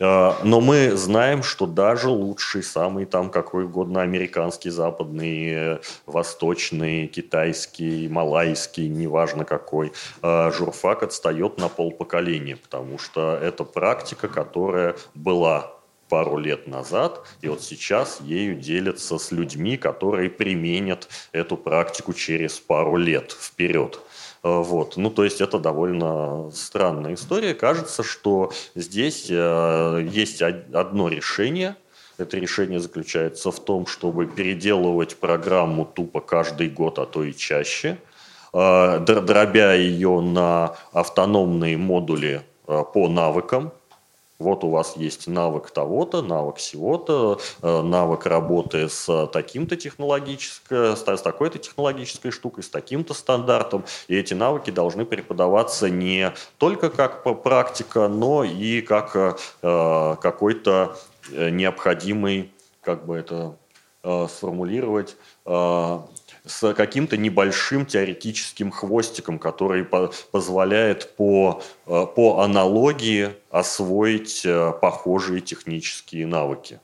А, 0.00 0.38
но 0.44 0.60
мы 0.60 0.96
знаем, 0.96 1.42
что 1.42 1.66
даже 1.66 2.08
лучший, 2.08 2.62
самый 2.62 3.04
там 3.04 3.30
какой 3.30 3.64
угодно 3.64 4.02
американский, 4.02 4.70
западный, 4.70 5.80
восточный, 6.06 7.08
китайский, 7.08 8.08
малайский, 8.08 8.88
неважно 8.88 9.44
какой, 9.44 9.92
а, 10.22 10.52
журфак 10.52 11.02
отстает 11.02 11.58
на 11.58 11.68
полпоколения, 11.68 12.56
потому 12.56 12.98
что 12.98 13.36
это 13.42 13.64
практика, 13.64 14.28
которая 14.28 14.94
была 15.14 15.72
пару 16.08 16.38
лет 16.38 16.66
назад, 16.66 17.26
и 17.42 17.48
вот 17.48 17.62
сейчас 17.62 18.20
ею 18.22 18.54
делятся 18.54 19.18
с 19.18 19.30
людьми, 19.30 19.76
которые 19.76 20.30
применят 20.30 21.08
эту 21.32 21.56
практику 21.56 22.14
через 22.14 22.58
пару 22.58 22.96
лет 22.96 23.32
вперед. 23.32 24.00
Э, 24.42 24.62
вот. 24.62 24.96
Ну, 24.96 25.10
то 25.10 25.24
есть 25.24 25.40
это 25.40 25.58
довольно 25.58 26.50
странная 26.52 27.14
история. 27.14 27.54
Кажется, 27.54 28.02
что 28.02 28.52
здесь 28.74 29.26
э, 29.30 30.08
есть 30.10 30.42
одно 30.42 31.08
решение. 31.08 31.76
Это 32.18 32.36
решение 32.36 32.80
заключается 32.80 33.50
в 33.50 33.60
том, 33.60 33.86
чтобы 33.86 34.26
переделывать 34.26 35.16
программу 35.16 35.84
тупо 35.84 36.20
каждый 36.20 36.68
год, 36.68 36.98
а 36.98 37.06
то 37.06 37.22
и 37.22 37.32
чаще, 37.32 37.98
э, 38.52 38.98
дробя 39.00 39.74
ее 39.74 40.20
на 40.20 40.74
автономные 40.92 41.76
модули 41.76 42.42
по 42.66 43.08
навыкам, 43.08 43.72
вот 44.38 44.62
у 44.62 44.70
вас 44.70 44.96
есть 44.96 45.26
навык 45.26 45.70
того-то, 45.70 46.22
навык 46.22 46.56
всего-то, 46.56 47.40
э, 47.62 47.82
навык 47.82 48.26
работы 48.26 48.88
с 48.88 49.26
таким-то 49.32 49.76
технологической, 49.76 50.96
с 50.96 51.02
такой-то 51.02 51.58
технологической 51.58 52.30
штукой, 52.30 52.62
с 52.62 52.68
таким-то 52.68 53.14
стандартом. 53.14 53.84
И 54.06 54.16
эти 54.16 54.34
навыки 54.34 54.70
должны 54.70 55.04
преподаваться 55.04 55.90
не 55.90 56.32
только 56.58 56.90
как 56.90 57.24
практика, 57.42 58.08
но 58.08 58.44
и 58.44 58.80
как 58.80 59.16
э, 59.62 60.16
какой-то 60.20 60.96
э, 61.32 61.50
необходимый, 61.50 62.52
как 62.80 63.06
бы 63.06 63.16
это 63.16 63.56
сформулировать, 64.28 65.16
с 66.48 66.74
каким-то 66.74 67.16
небольшим 67.16 67.86
теоретическим 67.86 68.70
хвостиком, 68.70 69.38
который 69.38 69.84
по 69.84 70.12
позволяет 70.32 71.14
по, 71.16 71.62
э, 71.86 72.06
по 72.14 72.40
аналогии 72.40 73.30
освоить 73.50 74.42
э, 74.44 74.72
похожие 74.80 75.40
технические 75.40 76.26
навыки. 76.26 76.80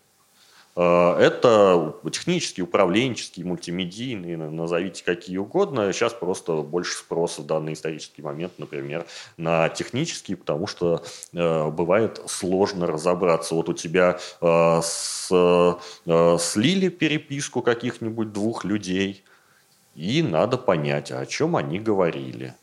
Э, 0.77 1.16
это 1.18 1.94
технические, 2.12 2.64
управленческие, 2.64 3.46
мультимедийные, 3.46 4.37
назовите 4.37 5.03
какие 5.03 5.38
угодно. 5.38 5.92
Сейчас 5.92 6.12
просто 6.12 6.57
больше 6.57 6.98
спроса 6.98 7.40
в 7.40 7.46
данный 7.46 7.72
исторический 7.72 8.20
момент, 8.20 8.53
например, 8.59 9.07
на 9.38 9.70
технические, 9.70 10.37
потому 10.37 10.66
что 10.66 11.03
бывает 11.33 12.20
сложно 12.27 12.87
разобраться. 12.87 13.55
Вот 13.55 13.68
у 13.70 13.72
тебя 13.72 14.18
с, 14.40 15.29
слили 16.38 16.88
переписку 16.88 17.62
каких-нибудь 17.62 18.33
двух 18.33 18.64
людей– 18.64 19.24
и 19.94 20.22
надо 20.22 20.59
понять, 20.59 21.11
о 21.11 21.24
чем 21.26 21.57
они 21.57 21.78
говорили. 21.78 22.54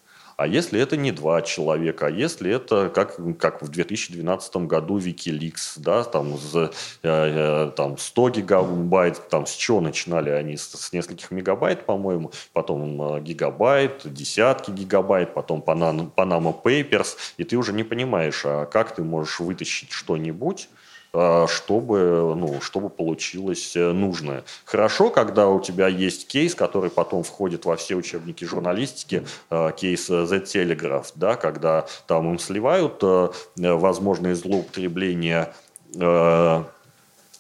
А 0.41 0.47
если 0.47 0.81
это 0.81 0.97
не 0.97 1.11
два 1.11 1.43
человека, 1.43 2.07
а 2.07 2.09
если 2.09 2.51
это 2.51 2.89
как, 2.89 3.17
как 3.37 3.61
в 3.61 3.67
2012 3.67 4.55
году 4.65 4.97
Wikileaks, 4.97 5.73
да, 5.77 6.03
там, 6.03 6.35
с, 6.35 6.55
э, 6.55 6.69
э 7.03 7.71
там 7.75 7.95
100 7.99 8.29
гигабайт, 8.29 9.29
там 9.29 9.45
с 9.45 9.51
чего 9.51 9.81
начинали 9.81 10.31
они, 10.31 10.57
с, 10.57 10.71
с 10.71 10.93
нескольких 10.93 11.29
мегабайт, 11.29 11.85
по-моему, 11.85 12.31
потом 12.53 13.17
э, 13.17 13.21
гигабайт, 13.21 14.01
десятки 14.05 14.71
гигабайт, 14.71 15.35
потом 15.35 15.63
Panama, 15.63 16.11
Panama 16.11 16.59
Papers, 16.59 17.17
и 17.37 17.43
ты 17.43 17.55
уже 17.55 17.71
не 17.71 17.83
понимаешь, 17.83 18.41
а 18.43 18.65
как 18.65 18.95
ты 18.95 19.03
можешь 19.03 19.39
вытащить 19.39 19.91
что-нибудь, 19.91 20.69
чтобы, 21.13 22.36
ну, 22.38 22.62
чтобы 22.62 22.89
получилось 22.89 23.76
э, 23.76 23.91
нужное. 23.91 24.43
Хорошо, 24.63 25.10
когда 25.10 25.50
у 25.50 25.60
тебя 25.60 25.88
есть 25.88 26.28
кейс, 26.28 26.56
который 26.56 26.89
потом 26.89 27.24
входит 27.24 27.65
во 27.65 27.76
все 27.76 27.95
учебники 27.95 28.45
журналистики, 28.45 29.26
а, 29.50 29.71
кейс 29.71 30.10
э, 30.10 30.13
The 30.13 30.43
Telegraph, 30.43 31.08
да, 31.15 31.36
когда 31.36 31.86
там 32.08 32.30
им 32.30 32.39
сливают 32.39 33.00
э, 33.04 33.30
возможные 33.58 34.36
злоупотребления 34.36 35.54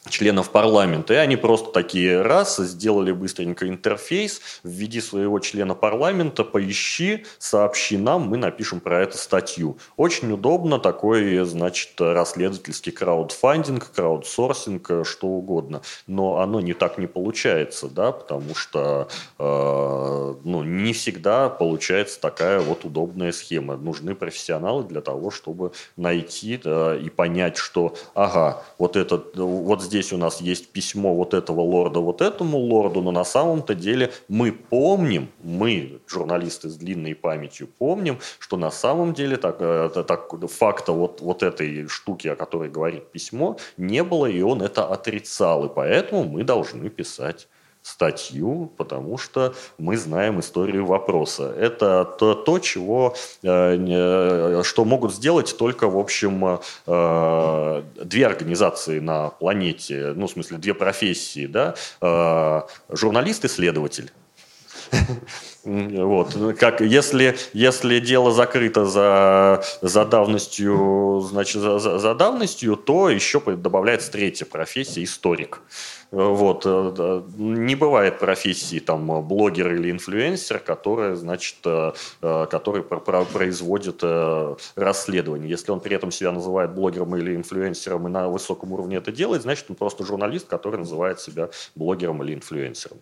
членов 0.09 0.49
парламента, 0.49 1.13
и 1.13 1.17
они 1.17 1.37
просто 1.37 1.71
такие 1.71 2.21
раз, 2.21 2.57
сделали 2.57 3.11
быстренько 3.11 3.67
интерфейс, 3.67 4.41
введи 4.63 4.99
своего 4.99 5.39
члена 5.39 5.75
парламента, 5.75 6.43
поищи, 6.43 7.25
сообщи 7.37 7.97
нам, 7.97 8.23
мы 8.23 8.37
напишем 8.37 8.79
про 8.79 9.01
это 9.01 9.17
статью. 9.17 9.77
Очень 9.97 10.31
удобно, 10.31 10.79
такой, 10.79 11.45
значит, 11.45 11.89
расследовательский 11.99 12.91
краудфандинг, 12.91 13.91
краудсорсинг, 13.91 15.05
что 15.05 15.27
угодно. 15.27 15.81
Но 16.07 16.37
оно 16.39 16.61
не 16.61 16.73
так 16.73 16.97
не 16.97 17.07
получается, 17.07 17.87
да, 17.87 18.11
потому 18.11 18.55
что 18.55 19.07
э, 19.37 20.35
ну, 20.43 20.63
не 20.63 20.93
всегда 20.93 21.49
получается 21.49 22.19
такая 22.19 22.59
вот 22.59 22.85
удобная 22.85 23.31
схема. 23.31 23.77
Нужны 23.77 24.15
профессионалы 24.15 24.83
для 24.83 25.01
того, 25.01 25.29
чтобы 25.29 25.73
найти 25.95 26.59
э, 26.63 26.99
и 27.03 27.09
понять, 27.09 27.57
что, 27.57 27.95
ага, 28.15 28.63
вот 28.79 28.95
этот, 28.95 29.35
вот 29.35 29.90
здесь 29.91 30.13
у 30.13 30.17
нас 30.17 30.39
есть 30.39 30.69
письмо 30.69 31.13
вот 31.13 31.33
этого 31.33 31.59
лорда 31.59 31.99
вот 31.99 32.21
этому 32.21 32.57
лорду, 32.57 33.01
но 33.01 33.11
на 33.11 33.25
самом-то 33.25 33.75
деле 33.75 34.13
мы 34.29 34.53
помним, 34.53 35.27
мы, 35.43 35.99
журналисты 36.07 36.69
с 36.69 36.77
длинной 36.77 37.13
памятью, 37.13 37.67
помним, 37.67 38.19
что 38.39 38.57
на 38.57 38.71
самом 38.71 39.13
деле 39.13 39.35
так, 39.35 39.57
э, 39.59 40.03
так, 40.07 40.29
факта 40.49 40.93
вот, 40.93 41.19
вот 41.21 41.43
этой 41.43 41.87
штуки, 41.89 42.29
о 42.29 42.35
которой 42.35 42.69
говорит 42.69 43.11
письмо, 43.11 43.57
не 43.77 44.01
было, 44.03 44.27
и 44.27 44.41
он 44.41 44.61
это 44.61 44.85
отрицал, 44.85 45.65
и 45.65 45.69
поэтому 45.75 46.23
мы 46.23 46.43
должны 46.45 46.89
писать 46.89 47.49
статью, 47.81 48.71
потому 48.77 49.17
что 49.17 49.53
мы 49.77 49.97
знаем 49.97 50.39
историю 50.39 50.85
вопроса. 50.85 51.53
Это 51.57 52.05
то, 52.05 52.35
то 52.35 52.59
чего, 52.59 53.15
э, 53.43 54.61
что 54.63 54.85
могут 54.85 55.13
сделать 55.13 55.55
только, 55.57 55.87
в 55.87 55.97
общем, 55.97 56.59
э, 56.87 57.83
две 58.03 58.25
организации 58.25 58.99
на 58.99 59.29
планете, 59.29 60.13
ну, 60.15 60.27
в 60.27 60.31
смысле, 60.31 60.57
две 60.57 60.73
профессии, 60.73 61.47
да, 61.47 61.75
э, 62.01 62.61
журналист-исследователь 62.89 64.11
Вот. 65.63 66.35
Как, 66.59 66.81
если, 66.81 67.37
если 67.53 67.99
дело 67.99 68.31
закрыто 68.31 68.85
за, 68.85 69.63
за 69.81 70.05
давностью, 70.05 71.21
значит, 71.29 71.61
за, 71.61 71.79
за 71.79 72.15
давностью, 72.15 72.75
то 72.75 73.09
еще 73.09 73.39
добавляется 73.39 74.11
третья 74.11 74.45
профессия– 74.45 75.03
историк. 75.03 75.61
Вот. 76.11 76.63
Э, 76.65 77.23
не 77.37 77.75
бывает 77.75 78.19
профессии 78.19 78.79
там 78.79 79.25
блогер 79.25 79.73
или 79.73 79.89
инфлюенсер, 79.91 80.59
который, 80.59 81.15
значит, 81.15 81.55
э, 81.63 81.93
э, 82.21 82.47
который 82.51 82.83
производит 82.83 84.03
расследование. 84.75 85.49
Если 85.49 85.71
он 85.71 85.79
при 85.79 85.95
этом 85.95 86.11
себя 86.11 86.31
называет 86.33 86.71
блогером 86.71 87.15
или 87.15 87.35
инфлюенсером 87.35 88.07
и 88.07 88.11
на 88.11 88.27
высоком 88.27 88.73
уровне 88.73 88.97
это 88.97 89.11
делает, 89.13 89.43
значит, 89.43 89.65
он 89.69 89.75
просто 89.77 90.05
журналист, 90.05 90.47
который 90.47 90.79
называет 90.79 91.21
себя 91.21 91.49
блогером 91.75 92.21
или 92.23 92.33
инфлюенсером. 92.35 92.97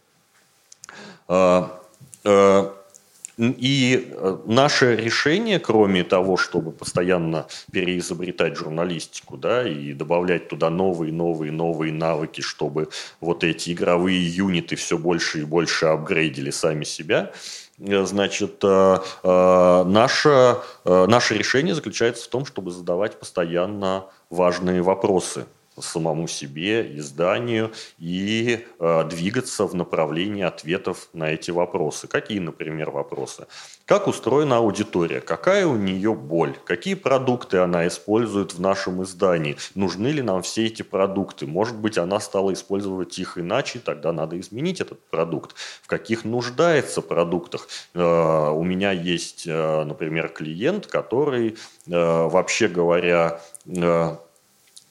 И 3.40 4.12
э, 4.12 4.38
наше 4.48 4.98
решение, 4.98 5.60
кроме 5.60 6.04
того, 6.04 6.36
чтобы 6.36 6.74
постоянно 6.74 7.48
переизобретать 7.72 8.58
журналистику, 8.58 9.38
да, 9.38 9.66
и 9.66 9.94
добавлять 9.94 10.50
туда 10.50 10.70
новые, 10.70 11.14
новые, 11.14 11.54
новые 11.54 11.94
навыки, 11.94 12.42
чтобы 12.42 12.90
вот 13.22 13.46
эти 13.46 13.72
игровые 13.72 14.28
юниты 14.28 14.76
все 14.76 14.98
больше 14.98 15.40
и 15.40 15.46
больше 15.46 15.86
апгрейдили 15.86 16.50
сами 16.50 16.84
себя, 16.84 17.32
э, 17.80 18.06
Значит, 18.06 18.62
э, 18.62 18.98
наше, 19.24 20.58
наше 20.84 21.38
решение 21.38 21.74
заключается 21.74 22.26
в 22.26 22.28
том, 22.28 22.46
чтобы 22.46 22.72
задавать 22.72 23.18
постоянно 23.22 24.04
важные 24.30 24.82
вопросы– 24.82 25.46
самому 25.82 26.28
себе, 26.28 26.98
изданию 26.98 27.72
и 27.98 28.66
э, 28.80 29.04
двигаться 29.10 29.66
в 29.66 29.76
направлении 29.76 30.44
ответов 30.44 31.10
на 31.14 31.32
эти 31.32 31.52
вопросы. 31.52 32.08
Какие, 32.08 32.40
например, 32.40 32.92
вопросы? 32.92 33.48
Как 33.86 34.08
устроена 34.08 34.58
аудитория? 34.58 35.22
Какая 35.22 35.66
у 35.66 35.76
нее 35.76 36.14
боль? 36.14 36.56
Какие 36.66 36.94
продукты 36.94 37.58
она 37.58 37.88
использует 37.88 38.54
в 38.54 38.62
нашем 38.62 39.04
издании? 39.04 39.58
Нужны 39.76 40.08
ли 40.08 40.22
нам 40.22 40.42
все 40.42 40.68
эти 40.68 40.84
продукты? 40.84 41.48
Может 41.48 41.76
быть, 41.76 41.98
она 41.98 42.20
стала 42.20 42.54
использовать 42.54 43.18
их 43.18 43.38
иначе, 43.38 43.80
тогда 43.80 44.12
надо 44.12 44.40
изменить 44.40 44.82
этот 44.82 45.04
продукт. 45.10 45.56
В 45.82 45.88
каких 45.88 46.24
нуждается 46.24 47.02
продуктах? 47.02 47.68
Э, 47.94 48.50
у 48.52 48.64
меня 48.64 48.92
есть, 48.92 49.46
э, 49.48 49.84
например, 49.84 50.30
клиент, 50.30 50.88
который, 50.88 51.50
э, 51.50 51.54
вообще 51.88 52.68
говоря, 52.68 53.42
э, 53.66 54.16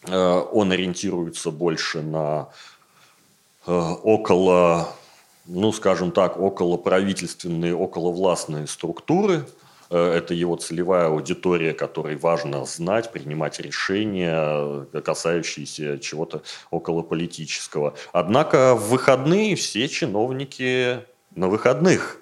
он 0.07 0.73
ориентируется 0.73 1.51
больше 1.51 2.03
на 2.03 2.49
э, 3.67 3.73
около, 3.73 4.89
ну, 5.47 5.73
скажем 5.73 6.13
так, 6.13 6.39
около 6.39 6.77
правительственные, 6.77 7.75
около 7.75 8.13
властные 8.13 8.67
структуры. 8.67 9.47
Э, 9.91 10.13
это 10.13 10.35
его 10.35 10.57
целевая 10.57 11.07
аудитория, 11.07 11.75
которой 11.75 12.17
важно 12.17 12.65
знать, 12.65 13.13
принимать 13.13 13.61
решения, 13.61 14.87
касающиеся 15.03 15.99
чего-то 15.99 16.43
около 16.71 17.03
политического. 17.03 17.95
Однако 18.13 18.75
в 18.75 18.89
выходные 18.89 19.57
все 19.57 19.89
чиновники 19.89 21.05
на 21.35 21.49
выходных. 21.49 22.21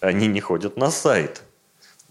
Они 0.00 0.26
не 0.26 0.40
ходят 0.40 0.76
на 0.76 0.90
сайт. 0.90 1.42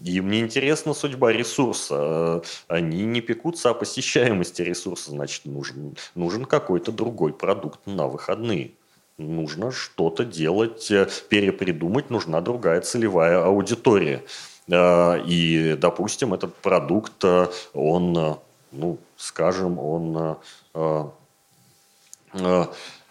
И 0.04 0.20
мне 0.20 0.40
интересна 0.40 0.92
судьба 0.92 1.32
ресурса. 1.32 2.42
Они 2.68 3.04
не 3.04 3.22
пекутся 3.22 3.70
о 3.70 3.74
посещаемости 3.74 4.60
ресурса, 4.60 5.10
значит, 5.10 5.46
нужен, 5.46 5.96
нужен 6.14 6.44
какой-то 6.44 6.92
другой 6.92 7.32
продукт 7.32 7.80
на 7.86 8.06
выходные. 8.06 8.72
Нужно 9.16 9.72
что-то 9.72 10.24
делать, 10.26 10.90
э, 10.90 11.08
перепридумать, 11.30 12.10
нужна 12.10 12.42
другая 12.42 12.82
целевая 12.82 13.44
аудитория. 13.44 14.22
Э, 14.68 15.22
и, 15.24 15.74
допустим, 15.80 16.34
этот 16.34 16.54
продукт, 16.56 17.24
э, 17.24 17.46
он, 17.72 18.38
ну, 18.72 18.98
скажем, 19.16 19.78
он 19.78 20.36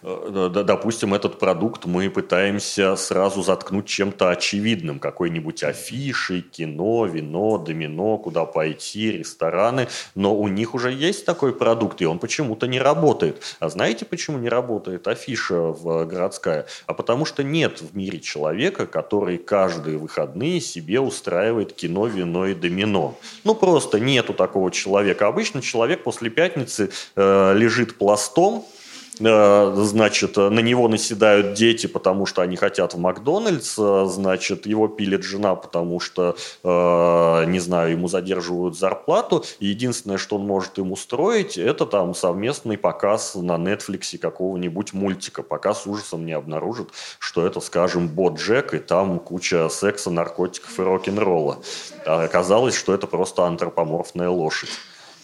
допустим, 0.04 1.14
этот 1.14 1.38
продукт 1.38 1.86
мы 1.86 2.10
пытаемся 2.10 2.94
сразу 2.96 3.42
заткнуть 3.42 3.86
чем-то 3.86 4.30
очевидным, 4.30 4.98
какой-нибудь 4.98 5.62
афишей, 5.64 6.42
кино, 6.42 7.06
вино, 7.06 7.56
домино, 7.56 8.18
куда 8.18 8.44
пойти, 8.44 9.12
рестораны, 9.12 9.88
но 10.14 10.36
у 10.36 10.48
них 10.48 10.74
уже 10.74 10.92
есть 10.92 11.24
такой 11.24 11.54
продукт, 11.54 12.02
и 12.02 12.04
он 12.04 12.18
почему-то 12.18 12.66
не 12.66 12.78
работает. 12.78 13.42
А 13.60 13.70
знаете, 13.70 14.04
почему 14.04 14.36
не 14.38 14.50
работает 14.50 15.08
афиша 15.08 15.54
в 15.54 16.04
городская? 16.04 16.66
А 16.86 16.92
потому 16.92 17.24
что 17.24 17.42
нет 17.42 17.80
в 17.80 17.96
мире 17.96 18.20
человека, 18.20 18.86
который 18.86 19.38
каждые 19.38 19.96
выходные 19.96 20.60
себе 20.60 21.00
устраивает 21.00 21.72
кино, 21.72 22.06
вино 22.06 22.46
и 22.46 22.54
домино. 22.54 23.16
Ну, 23.42 23.54
просто 23.54 23.98
нету 24.00 24.34
такого 24.34 24.70
человека. 24.70 25.28
Обычно 25.28 25.62
человек 25.62 26.02
после 26.02 26.28
пятницы 26.28 26.90
э, 27.16 27.54
лежит 27.56 27.96
пластом, 27.96 28.66
Э, 28.66 28.73
значит, 29.18 30.36
на 30.36 30.60
него 30.60 30.88
наседают 30.88 31.54
дети, 31.54 31.86
потому 31.86 32.26
что 32.26 32.42
они 32.42 32.56
хотят 32.56 32.94
в 32.94 32.98
Макдональдс, 32.98 33.76
э, 33.78 34.06
значит, 34.08 34.66
его 34.66 34.88
пилит 34.88 35.22
жена, 35.22 35.54
потому 35.54 36.00
что, 36.00 36.36
э, 36.62 37.44
не 37.46 37.60
знаю, 37.60 37.92
ему 37.92 38.08
задерживают 38.08 38.76
зарплату, 38.76 39.44
и 39.60 39.66
единственное, 39.66 40.18
что 40.18 40.36
он 40.36 40.46
может 40.46 40.78
им 40.78 40.92
устроить, 40.92 41.56
это 41.56 41.86
там 41.86 42.14
совместный 42.14 42.76
показ 42.76 43.34
на 43.34 43.52
Netflix 43.52 44.18
какого-нибудь 44.18 44.92
мультика, 44.92 45.42
пока 45.42 45.74
с 45.74 45.86
ужасом 45.86 46.26
не 46.26 46.32
обнаружит, 46.32 46.88
что 47.18 47.46
это, 47.46 47.60
скажем, 47.60 48.08
Бот 48.08 48.38
Джек, 48.38 48.74
и 48.74 48.78
там 48.78 49.20
куча 49.20 49.68
секса, 49.68 50.10
наркотиков 50.10 50.78
и 50.78 50.82
рок-н-ролла. 50.82 51.58
А 52.06 52.24
оказалось, 52.24 52.74
что 52.74 52.92
это 52.92 53.06
просто 53.06 53.44
антропоморфная 53.44 54.28
лошадь. 54.28 54.70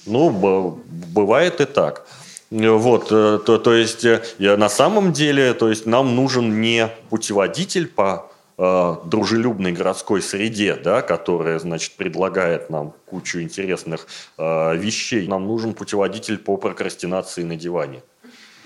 Ну, 0.06 0.30
бывает 0.30 1.60
и 1.60 1.64
так. 1.66 2.06
Вот, 2.50 3.12
э, 3.12 3.38
то, 3.46 3.58
то 3.58 3.74
есть 3.74 4.04
э, 4.04 4.22
на 4.38 4.68
самом 4.68 5.12
деле, 5.12 5.54
то 5.54 5.68
есть 5.68 5.86
нам 5.86 6.16
нужен 6.16 6.60
не 6.60 6.88
путеводитель 7.08 7.86
по 7.86 8.32
э, 8.58 8.96
дружелюбной 9.04 9.70
городской 9.70 10.20
среде, 10.20 10.74
да, 10.74 11.00
которая, 11.00 11.60
значит, 11.60 11.92
предлагает 11.92 12.68
нам 12.68 12.92
кучу 13.06 13.40
интересных 13.40 14.08
э, 14.36 14.76
вещей. 14.76 15.28
Нам 15.28 15.46
нужен 15.46 15.74
путеводитель 15.74 16.38
по 16.38 16.56
прокрастинации 16.56 17.44
на 17.44 17.54
диване. 17.54 18.02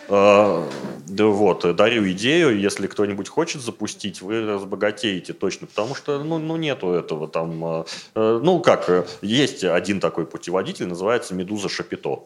Э, 0.09 0.67
да 1.07 1.27
вот, 1.27 1.77
дарю 1.77 2.11
идею, 2.13 2.59
если 2.59 2.87
кто-нибудь 2.87 3.29
хочет 3.29 3.61
запустить, 3.61 4.23
вы 4.23 4.47
разбогатеете 4.47 5.35
точно, 5.35 5.67
потому 5.67 5.95
что, 5.95 6.25
ну, 6.25 6.39
ну 6.39 6.57
нету 6.57 6.93
этого 6.93 7.29
там, 7.29 7.63
э, 7.65 7.85
ну, 8.15 8.61
как, 8.61 9.07
есть 9.21 9.63
один 9.63 10.01
такой 10.01 10.25
путеводитель, 10.25 10.87
называется 10.87 11.35
«Медуза 11.35 11.69
Шапито». 11.69 12.25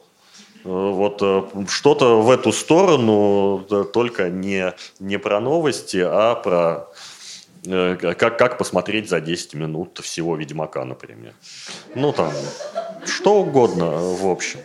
Вот 0.68 1.22
э, 1.22 1.42
что-то 1.68 2.20
в 2.20 2.30
эту 2.30 2.52
сторону, 2.52 3.64
только 3.92 4.28
не, 4.28 4.74
не 5.00 5.18
про 5.18 5.40
новости, 5.40 5.96
а 6.04 6.34
про 6.34 6.88
э, 7.64 7.96
как, 7.96 8.38
как 8.38 8.58
посмотреть 8.58 9.08
за 9.08 9.20
10 9.20 9.54
минут 9.54 9.98
всего 10.02 10.36
Ведьмака, 10.36 10.84
например. 10.84 11.32
Ну, 11.94 12.12
там, 12.12 12.32
что 13.06 13.40
угодно, 13.40 13.86
в 13.86 14.26
общем. 14.26 14.60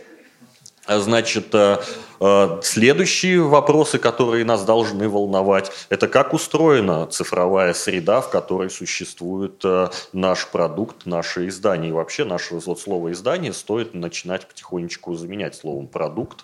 Значит, 0.86 1.56
э, 1.56 1.78
э, 2.20 2.60
следующие 2.62 3.42
вопросы, 3.42 4.00
которые 4.00 4.44
нас 4.44 4.66
должны 4.66 5.08
волновать, 5.08 5.72
это 5.90 6.10
как 6.10 6.34
устроена 6.34 7.08
цифровая 7.08 7.74
среда, 7.74 8.20
в 8.20 8.30
которой 8.30 8.70
существует 8.70 9.62
э, 9.64 9.90
наш 10.12 10.48
продукт, 10.48 11.06
наше 11.06 11.48
издание. 11.48 11.90
И 11.90 11.94
вообще 11.94 12.26
наше 12.26 12.56
вот 12.56 12.82
слово 12.82 13.14
издание 13.14 13.54
стоит 13.54 13.94
начинать 13.94 14.46
потихонечку 14.46 15.16
заменять 15.16 15.56
словом 15.56 15.88
продукт 15.88 16.44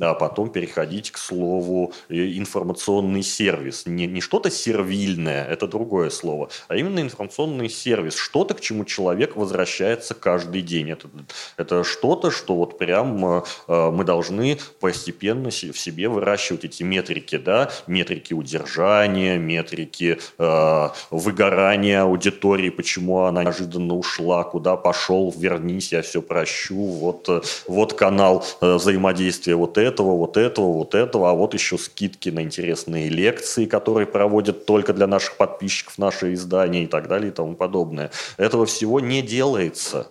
а 0.00 0.14
потом 0.14 0.50
переходить 0.50 1.10
к 1.10 1.18
слову 1.18 1.92
э, 2.08 2.14
информационный 2.36 3.22
сервис. 3.22 3.84
Не, 3.86 4.06
не 4.06 4.20
что-то 4.20 4.50
сервильное, 4.50 5.44
это 5.44 5.66
другое 5.66 6.10
слово, 6.10 6.48
а 6.68 6.76
именно 6.76 7.00
информационный 7.00 7.68
сервис. 7.68 8.16
Что-то, 8.16 8.54
к 8.54 8.60
чему 8.60 8.84
человек 8.84 9.36
возвращается 9.36 10.14
каждый 10.14 10.62
день. 10.62 10.90
Это, 10.90 11.08
это 11.56 11.84
что-то, 11.84 12.30
что 12.30 12.54
вот 12.54 12.78
прям 12.78 13.24
э, 13.24 13.42
э 13.68 13.90
мы 13.90 14.04
должны 14.04 14.58
постепенно 14.78 15.50
в 15.50 15.78
себе 15.78 16.08
выращивать 16.08 16.64
эти 16.64 16.82
метрики, 16.82 17.36
да, 17.36 17.70
метрики 17.86 18.32
удержания, 18.32 19.36
метрики 19.36 20.18
э, 20.38 20.88
выгорания 21.10 22.02
аудитории, 22.02 22.70
почему 22.70 23.24
она 23.24 23.42
неожиданно 23.42 23.94
ушла, 23.94 24.44
куда 24.44 24.76
пошел, 24.76 25.34
вернись, 25.36 25.92
я 25.92 26.02
все 26.02 26.22
прощу, 26.22 26.74
вот, 26.76 27.28
вот 27.66 27.92
канал 27.94 28.44
взаимодействия 28.60 29.56
вот 29.56 29.76
этого, 29.90 30.16
вот 30.16 30.36
этого, 30.36 30.72
вот 30.72 30.94
этого, 30.94 31.30
а 31.30 31.34
вот 31.34 31.54
еще 31.54 31.78
скидки 31.78 32.30
на 32.30 32.42
интересные 32.42 33.08
лекции, 33.08 33.66
которые 33.66 34.06
проводят 34.06 34.66
только 34.66 34.92
для 34.92 35.06
наших 35.06 35.36
подписчиков, 35.36 35.98
наши 35.98 36.34
издания 36.34 36.84
и 36.84 36.86
так 36.86 37.08
далее 37.08 37.30
и 37.30 37.34
тому 37.34 37.54
подобное. 37.54 38.10
Этого 38.36 38.64
всего 38.66 39.00
не 39.00 39.22
делается. 39.22 40.06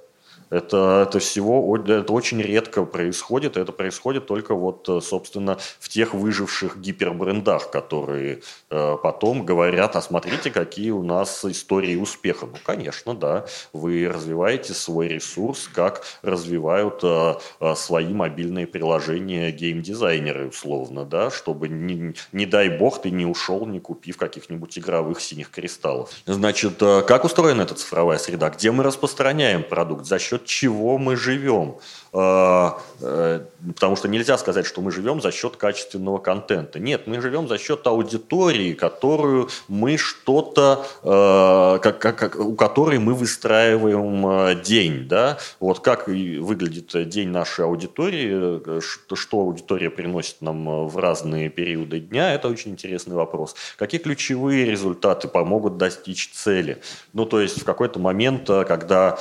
Это, 0.50 1.06
это 1.08 1.20
всего, 1.20 1.78
это 1.78 2.12
очень 2.14 2.42
редко 2.42 2.86
происходит. 2.86 3.58
Это 3.58 3.72
происходит 3.72 4.26
только 4.26 4.56
вот, 4.56 4.88
э, 4.90 5.00
собственно, 5.02 5.58
в 5.80 5.90
тех 5.90 6.14
выживших 6.14 6.78
гипербрендах, 6.78 7.70
которые 7.70 8.42
э, 8.70 8.98
потом 9.02 9.46
говорят, 9.46 9.96
а 9.96 10.02
смотрите, 10.02 10.52
какие 10.52 10.92
у 10.92 11.04
нас 11.04 11.46
истории 11.46 11.96
успеха. 11.96 12.48
Ну, 12.48 12.58
конечно, 12.64 13.14
да, 13.14 13.46
вы 13.74 14.10
развиваете 14.10 14.74
свой 14.74 15.08
ресурс, 15.08 15.70
как 15.74 16.04
развивают 16.22 17.02
э, 17.04 17.36
э, 17.60 17.76
свои 17.76 18.14
мобильные 18.14 18.66
приложения 18.66 19.52
геймдизайнеры, 19.52 20.48
условно, 20.48 21.06
да, 21.06 21.30
чтобы, 21.30 21.70
не, 21.70 22.16
не 22.32 22.46
дай 22.46 22.70
бог, 22.70 23.02
ты 23.02 23.12
не 23.12 23.26
ушел, 23.26 23.66
не 23.66 23.80
купив 23.80 24.18
каких-нибудь 24.18 24.78
игровых 24.80 25.22
синих 25.22 25.52
кристаллов. 25.52 26.10
Значит, 26.26 26.82
э, 26.82 27.04
как 27.04 27.24
устроена 27.24 27.62
эта 27.62 27.76
цифровая 27.76 28.18
среда? 28.18 28.50
Где 28.50 28.72
мы 28.72 28.84
распространяем 28.84 29.64
продукт? 29.64 30.06
За 30.06 30.18
счет 30.18 30.39
счет 30.40 30.46
чего 30.46 30.98
мы 30.98 31.16
живем. 31.16 31.76
Э, 32.12 32.72
э, 33.02 33.42
потому 33.76 33.96
что 33.96 34.08
нельзя 34.08 34.38
сказать, 34.38 34.66
что 34.66 34.82
мы 34.82 34.92
живем 34.92 35.22
за 35.22 35.32
счет 35.32 35.58
качественного 35.58 36.18
контента. 36.18 36.80
Нет, 36.80 37.06
мы 37.06 37.22
живем 37.22 37.48
за 37.48 37.58
счет 37.58 37.86
аудитории, 37.86 38.74
которую 38.74 39.50
мы 39.68 39.98
что-то, 39.98 40.86
э, 41.04 41.80
как, 41.82 42.00
как, 42.00 42.36
у 42.36 42.56
которой 42.56 42.98
мы 42.98 43.14
выстраиваем 43.14 44.62
день. 44.64 45.08
Да? 45.08 45.38
Вот 45.60 45.82
как 45.82 46.08
выглядит 46.08 47.10
день 47.10 47.30
нашей 47.30 47.66
аудитории, 47.66 48.82
что, 49.16 49.38
аудитория 49.40 49.90
приносит 49.90 50.42
нам 50.42 50.88
в 50.88 50.98
разные 50.98 51.50
периоды 51.50 52.00
дня, 52.00 52.34
это 52.34 52.48
очень 52.48 52.72
интересный 52.72 53.16
вопрос. 53.16 53.56
Какие 53.78 54.02
ключевые 54.02 54.66
результаты 54.66 55.28
помогут 55.28 55.78
достичь 55.78 56.32
цели? 56.34 56.82
Ну, 57.14 57.26
то 57.26 57.40
есть 57.40 57.62
в 57.62 57.66
какой-то 57.66 58.00
момент, 58.00 58.48
когда 58.48 59.20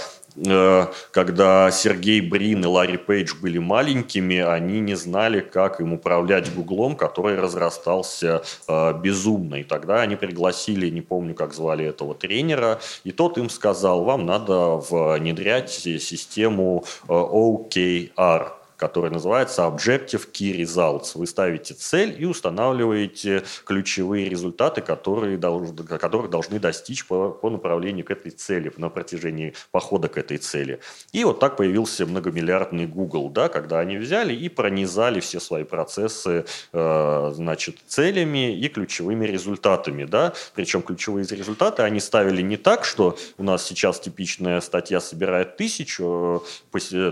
когда 1.11 1.70
Сергей 1.70 2.20
Брин 2.20 2.62
и 2.62 2.66
Ларри 2.66 2.97
Пейдж 2.97 3.34
были 3.41 3.59
маленькими, 3.59 4.39
они 4.39 4.80
не 4.80 4.95
знали, 4.95 5.41
как 5.41 5.80
им 5.80 5.93
управлять 5.93 6.55
Гуглом, 6.55 6.97
который 6.97 7.39
разрастался 7.39 8.43
э, 8.68 8.93
безумно. 9.01 9.57
И 9.57 9.64
тогда 9.64 10.03
они 10.03 10.16
пригласили, 10.16 10.89
не 10.91 11.01
помню, 11.01 11.34
как 11.34 11.55
звали 11.55 11.86
этого 11.86 12.14
тренера, 12.14 12.80
и 13.05 13.12
тот 13.12 13.39
им 13.39 13.51
сказал, 13.51 14.05
вам 14.05 14.26
надо 14.26 14.76
внедрять 14.76 15.70
систему 15.70 16.84
э, 17.09 17.12
OKR, 17.12 18.58
который 18.79 19.11
называется 19.11 19.62
Objective 19.62 20.31
Key 20.33 20.62
Results. 20.62 21.12
Вы 21.14 21.26
ставите 21.26 21.74
цель 21.74 22.14
и 22.18 22.24
устанавливаете 22.24 23.43
ключевые 23.66 24.29
результаты, 24.29 24.81
которые 24.81 25.37
должны, 25.37 25.74
которых 25.85 26.31
должны 26.31 26.59
достичь 26.59 27.05
по, 27.07 27.31
по 27.31 27.51
направлению 27.51 28.05
к 28.05 28.11
этой 28.11 28.31
цели, 28.31 28.72
на 28.76 28.89
протяжении 28.89 29.55
похода 29.72 30.09
к 30.09 30.16
этой 30.16 30.39
цели. 30.39 30.81
И 31.12 31.24
вот 31.24 31.41
так 31.41 31.57
появился 31.57 32.07
многомиллиардный 32.07 32.87
Google, 32.87 33.31
да, 33.31 33.49
когда 33.49 33.81
они 33.81 33.97
взяли 33.97 34.33
и 34.33 34.49
пронизали 34.49 35.20
все 35.20 35.41
свои 35.41 35.64
процессы 35.64 36.45
э, 36.72 37.33
значит, 37.35 37.79
целями 37.87 38.57
и 38.57 38.68
ключевыми 38.68 39.26
результатами. 39.26 40.05
Да? 40.05 40.33
Причем 40.55 40.83
ключевые 40.83 41.26
результаты 41.26 41.83
они 41.83 41.99
ставили 41.99 42.43
не 42.43 42.57
так, 42.57 42.85
что 42.85 43.18
у 43.39 43.43
нас 43.43 43.64
сейчас 43.64 43.99
типичная 43.99 44.61
статья 44.61 45.01
собирает 45.01 45.57
тысячу 45.57 46.45
э, 46.72 47.11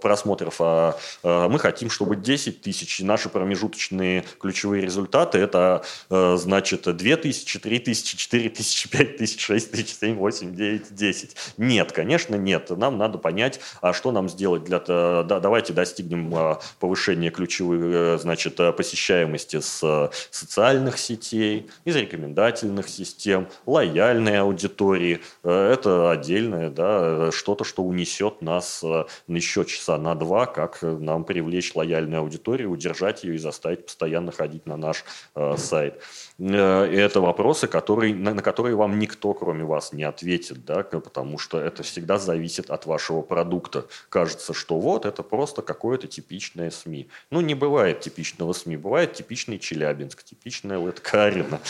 просмотров, 0.00 0.56
а 0.60 0.96
мы 1.22 1.58
хотим, 1.58 1.90
чтобы 1.90 2.16
10 2.16 2.60
тысяч, 2.60 3.00
наши 3.00 3.28
промежуточные 3.28 4.24
ключевые 4.38 4.82
результаты, 4.82 5.38
это 5.38 5.84
э, 6.10 6.36
значит 6.38 6.82
2 6.82 7.16
тысячи, 7.16 7.58
3 7.58 7.78
тысячи, 7.78 8.16
4 8.16 8.48
тысячи, 8.50 8.88
5 8.88 9.16
тысяч, 9.16 9.40
6 9.40 9.70
тысяч, 9.70 9.96
7, 9.98 10.16
8, 10.16 10.54
9, 10.54 10.94
10. 10.94 11.36
Нет, 11.58 11.92
конечно, 11.92 12.36
нет. 12.36 12.70
Нам 12.70 12.98
надо 12.98 13.18
понять, 13.18 13.60
а 13.80 13.92
что 13.92 14.12
нам 14.12 14.28
сделать 14.28 14.64
для 14.64 14.82
да, 14.82 15.40
давайте 15.40 15.72
достигнем 15.72 16.34
э, 16.34 16.56
повышения 16.80 17.30
ключевых, 17.30 18.20
значит, 18.20 18.56
посещаемости 18.56 19.60
с 19.60 20.10
социальных 20.30 20.98
сетей, 20.98 21.70
из 21.84 21.96
рекомендательных 21.96 22.88
систем, 22.88 23.48
лояльной 23.66 24.40
аудитории. 24.40 25.20
Это 25.42 26.10
отдельное, 26.10 26.70
да, 26.70 27.30
что-то, 27.30 27.64
что 27.64 27.82
унесет 27.82 28.42
нас 28.42 28.82
еще 29.28 29.64
часа 29.64 29.98
на 29.98 30.14
два, 30.14 30.46
как 30.46 30.82
нам 30.98 31.24
привлечь 31.24 31.74
лояльную 31.74 32.20
аудиторию, 32.20 32.70
удержать 32.70 33.24
ее 33.24 33.34
и 33.34 33.38
заставить 33.38 33.86
постоянно 33.86 34.32
ходить 34.32 34.66
на 34.66 34.76
наш 34.76 35.04
э, 35.34 35.56
сайт. 35.56 36.00
Э, 36.38 36.84
это 36.84 37.20
вопросы, 37.20 37.66
которые, 37.66 38.14
на, 38.14 38.34
на 38.34 38.42
которые 38.42 38.76
вам 38.76 38.98
никто, 38.98 39.34
кроме 39.34 39.64
вас, 39.64 39.92
не 39.92 40.04
ответит, 40.04 40.64
да, 40.64 40.82
потому 40.82 41.38
что 41.38 41.60
это 41.60 41.82
всегда 41.82 42.18
зависит 42.18 42.70
от 42.70 42.86
вашего 42.86 43.22
продукта. 43.22 43.86
Кажется, 44.08 44.54
что 44.54 44.78
вот 44.80 45.06
это 45.06 45.22
просто 45.22 45.62
какое-то 45.62 46.06
типичное 46.06 46.70
СМИ. 46.70 47.08
Ну, 47.30 47.40
не 47.40 47.54
бывает 47.54 48.00
типичного 48.00 48.52
СМИ, 48.52 48.76
бывает 48.76 49.14
типичный 49.14 49.58
Челябинск, 49.58 50.22
типичная 50.24 50.78
Лэткарина, 50.78 51.60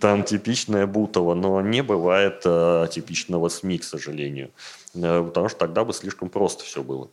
там 0.00 0.24
типичная 0.24 0.86
Бутова, 0.86 1.34
но 1.34 1.60
не 1.60 1.82
бывает 1.82 2.42
э, 2.44 2.88
типичного 2.90 3.48
СМИ, 3.48 3.78
к 3.78 3.84
сожалению, 3.84 4.50
э, 4.94 5.22
потому 5.22 5.48
что 5.48 5.58
тогда 5.58 5.84
бы 5.84 5.92
слишком 5.92 6.28
просто 6.28 6.64
все 6.64 6.82
было. 6.82 7.10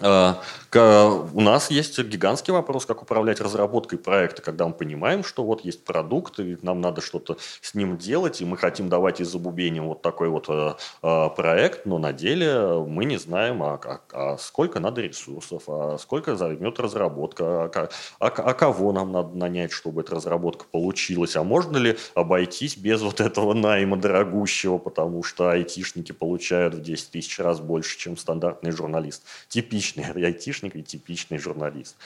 А, 0.00 0.40
у 0.74 1.40
нас 1.40 1.70
есть 1.70 2.00
гигантский 2.00 2.52
вопрос, 2.52 2.84
как 2.84 3.02
управлять 3.02 3.40
разработкой 3.40 3.98
проекта, 3.98 4.42
когда 4.42 4.66
мы 4.66 4.74
понимаем, 4.74 5.22
что 5.22 5.44
вот 5.44 5.64
есть 5.64 5.84
продукт, 5.84 6.40
и 6.40 6.58
нам 6.62 6.80
надо 6.80 7.00
что-то 7.00 7.36
с 7.60 7.74
ним 7.74 7.96
делать, 7.96 8.40
и 8.40 8.44
мы 8.44 8.56
хотим 8.56 8.88
давать 8.88 9.20
из 9.20 9.28
забубением 9.28 9.86
вот 9.86 10.02
такой 10.02 10.28
вот 10.28 10.46
э, 10.48 10.74
э, 11.02 11.28
проект, 11.36 11.86
но 11.86 11.98
на 11.98 12.12
деле 12.12 12.84
мы 12.88 13.04
не 13.04 13.18
знаем, 13.18 13.62
а, 13.62 13.80
а, 13.84 14.00
а 14.12 14.38
сколько 14.38 14.80
надо 14.80 15.00
ресурсов, 15.00 15.62
а 15.68 15.96
сколько 16.00 16.34
займет 16.34 16.80
разработка, 16.80 17.64
а, 17.64 17.88
а, 18.18 18.26
а 18.26 18.54
кого 18.54 18.90
нам 18.90 19.12
надо 19.12 19.36
нанять, 19.36 19.70
чтобы 19.70 20.00
эта 20.00 20.16
разработка 20.16 20.64
получилась, 20.68 21.36
а 21.36 21.44
можно 21.44 21.76
ли 21.76 21.96
обойтись 22.16 22.76
без 22.76 23.00
вот 23.00 23.20
этого 23.20 23.54
найма 23.54 23.96
дорогущего, 23.96 24.78
потому 24.78 25.22
что 25.22 25.50
айтишники 25.50 26.10
получают 26.10 26.74
в 26.74 26.82
10 26.82 27.12
тысяч 27.12 27.38
раз 27.38 27.60
больше, 27.60 27.96
чем 27.96 28.16
стандартный 28.16 28.72
журналист. 28.72 29.22
Типично 29.48 29.83
типичный 29.84 30.04
айтишник 30.26 30.76
и 30.76 30.82
типичный 30.82 31.38
журналист. 31.38 31.96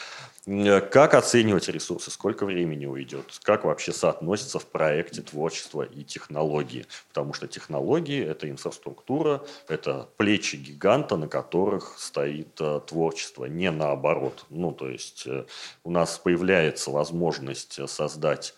Э, 0.46 0.80
как 0.80 1.14
оценивать 1.14 1.68
ресурсы, 1.68 2.10
сколько 2.10 2.44
времени 2.44 2.86
уйдет, 2.86 3.38
как 3.42 3.64
вообще 3.64 3.92
соотносится 3.92 4.58
в 4.58 4.66
проекте 4.66 5.22
творчество 5.22 5.82
и 5.82 6.02
технологии. 6.02 6.86
Потому 7.08 7.32
что 7.32 7.46
технологии– 7.46 8.24
это 8.26 8.50
инфраструктура, 8.50 9.42
это 9.68 10.08
плечи 10.16 10.56
гиганта, 10.56 11.16
на 11.16 11.28
которых 11.28 11.98
стоит 11.98 12.60
э, 12.60 12.80
творчество, 12.86 13.44
не 13.44 13.70
наоборот. 13.70 14.44
Ну, 14.50 14.72
то 14.72 14.88
есть 14.88 15.26
э, 15.26 15.44
у 15.84 15.90
нас 15.90 16.18
появляется 16.18 16.90
возможность 16.90 17.88
создать 17.88 18.54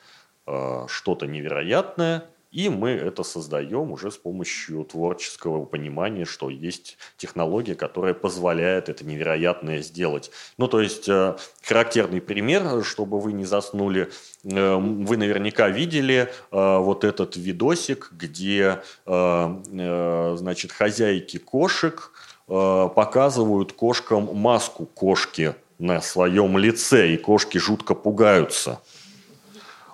что-то 0.89 1.27
невероятное– 1.27 2.25
и 2.51 2.69
мы 2.69 2.91
это 2.91 3.23
создаем 3.23 3.93
уже 3.93 4.11
с 4.11 4.17
помощью 4.17 4.85
творческого 4.85 5.65
понимания, 5.65 6.25
что 6.25 6.51
есть 6.51 6.99
технология, 7.17 7.77
которая 7.77 8.13
позволяет 8.13 8.89
это 8.89 9.05
невероятное 9.05 9.83
сделать. 9.83 10.31
Ну, 10.59 10.67
то 10.67 10.81
есть, 10.81 11.09
э, 11.09 11.37
характерный 11.63 12.21
пример, 12.21 12.85
чтобы 12.85 13.21
вы 13.21 13.33
не 13.33 13.45
заснули, 13.45 14.11
э, 14.43 14.75
вы 14.77 15.17
наверняка 15.17 15.69
видели 15.69 16.29
э, 16.51 16.79
вот 16.79 17.05
этот 17.05 17.37
видосик, 17.37 18.11
где, 18.13 18.83
значит, 19.07 20.73
хозяйки 20.73 21.39
кошек 21.39 22.13
показывают 22.47 23.73
кошкам 23.73 24.35
маску 24.35 24.87
кошки 24.87 25.55
на 25.79 26.01
своем 26.01 26.59
лице, 26.59 27.15
и 27.15 27.17
кошки 27.17 27.59
жутко 27.59 27.95
пугаются. 27.95 28.81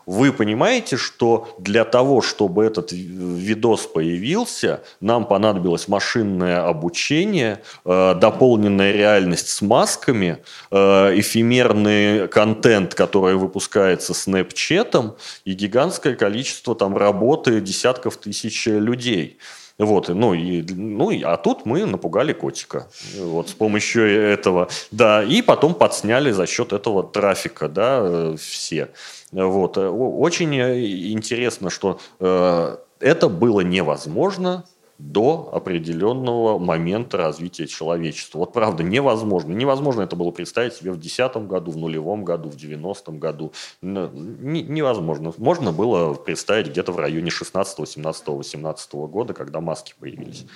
Вы 0.07 0.33
понимаете, 0.33 0.97
что 0.97 1.49
для 1.59 1.85
того, 1.85 2.23
чтобы 2.23 2.65
этот 2.65 2.93
видос 2.93 3.87
появился, 3.87 4.83
нам 5.01 5.27
понадобилось 5.27 5.89
машинное 5.89 6.65
обучение, 6.65 7.61
э, 7.85 8.15
дополненная 8.15 8.93
реальность 8.93 9.49
с 9.49 9.61
масками, 9.63 10.39
э, 10.71 10.77
эфемерный 11.19 12.29
контент, 12.29 12.95
который 12.95 13.35
выпускается 13.35 14.15
Снэпчетом, 14.15 15.17
и 15.45 15.55
гигантское 15.55 16.15
количество 16.15 16.77
там 16.77 16.97
работы 16.97 17.61
десятков 17.61 18.17
тысяч 18.17 18.67
людей. 18.67 19.39
Вот, 19.79 20.09
ну, 20.09 20.33
и, 20.33 20.63
ну, 20.63 21.11
и, 21.11 21.23
а 21.23 21.37
тут 21.37 21.67
мы 21.67 21.85
напугали 21.85 22.33
котика. 22.33 22.89
Вот, 23.19 23.51
с 23.51 23.53
помощью 23.53 24.09
этого. 24.09 24.69
Да, 24.91 25.23
и 25.23 25.43
потом 25.43 25.75
подсняли 25.75 26.31
за 26.31 26.47
счет 26.47 26.73
этого 26.73 27.03
трафика, 27.03 27.69
да, 27.69 27.99
э, 28.03 28.37
все. 28.39 28.89
Вот. 29.33 29.77
Э, 29.77 29.89
очень 29.89 30.55
э, 30.57 31.11
интересно, 31.11 31.71
что 31.71 31.99
э, 32.21 32.77
это 33.01 33.29
было 33.29 33.61
невозможно 33.61 34.65
до 34.99 35.51
определенного 35.53 36.59
момента 36.59 37.19
развития 37.19 37.67
человечества. 37.67 38.39
Вот 38.39 38.53
правда, 38.53 38.83
невозможно. 38.83 39.53
Невозможно 39.53 40.03
это 40.03 40.17
было 40.17 40.31
представить 40.31 40.75
себе 40.75 40.91
в 40.93 40.95
2010 40.95 41.49
году, 41.49 41.71
в 41.71 41.77
нулевом 41.77 42.25
году, 42.25 42.49
в 42.49 42.57
90-м 42.57 43.19
году. 43.19 43.53
Невозможно. 43.83 45.35
Можно 45.37 45.73
было 45.73 46.15
представить 46.15 46.69
где-то 46.69 46.93
в 46.93 46.99
районе 46.99 47.31
16, 47.31 47.87
17, 47.87 48.29
18 48.29 48.93
года, 48.95 49.35
когда 49.35 49.61
маски 49.61 49.95
появились. 50.01 50.47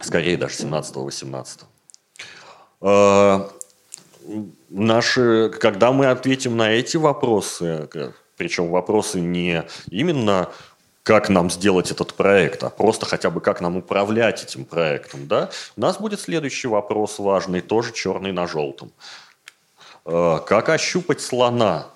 скорее 0.00 0.38
даже 0.38 0.54
17-18. 0.54 1.64
Э, 2.82 3.48
наши, 4.68 5.50
когда 5.60 5.92
мы 5.92 6.06
ответим 6.06 6.56
на 6.56 6.70
эти 6.72 6.96
вопросы, 6.96 7.88
причем 8.36 8.68
вопросы 8.70 9.20
не 9.20 9.64
именно 9.90 10.48
как 11.02 11.28
нам 11.28 11.50
сделать 11.50 11.90
этот 11.90 12.14
проект, 12.14 12.62
а 12.62 12.70
просто 12.70 13.06
хотя 13.06 13.30
бы 13.30 13.40
как 13.40 13.60
нам 13.60 13.76
управлять 13.76 14.42
этим 14.42 14.64
проектом, 14.64 15.26
да, 15.26 15.50
у 15.76 15.80
нас 15.80 15.98
будет 15.98 16.20
следующий 16.20 16.68
вопрос 16.68 17.18
важный, 17.18 17.62
тоже 17.62 17.92
черный 17.92 18.32
на 18.32 18.46
желтом. 18.46 18.92
Э, 20.04 20.38
как 20.46 20.68
ощупать 20.68 21.20
слона? 21.20 21.86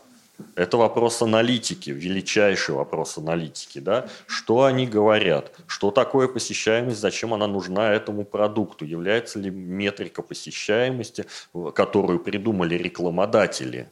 Это 0.57 0.77
вопрос 0.77 1.23
аналитики, 1.23 1.91
величайший 1.91 2.75
вопрос 2.75 3.19
аналитики. 3.19 3.79
Да? 3.79 4.09
Что 4.27 4.65
они 4.65 4.87
говорят? 4.87 5.53
Что 5.67 5.91
такое 5.91 6.27
посещаемость? 6.27 6.99
Зачем 6.99 7.35
она 7.35 7.47
нужна 7.47 7.93
этому 7.93 8.25
продукту? 8.25 8.85
Является 8.85 9.39
ли 9.39 9.51
метрика 9.51 10.23
посещаемости, 10.23 11.27
которую 11.75 12.19
придумали 12.19 12.75
рекламодатели, 12.75 13.89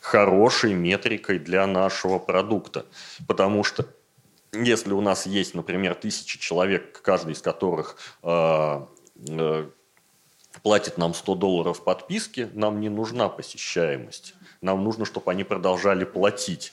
хорошей 0.00 0.74
метрикой 0.74 1.38
для 1.38 1.66
нашего 1.66 2.18
продукта? 2.18 2.84
Потому 3.26 3.64
что 3.64 3.86
если 4.52 4.92
у 4.92 5.00
нас 5.00 5.26
есть, 5.26 5.54
например, 5.54 5.94
тысячи 5.94 6.38
человек, 6.38 7.00
каждый 7.02 7.32
из 7.32 7.42
которых 7.42 7.96
э, 8.22 8.86
э, 9.28 9.68
платит 10.62 10.98
нам 10.98 11.14
100 11.14 11.34
долларов 11.34 11.84
подписки, 11.84 12.48
нам 12.54 12.80
не 12.80 12.88
нужна 12.88 13.28
посещаемость. 13.28 14.34
Нам 14.60 14.84
нужно, 14.84 15.04
чтобы 15.04 15.30
они 15.30 15.44
продолжали 15.44 16.04
платить. 16.04 16.72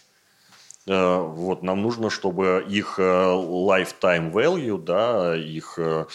Э, 0.87 1.17
вот, 1.19 1.63
нам 1.63 1.81
нужно, 1.81 2.09
чтобы 2.09 2.63
их 2.67 2.99
э, 2.99 3.01
lifetime 3.01 4.31
value, 4.31 4.77
да, 4.77 5.35
их 5.35 5.79
э, 5.79 6.05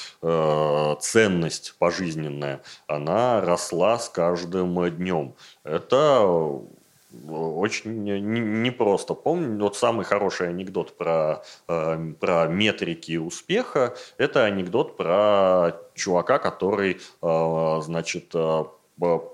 ценность 1.01 1.75
пожизненная, 1.79 2.63
она 2.87 3.41
росла 3.41 3.99
с 3.99 4.09
каждым 4.09 4.89
днем. 4.91 5.35
Это 5.65 6.25
очень 7.29 8.05
непросто. 8.63 9.15
Помню, 9.15 9.65
вот 9.65 9.77
самый 9.77 10.05
хороший 10.05 10.51
анекдот 10.51 10.97
про, 10.97 11.43
про 11.67 12.47
метрики 12.47 13.17
успеха, 13.17 13.97
это 14.17 14.45
анекдот 14.45 14.97
про 14.97 15.73
чувака, 15.95 16.39
который, 16.39 17.01
значит, 17.21 18.33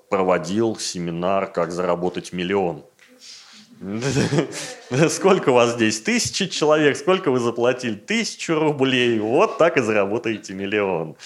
проводил 0.08 0.76
семинар 0.76 1.50
«Как 1.52 1.72
заработать 1.72 2.32
миллион». 2.32 2.84
Сколько 5.10 5.50
у 5.50 5.54
вас 5.54 5.74
здесь? 5.74 6.00
Тысячи 6.00 6.46
человек. 6.46 6.96
Сколько 6.96 7.30
вы 7.30 7.40
заплатили? 7.40 7.94
Тысячу 7.94 8.54
рублей. 8.58 9.18
Вот 9.18 9.58
так 9.58 9.76
и 9.76 9.82
заработаете 9.82 10.54
миллион. 10.54 11.16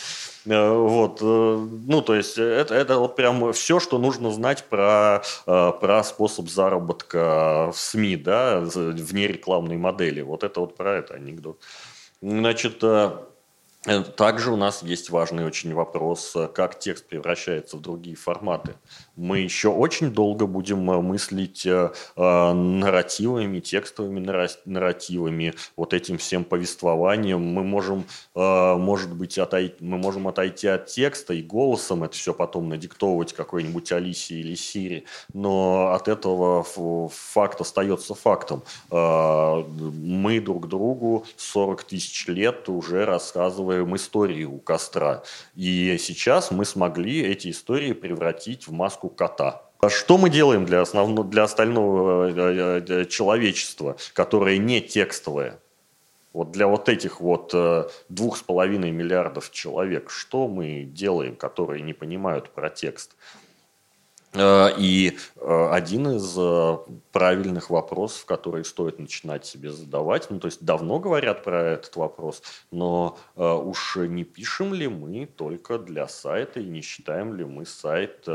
Э, 0.46 0.72
вот, 0.72 1.18
э, 1.20 1.24
ну, 1.24 2.02
то 2.02 2.14
есть 2.16 2.38
это, 2.38 2.74
это 2.74 2.98
вот 2.98 3.14
прям 3.14 3.52
все, 3.52 3.78
что 3.78 3.98
нужно 3.98 4.32
знать 4.32 4.64
про, 4.64 5.22
э, 5.46 5.72
про 5.80 6.02
способ 6.02 6.48
заработка 6.48 7.70
в 7.72 7.78
СМИ, 7.78 8.16
да, 8.16 8.60
вне 8.60 9.28
рекламной 9.28 9.76
модели. 9.76 10.22
Вот 10.22 10.42
это 10.42 10.60
вот 10.60 10.76
про 10.76 10.96
это 10.96 11.14
анекдот. 11.14 11.60
Значит, 12.20 12.82
Э, 12.82 13.12
также 14.16 14.52
у 14.52 14.56
нас 14.56 14.82
есть 14.82 15.08
важный 15.08 15.46
очень 15.46 15.72
вопрос, 15.72 16.36
э, 16.36 16.48
как 16.48 16.78
текст 16.78 17.08
превращается 17.08 17.78
в 17.78 17.80
другие 17.80 18.14
форматы. 18.14 18.74
Мы 19.20 19.40
еще 19.40 19.68
очень 19.68 20.10
долго 20.12 20.46
будем 20.46 20.90
э, 20.90 21.00
мыслить 21.00 21.68
нарративами, 22.16 23.60
текстовыми 23.60 24.20
нарративами, 24.64 25.54
вот 25.76 25.92
этим 25.92 26.16
всем 26.16 26.44
повествованием. 26.44 27.40
Мы 27.40 27.62
можем, 27.64 28.04
может 28.34 29.14
быть, 29.14 29.38
отойти, 29.38 29.76
мы 29.80 29.98
можем 29.98 30.26
отойти 30.28 30.68
от 30.68 30.86
текста 30.86 31.34
и 31.34 31.42
голосом 31.42 32.04
это 32.04 32.14
все 32.14 32.32
потом 32.32 32.68
надиктовывать 32.68 33.32
какой-нибудь 33.32 33.92
Алисе 33.92 34.36
или 34.36 34.54
Сири, 34.54 35.04
но 35.34 35.92
от 35.92 36.08
этого 36.08 36.64
факт 37.08 37.60
остается 37.60 38.14
фактом. 38.14 38.62
Мы 38.90 40.40
друг 40.40 40.68
другу 40.68 41.26
40 41.36 41.84
тысяч 41.84 42.26
лет 42.28 42.68
уже 42.68 43.04
рассказываем 43.04 43.94
истории 43.96 44.44
у 44.44 44.58
костра. 44.58 45.22
И 45.54 45.96
сейчас 45.98 46.50
мы 46.50 46.64
смогли 46.64 47.20
эти 47.20 47.50
истории 47.50 47.92
превратить 47.92 48.66
в 48.66 48.72
маску 48.72 49.09
кота. 49.10 49.62
А 49.80 49.88
что 49.88 50.18
мы 50.18 50.28
делаем 50.28 50.66
для, 50.66 50.82
основного, 50.82 51.26
для 51.26 51.44
остального 51.44 52.28
э, 52.28 52.32
э, 52.34 52.84
э, 52.86 53.04
человечества, 53.06 53.96
которое 54.12 54.58
не 54.58 54.82
текстовое? 54.82 55.58
Вот 56.32 56.52
для 56.52 56.68
вот 56.68 56.88
этих 56.88 57.20
вот 57.20 57.52
двух 58.08 58.36
с 58.36 58.42
половиной 58.42 58.92
миллиардов 58.92 59.50
человек, 59.50 60.10
что 60.10 60.46
мы 60.46 60.84
делаем, 60.84 61.34
которые 61.34 61.82
не 61.82 61.92
понимают 61.92 62.50
про 62.50 62.70
текст? 62.70 63.16
Э, 64.32 64.68
и 64.78 65.18
э, 65.36 65.68
один 65.72 66.16
из 66.16 66.36
э, 66.38 66.78
правильных 67.10 67.70
вопросов, 67.70 68.24
которые 68.26 68.64
стоит 68.64 68.98
начинать 68.98 69.44
себе 69.44 69.72
задавать, 69.72 70.30
ну 70.30 70.38
то 70.38 70.46
есть 70.46 70.64
давно 70.64 71.00
говорят 71.00 71.42
про 71.42 71.62
этот 71.62 71.96
вопрос, 71.96 72.42
но 72.70 73.18
уж 73.34 73.96
не 73.96 74.24
пишем 74.24 74.72
ли 74.72 74.86
мы 74.86 75.26
только 75.26 75.78
для 75.78 76.06
сайта 76.06 76.60
и 76.60 76.66
не 76.66 76.80
считаем 76.80 77.34
ли 77.34 77.44
мы 77.44 77.66
сайт 77.66 78.26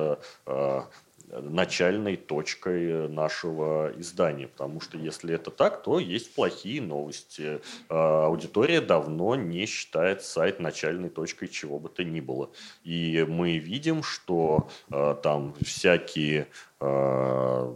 начальной 1.29 2.15
точкой 2.15 3.07
нашего 3.09 3.91
издания. 3.97 4.47
Потому 4.47 4.81
что 4.81 4.97
если 4.97 5.33
это 5.33 5.51
так, 5.51 5.83
то 5.83 5.99
есть 5.99 6.33
плохие 6.33 6.81
новости. 6.81 7.61
А, 7.89 8.25
аудитория 8.25 8.81
давно 8.81 9.35
не 9.35 9.65
считает 9.65 10.23
сайт 10.23 10.59
начальной 10.59 11.09
точкой 11.09 11.47
чего 11.47 11.79
бы 11.79 11.89
то 11.89 12.03
ни 12.03 12.19
было. 12.19 12.51
И 12.83 13.25
мы 13.27 13.57
видим, 13.57 14.03
что 14.03 14.69
а, 14.91 15.15
там 15.15 15.55
всякие 15.61 16.47
а, 16.79 17.75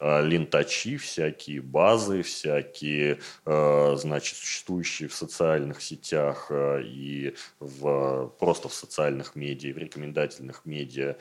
лентачи, 0.00 0.96
всякие 0.96 1.60
базы, 1.60 2.22
всякие, 2.22 3.20
значит, 3.44 4.36
существующие 4.38 5.08
в 5.08 5.14
социальных 5.14 5.82
сетях 5.82 6.50
и 6.50 7.32
в, 7.60 8.34
просто 8.40 8.68
в 8.68 8.74
социальных 8.74 9.36
медиа, 9.36 9.72
в 9.72 9.78
рекомендательных 9.78 10.62
медиа 10.64 11.16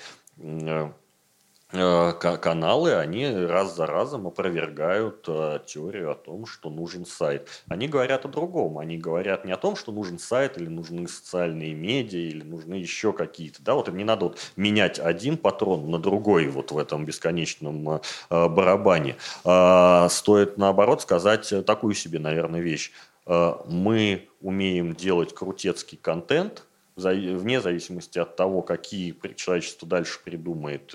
каналы, 1.71 2.95
они 2.95 3.27
раз 3.27 3.75
за 3.75 3.85
разом 3.85 4.27
опровергают 4.27 5.25
э, 5.27 5.59
теорию 5.65 6.11
о 6.11 6.15
том, 6.15 6.45
что 6.45 6.69
нужен 6.69 7.05
сайт. 7.05 7.49
Они 7.67 7.87
говорят 7.87 8.25
о 8.25 8.29
другом. 8.29 8.77
Они 8.77 8.97
говорят 8.97 9.45
не 9.45 9.51
о 9.51 9.57
том, 9.57 9.75
что 9.75 9.91
нужен 9.91 10.19
сайт 10.19 10.57
или 10.57 10.67
нужны 10.67 11.07
социальные 11.07 11.73
медиа 11.73 12.19
или 12.19 12.43
нужны 12.43 12.75
еще 12.75 13.13
какие-то. 13.13 13.63
Да, 13.63 13.73
вот 13.73 13.89
не 13.89 14.03
надо 14.03 14.25
вот 14.25 14.37
менять 14.55 14.99
один 14.99 15.37
патрон 15.37 15.89
на 15.89 15.99
другой 15.99 16.47
вот 16.47 16.71
в 16.71 16.77
этом 16.77 17.03
бесконечном 17.03 17.89
э, 17.89 17.99
барабане. 18.29 19.15
А, 19.43 20.07
стоит 20.09 20.57
наоборот 20.57 21.01
сказать 21.01 21.51
такую 21.65 21.93
себе, 21.95 22.19
наверное, 22.19 22.61
вещь. 22.61 22.91
Мы 23.27 24.29
умеем 24.39 24.93
делать 24.93 25.33
крутецкий 25.33 25.97
контент, 25.97 26.67
вне 26.95 27.61
зависимости 27.61 28.19
от 28.19 28.35
того, 28.35 28.61
какие 28.61 29.15
человечество 29.35 29.87
дальше 29.87 30.19
придумает 30.23 30.93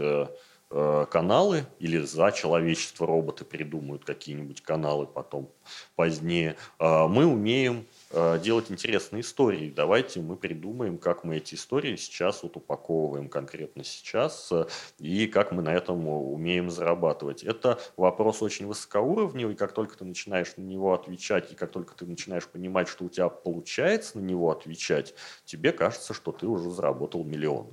Э, 0.72 1.04
каналы 1.10 1.64
или 1.80 1.98
за 1.98 2.30
человечество 2.30 3.04
роботы 3.04 3.44
придумают 3.44 4.04
какие-нибудь 4.04 4.60
каналы 4.60 5.04
потом 5.04 5.50
позднее. 5.96 6.54
А 6.78 7.08
мы 7.08 7.26
умеем 7.26 7.78
э, 7.78 7.82
делать 8.12 8.70
интересные 8.70 9.20
истории. 9.20 9.72
Давайте 9.74 10.20
мы 10.20 10.36
придумаем, 10.36 10.98
как 10.98 11.22
мы 11.22 11.36
эти 11.36 11.54
истории 11.54 11.94
сейчас 11.96 12.42
вот 12.42 12.56
упаковываем 12.56 13.28
конкретно 13.28 13.84
сейчас 13.84 14.50
э, 14.50 14.66
и 14.98 15.28
как 15.28 15.52
мы 15.52 15.62
на 15.62 15.72
этом 15.72 16.08
умеем 16.08 16.70
зарабатывать. 16.70 17.44
Это 17.44 17.80
вопрос 17.96 18.42
очень 18.42 18.66
высокоуровневый. 18.66 19.54
Как 19.54 19.72
только 19.72 19.96
ты 19.96 20.04
начинаешь 20.04 20.56
на 20.56 20.62
него 20.62 20.92
отвечать 20.92 21.52
и 21.52 21.54
как 21.54 21.70
только 21.70 21.94
ты 21.94 22.04
начинаешь 22.04 22.48
понимать, 22.48 22.88
что 22.88 23.04
у 23.04 23.08
тебя 23.08 23.28
получается 23.28 24.18
на 24.18 24.22
него 24.22 24.50
отвечать, 24.50 25.14
тебе 25.44 25.72
кажется, 25.72 26.12
что 26.12 26.32
ты 26.32 26.46
уже 26.46 26.70
заработал 26.70 27.22
миллион. 27.22 27.68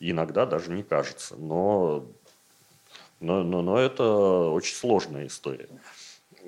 И 0.00 0.10
иногда 0.10 0.46
даже 0.46 0.72
не 0.72 0.82
кажется. 0.82 1.36
Но 1.36 2.06
но, 3.20 3.42
но, 3.42 3.62
но 3.62 3.78
это 3.78 4.04
очень 4.50 4.74
сложная 4.74 5.26
история. 5.26 5.68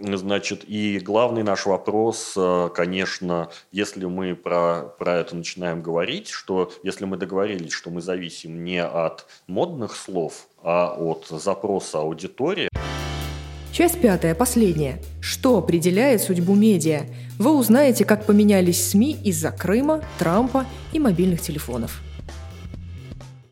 Значит, 0.00 0.64
и 0.68 1.00
главный 1.00 1.42
наш 1.42 1.66
вопрос, 1.66 2.34
э, 2.36 2.70
конечно, 2.72 3.50
если 3.72 4.04
мы 4.04 4.36
про, 4.36 4.94
про 4.96 5.16
это 5.16 5.34
начинаем 5.34 5.82
говорить, 5.82 6.28
что 6.28 6.70
если 6.84 7.04
мы 7.04 7.16
договорились, 7.16 7.72
что 7.72 7.90
мы 7.90 8.00
зависим 8.00 8.64
не 8.64 8.82
от 8.82 9.26
модных 9.48 9.96
слов, 9.96 10.46
а 10.62 10.94
от 10.94 11.26
запроса 11.28 11.98
аудитории. 11.98 12.68
Часть 13.72 14.00
пятая, 14.00 14.34
последняя. 14.34 15.02
Что 15.20 15.58
определяет 15.58 16.22
судьбу 16.22 16.54
медиа? 16.54 17.02
Вы 17.38 17.56
узнаете, 17.56 18.04
как 18.04 18.24
поменялись 18.24 18.90
СМИ 18.90 19.16
из-за 19.24 19.50
Крыма, 19.50 20.02
Трампа 20.18 20.64
и 20.92 21.00
мобильных 21.00 21.40
телефонов. 21.40 22.02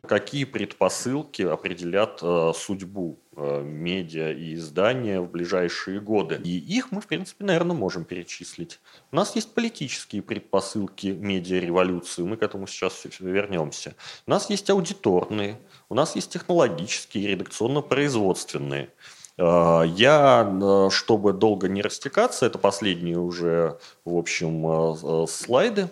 Какие 0.06 0.44
предпосылки 0.44 1.42
определят 1.42 2.20
э, 2.22 2.52
судьбу 2.54 3.18
э, 3.36 3.62
медиа 3.62 4.32
и 4.32 4.54
издания 4.54 5.20
в 5.20 5.30
ближайшие 5.30 6.00
годы? 6.00 6.40
И 6.44 6.58
их 6.58 6.92
мы, 6.92 7.00
в 7.00 7.06
принципе, 7.06 7.44
наверное, 7.44 7.74
можем 7.74 8.04
перечислить. 8.04 8.78
У 9.10 9.16
нас 9.16 9.34
есть 9.34 9.52
политические 9.52 10.22
предпосылки 10.22 11.08
медиа-революции, 11.08 12.22
мы 12.22 12.36
к 12.36 12.42
этому 12.42 12.66
сейчас 12.66 13.04
вернемся. 13.18 13.94
У 14.26 14.30
нас 14.30 14.48
есть 14.48 14.70
аудиторные, 14.70 15.58
у 15.88 15.94
нас 15.94 16.14
есть 16.14 16.30
технологические 16.30 17.26
редакционно-производственные. 17.28 18.90
Э, 19.38 19.82
я, 19.86 20.88
чтобы 20.90 21.32
долго 21.32 21.68
не 21.68 21.82
растекаться, 21.82 22.46
это 22.46 22.58
последние 22.58 23.18
уже, 23.18 23.78
в 24.04 24.16
общем, 24.16 25.26
слайды, 25.26 25.88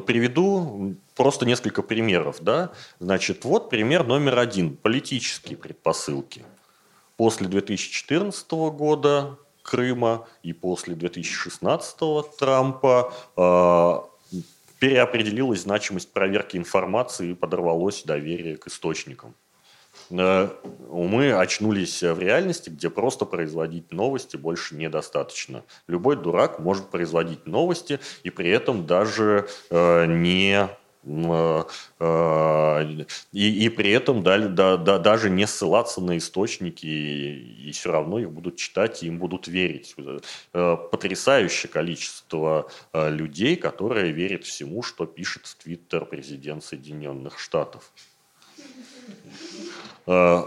приведу 0.00 0.96
просто 1.14 1.46
несколько 1.46 1.82
примеров. 1.82 2.38
Да? 2.40 2.72
Значит, 3.00 3.44
вот 3.44 3.70
пример 3.70 4.04
номер 4.04 4.38
один. 4.38 4.76
Политические 4.76 5.56
предпосылки. 5.56 6.44
После 7.16 7.48
2014 7.48 8.50
года 8.50 9.38
Крыма 9.62 10.28
и 10.42 10.52
после 10.52 10.94
2016 10.94 11.96
Трампа 12.38 13.12
э, 13.36 14.38
переопределилась 14.78 15.62
значимость 15.62 16.12
проверки 16.12 16.56
информации 16.56 17.30
и 17.30 17.34
подорвалось 17.34 18.02
доверие 18.02 18.56
к 18.56 18.66
источникам. 18.66 19.34
Э, 20.10 20.48
мы 20.90 21.32
очнулись 21.32 22.02
в 22.02 22.18
реальности, 22.18 22.70
где 22.70 22.90
просто 22.90 23.24
производить 23.24 23.92
новости 23.92 24.36
больше 24.36 24.74
недостаточно. 24.74 25.64
Любой 25.86 26.16
дурак 26.16 26.58
может 26.58 26.90
производить 26.90 27.46
новости 27.46 28.00
и 28.22 28.30
при 28.30 28.50
этом 28.50 28.86
даже 28.86 29.48
э, 29.70 30.06
не 30.06 30.68
э, 31.06 31.64
и, 33.32 33.64
и 33.66 33.68
при 33.68 33.90
этом 33.90 34.22
да, 34.22 34.38
да, 34.38 34.76
да, 34.78 34.98
даже 34.98 35.28
не 35.28 35.46
ссылаться 35.46 36.00
на 36.00 36.16
источники, 36.16 36.86
и, 36.86 37.68
и 37.68 37.72
все 37.72 37.92
равно 37.92 38.18
их 38.18 38.30
будут 38.30 38.56
читать 38.56 39.02
и 39.02 39.08
им 39.08 39.18
будут 39.18 39.46
верить. 39.46 39.94
Потрясающее 40.52 41.70
количество 41.70 42.70
людей, 42.94 43.56
которые 43.56 44.12
верят 44.12 44.44
всему, 44.44 44.82
что 44.82 45.04
пишет 45.04 45.42
Твиттер 45.62 46.06
президент 46.06 46.64
Соединенных 46.64 47.38
Штатов. 47.38 47.92
Э, 50.06 50.42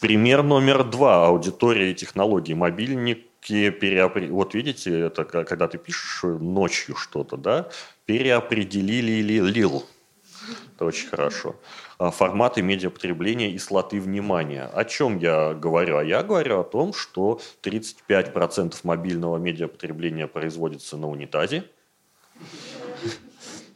пример 0.00 0.42
номер 0.42 0.84
два. 0.84 1.26
Аудитория 1.26 1.90
и 1.90 1.94
технологии. 1.94 2.54
Мобильники 2.54 3.70
переопри... 3.70 4.28
Вот 4.28 4.54
видите, 4.54 5.00
это 5.00 5.24
когда 5.24 5.68
ты 5.68 5.78
пишешь 5.78 6.22
ночью 6.22 6.96
что-то, 6.96 7.36
да? 7.36 7.68
Переопределили 8.06 9.12
или 9.12 9.40
лил. 9.40 9.84
Это 10.74 10.84
очень 10.86 11.08
хорошо. 11.08 11.56
А 11.98 12.10
форматы 12.10 12.62
медиапотребления 12.62 13.50
и 13.50 13.58
слоты 13.58 14.00
внимания. 14.00 14.64
О 14.64 14.84
чем 14.84 15.18
я 15.18 15.54
говорю? 15.54 15.98
А 15.98 16.04
я 16.04 16.22
говорю 16.22 16.60
о 16.60 16.64
том, 16.64 16.92
что 16.92 17.40
35% 17.62 18.74
мобильного 18.82 19.36
медиапотребления 19.36 20.26
производится 20.26 20.96
на 20.96 21.08
унитазе. 21.08 21.64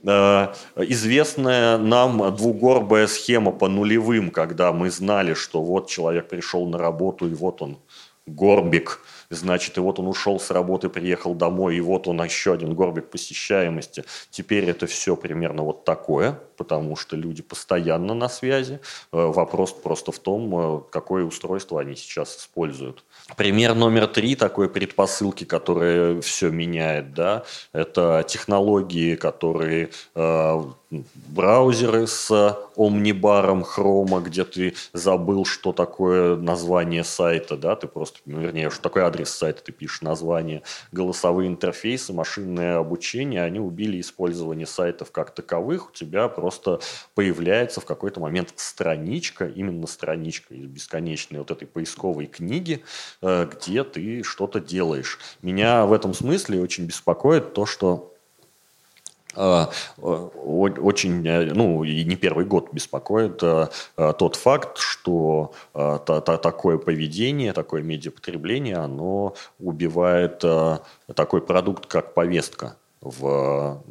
Э, 0.07 0.55
известная 0.77 1.79
нам 1.79 2.35
двугорбая 2.37 3.07
схема 3.07 3.53
по 3.53 3.69
нулевым, 3.69 4.31
когда 4.31 4.73
мы 4.73 4.91
знали, 4.91 5.35
что 5.35 5.63
вот 5.63 5.89
человек 5.89 6.29
пришел 6.29 6.67
на 6.67 6.79
работу, 6.79 7.29
и 7.29 7.35
вот 7.35 7.63
он 7.63 7.79
горбик– 8.27 9.01
значит, 9.31 9.77
и 9.77 9.81
вот 9.81 9.99
он 9.99 10.09
ушел 10.09 10.39
с 10.39 10.51
работы, 10.51 10.89
приехал 10.89 11.35
домой, 11.35 11.77
и 11.77 11.81
вот 11.81 12.07
он 12.09 12.23
еще 12.23 12.53
один 12.53 12.75
горбик 12.75 13.11
посещаемости. 13.11 14.05
Теперь 14.31 14.65
это 14.67 14.87
все 14.87 15.17
примерно 15.17 15.63
вот 15.63 15.85
такое, 15.85 16.39
потому 16.57 16.97
что 16.97 17.17
люди 17.17 17.43
постоянно 17.43 18.15
на 18.15 18.29
связи. 18.29 18.81
Э, 19.13 19.27
вопрос 19.27 19.73
просто 19.73 20.13
в 20.13 20.19
том, 20.19 20.55
э, 20.59 20.81
какое 20.91 21.25
устройство 21.25 21.81
они 21.81 21.97
сейчас 21.97 22.37
используют. 22.37 23.05
Пример 23.35 23.75
номер 23.75 24.07
три 24.07 24.37
такой 24.37 24.69
предпосылки, 24.69 25.43
которые 25.43 26.21
все 26.21 26.49
меняет, 26.51 27.13
да, 27.13 27.43
это 27.73 28.25
технологии, 28.27 29.17
которые 29.17 29.91
э, 30.15 30.63
браузеры 30.91 32.07
с 32.07 32.31
омнибаром 32.77 33.63
хрома, 33.65 34.21
где 34.21 34.45
ты 34.45 34.75
забыл, 34.93 35.45
что 35.45 35.73
такое 35.73 36.37
название 36.37 37.03
сайта, 37.03 37.57
да, 37.57 37.75
ты 37.75 37.89
просто, 37.89 38.19
ну, 38.25 38.41
вернее, 38.41 38.71
что 38.71 38.83
такое 38.83 39.05
адрес 39.05 39.31
сайта, 39.31 39.63
ты 39.65 39.73
пишешь 39.73 40.03
название, 40.03 40.63
голосовые 40.93 41.49
интерфейсы, 41.49 42.13
машинное 42.13 42.79
обучение, 42.79 43.43
они 43.43 43.59
убили 43.59 44.01
использование 44.01 44.67
сайтов 44.67 45.11
как 45.11 45.35
таковых, 45.35 45.91
у 45.91 45.93
тебя 45.93 46.29
просто 46.29 46.81
появляется 47.15 47.81
в 47.81 47.85
какой-то 47.85 48.21
момент 48.21 48.53
страничка, 48.57 49.47
именно 49.47 49.87
страничка 49.87 50.55
из 50.55 50.67
бесконечной 50.67 51.41
вот 51.41 51.51
этой 51.51 51.67
поисковой 51.67 52.27
книги, 52.27 52.85
э, 53.23 53.49
где 53.53 53.83
ты 53.83 54.23
что-то 54.23 54.61
делаешь. 54.61 55.19
Меня 55.43 55.87
в 55.87 55.93
этом 55.93 56.15
смысле 56.15 56.61
очень 56.61 56.85
беспокоит 56.85 57.55
то, 57.55 57.67
что 57.67 58.16
очень, 59.37 61.27
э, 61.27 61.53
ну 61.55 61.85
и 61.85 62.05
не 62.05 62.17
первый 62.17 62.45
год 62.45 62.73
беспокоит 62.73 63.43
э, 63.43 63.69
э, 63.97 64.13
тот 64.19 64.37
факт, 64.37 64.79
что 64.79 65.53
такое 65.73 66.79
поведение, 66.79 67.53
такое 67.53 67.83
медиапотребление, 67.83 68.77
оно 68.77 69.35
убивает 69.59 70.43
такой 71.15 71.43
продукт, 71.43 71.87
как 71.87 72.15
повестка 72.15 72.77
в, 73.01 73.83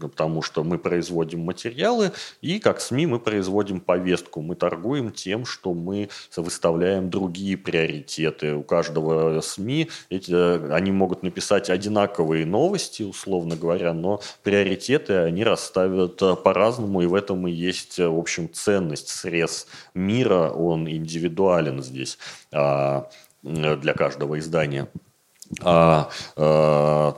потому 0.00 0.42
что 0.42 0.64
мы 0.64 0.78
производим 0.78 1.40
материалы, 1.40 2.12
и 2.40 2.58
как 2.58 2.80
СМИ 2.80 3.06
мы 3.06 3.20
производим 3.20 3.80
повестку. 3.80 4.40
Мы 4.40 4.54
торгуем 4.54 5.12
тем, 5.12 5.44
что 5.44 5.74
мы 5.74 6.08
выставляем 6.36 7.10
другие 7.10 7.56
приоритеты. 7.56 8.54
У 8.54 8.62
каждого 8.62 9.40
СМИ 9.40 9.90
эти, 10.10 10.72
они 10.72 10.90
могут 10.92 11.22
написать 11.22 11.70
одинаковые 11.70 12.46
новости, 12.46 13.02
условно 13.02 13.56
говоря, 13.56 13.92
но 13.92 14.20
приоритеты 14.42 15.14
они 15.14 15.44
расставят 15.44 16.16
по-разному, 16.42 17.02
и 17.02 17.06
в 17.06 17.14
этом 17.14 17.46
и 17.46 17.52
есть, 17.52 17.98
в 17.98 18.18
общем, 18.18 18.52
ценность. 18.52 19.08
Срез 19.08 19.66
мира, 19.94 20.50
он 20.50 20.88
индивидуален 20.88 21.82
здесь 21.82 22.18
а, 22.52 23.08
для 23.42 23.92
каждого 23.94 24.38
издания 24.38 24.88
а, 25.62 26.10
а 26.36 27.16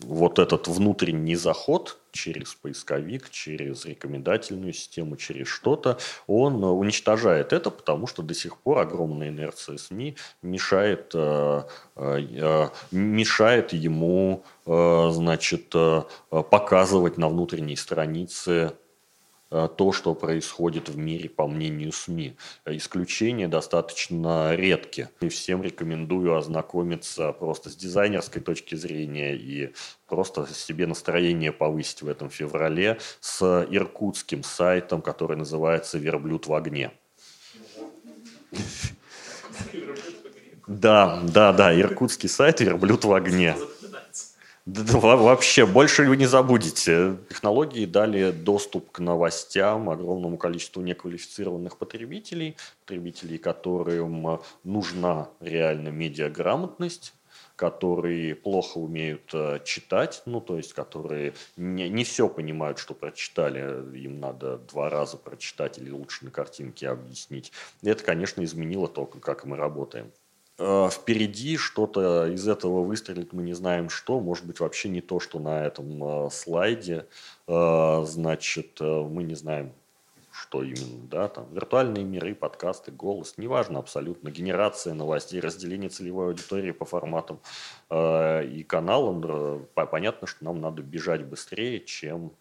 вот 0.00 0.38
этот 0.38 0.68
внутренний 0.68 1.36
заход 1.36 1.98
через 2.12 2.54
поисковик, 2.54 3.30
через 3.30 3.84
рекомендательную 3.86 4.72
систему, 4.72 5.16
через 5.16 5.48
что-то, 5.48 5.98
он 6.26 6.62
уничтожает 6.62 7.52
это, 7.52 7.70
потому 7.70 8.06
что 8.06 8.22
до 8.22 8.34
сих 8.34 8.58
пор 8.58 8.78
огромная 8.78 9.28
инерция 9.28 9.78
СМИ 9.78 10.16
мешает, 10.42 11.12
а, 11.14 11.66
а, 11.96 12.70
мешает 12.90 13.72
ему 13.72 14.44
значит, 14.66 15.74
показывать 16.30 17.18
на 17.18 17.28
внутренней 17.28 17.76
странице 17.76 18.54
Э, 18.54 18.70
то, 19.76 19.92
что 19.92 20.14
происходит 20.14 20.88
в 20.88 20.96
мире, 20.96 21.28
по 21.28 21.46
мнению 21.46 21.92
СМИ. 21.92 22.36
Исключения 22.66 23.48
достаточно 23.48 24.54
редки. 24.54 25.08
И 25.20 25.28
всем 25.28 25.62
рекомендую 25.62 26.36
ознакомиться 26.36 27.32
просто 27.32 27.70
с 27.70 27.76
дизайнерской 27.76 28.42
точки 28.42 28.74
зрения 28.74 29.36
и 29.36 29.72
просто 30.06 30.46
себе 30.52 30.86
настроение 30.86 31.52
повысить 31.52 32.02
в 32.02 32.08
этом 32.08 32.30
феврале 32.30 32.98
с 33.20 33.66
иркутским 33.70 34.42
сайтом, 34.42 35.02
который 35.02 35.36
называется 35.36 35.98
«Верблюд 35.98 36.46
в 36.46 36.54
огне». 36.54 36.90
Да, 40.66 41.20
да, 41.22 41.52
да, 41.52 41.78
иркутский 41.78 42.28
сайт 42.28 42.60
«Верблюд 42.60 43.04
в 43.04 43.12
огне». 43.12 43.54
Вообще, 44.66 45.66
больше 45.66 46.04
вы 46.04 46.16
не 46.16 46.24
забудете. 46.24 47.18
Технологии 47.28 47.84
дали 47.84 48.30
доступ 48.30 48.92
к 48.92 48.98
новостям 48.98 49.90
огромному 49.90 50.38
количеству 50.38 50.80
неквалифицированных 50.80 51.76
потребителей, 51.76 52.56
потребителей, 52.80 53.36
которым 53.36 54.40
нужна 54.64 55.28
реально 55.40 55.88
медиаграмотность, 55.88 57.12
которые 57.56 58.34
плохо 58.34 58.78
умеют 58.78 59.30
э, 59.34 59.60
читать, 59.64 60.22
ну, 60.26 60.40
то 60.40 60.56
есть, 60.56 60.72
которые 60.72 61.34
не, 61.56 61.88
не 61.88 62.02
все 62.02 62.28
понимают, 62.28 62.78
что 62.78 62.94
прочитали, 62.94 63.96
им 63.96 64.18
надо 64.18 64.58
два 64.58 64.88
раза 64.88 65.18
прочитать 65.18 65.78
или 65.78 65.90
лучше 65.90 66.24
на 66.24 66.30
картинке 66.30 66.88
объяснить. 66.88 67.52
И 67.82 67.88
это, 67.88 68.02
конечно, 68.02 68.42
изменило 68.42 68.88
то, 68.88 69.04
как 69.04 69.44
мы 69.44 69.56
работаем. 69.56 70.10
Э, 70.56 70.88
впереди 70.90 71.56
что-то 71.56 72.28
из 72.28 72.46
этого 72.46 72.84
выстрелит, 72.84 73.32
мы 73.32 73.42
не 73.42 73.54
знаем 73.54 73.88
что, 73.88 74.20
может 74.20 74.46
быть 74.46 74.60
вообще 74.60 74.88
не 74.88 75.00
то, 75.00 75.18
что 75.18 75.40
на 75.40 75.64
этом 75.66 76.26
э, 76.26 76.30
слайде, 76.30 77.08
э, 77.48 78.04
значит, 78.06 78.80
мы 78.80 79.24
не 79.24 79.34
знаем, 79.34 79.72
что 80.30 80.62
именно, 80.62 81.08
да, 81.10 81.28
там 81.28 81.52
виртуальные 81.52 82.04
миры, 82.04 82.36
подкасты, 82.36 82.92
голос, 82.92 83.34
неважно 83.36 83.80
абсолютно, 83.80 84.30
генерация 84.30 84.94
новостей, 84.94 85.40
разделение 85.40 85.90
целевой 85.90 86.28
аудитории 86.28 86.70
по 86.70 86.84
форматам 86.84 87.40
и 87.92 88.64
каналам, 88.68 89.66
понятно, 89.74 90.26
что 90.26 90.44
нам 90.44 90.60
надо 90.60 90.82
бежать 90.82 91.24
быстрее, 91.24 91.80
чем 91.80 92.32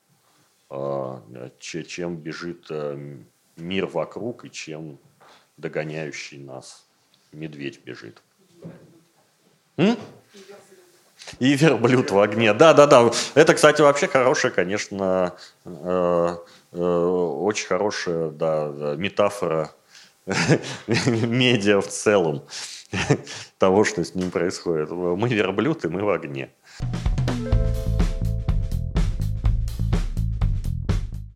чем 1.59 2.18
бежит 2.18 2.72
мир 3.57 3.86
вокруг 3.86 4.45
и 4.45 4.51
чем 4.51 4.97
догоняющий 5.57 6.39
нас 6.39 6.82
медведь 7.34 7.81
бежит. 7.84 8.21
М? 9.77 9.97
И 11.39 11.55
верблюд 11.55 12.11
в 12.11 12.19
огне. 12.19 12.53
Да, 12.53 12.73
да, 12.73 12.86
да. 12.86 13.11
Это, 13.34 13.53
кстати, 13.53 13.81
вообще 13.81 14.07
хорошая, 14.07 14.51
конечно, 14.51 15.34
э, 15.65 16.36
э, 16.73 16.77
очень 16.77 17.67
хорошая 17.67 18.29
да, 18.29 18.95
метафора 18.97 19.71
медиа 20.88 21.81
в 21.81 21.88
целом 21.88 22.43
того, 23.57 23.84
что 23.84 24.03
с 24.03 24.15
ним 24.15 24.31
происходит. 24.31 24.91
Мы 24.91 25.29
верблюд, 25.29 25.86
и 25.86 25.88
мы 25.88 26.03
в 26.03 26.09
огне. 26.09 26.51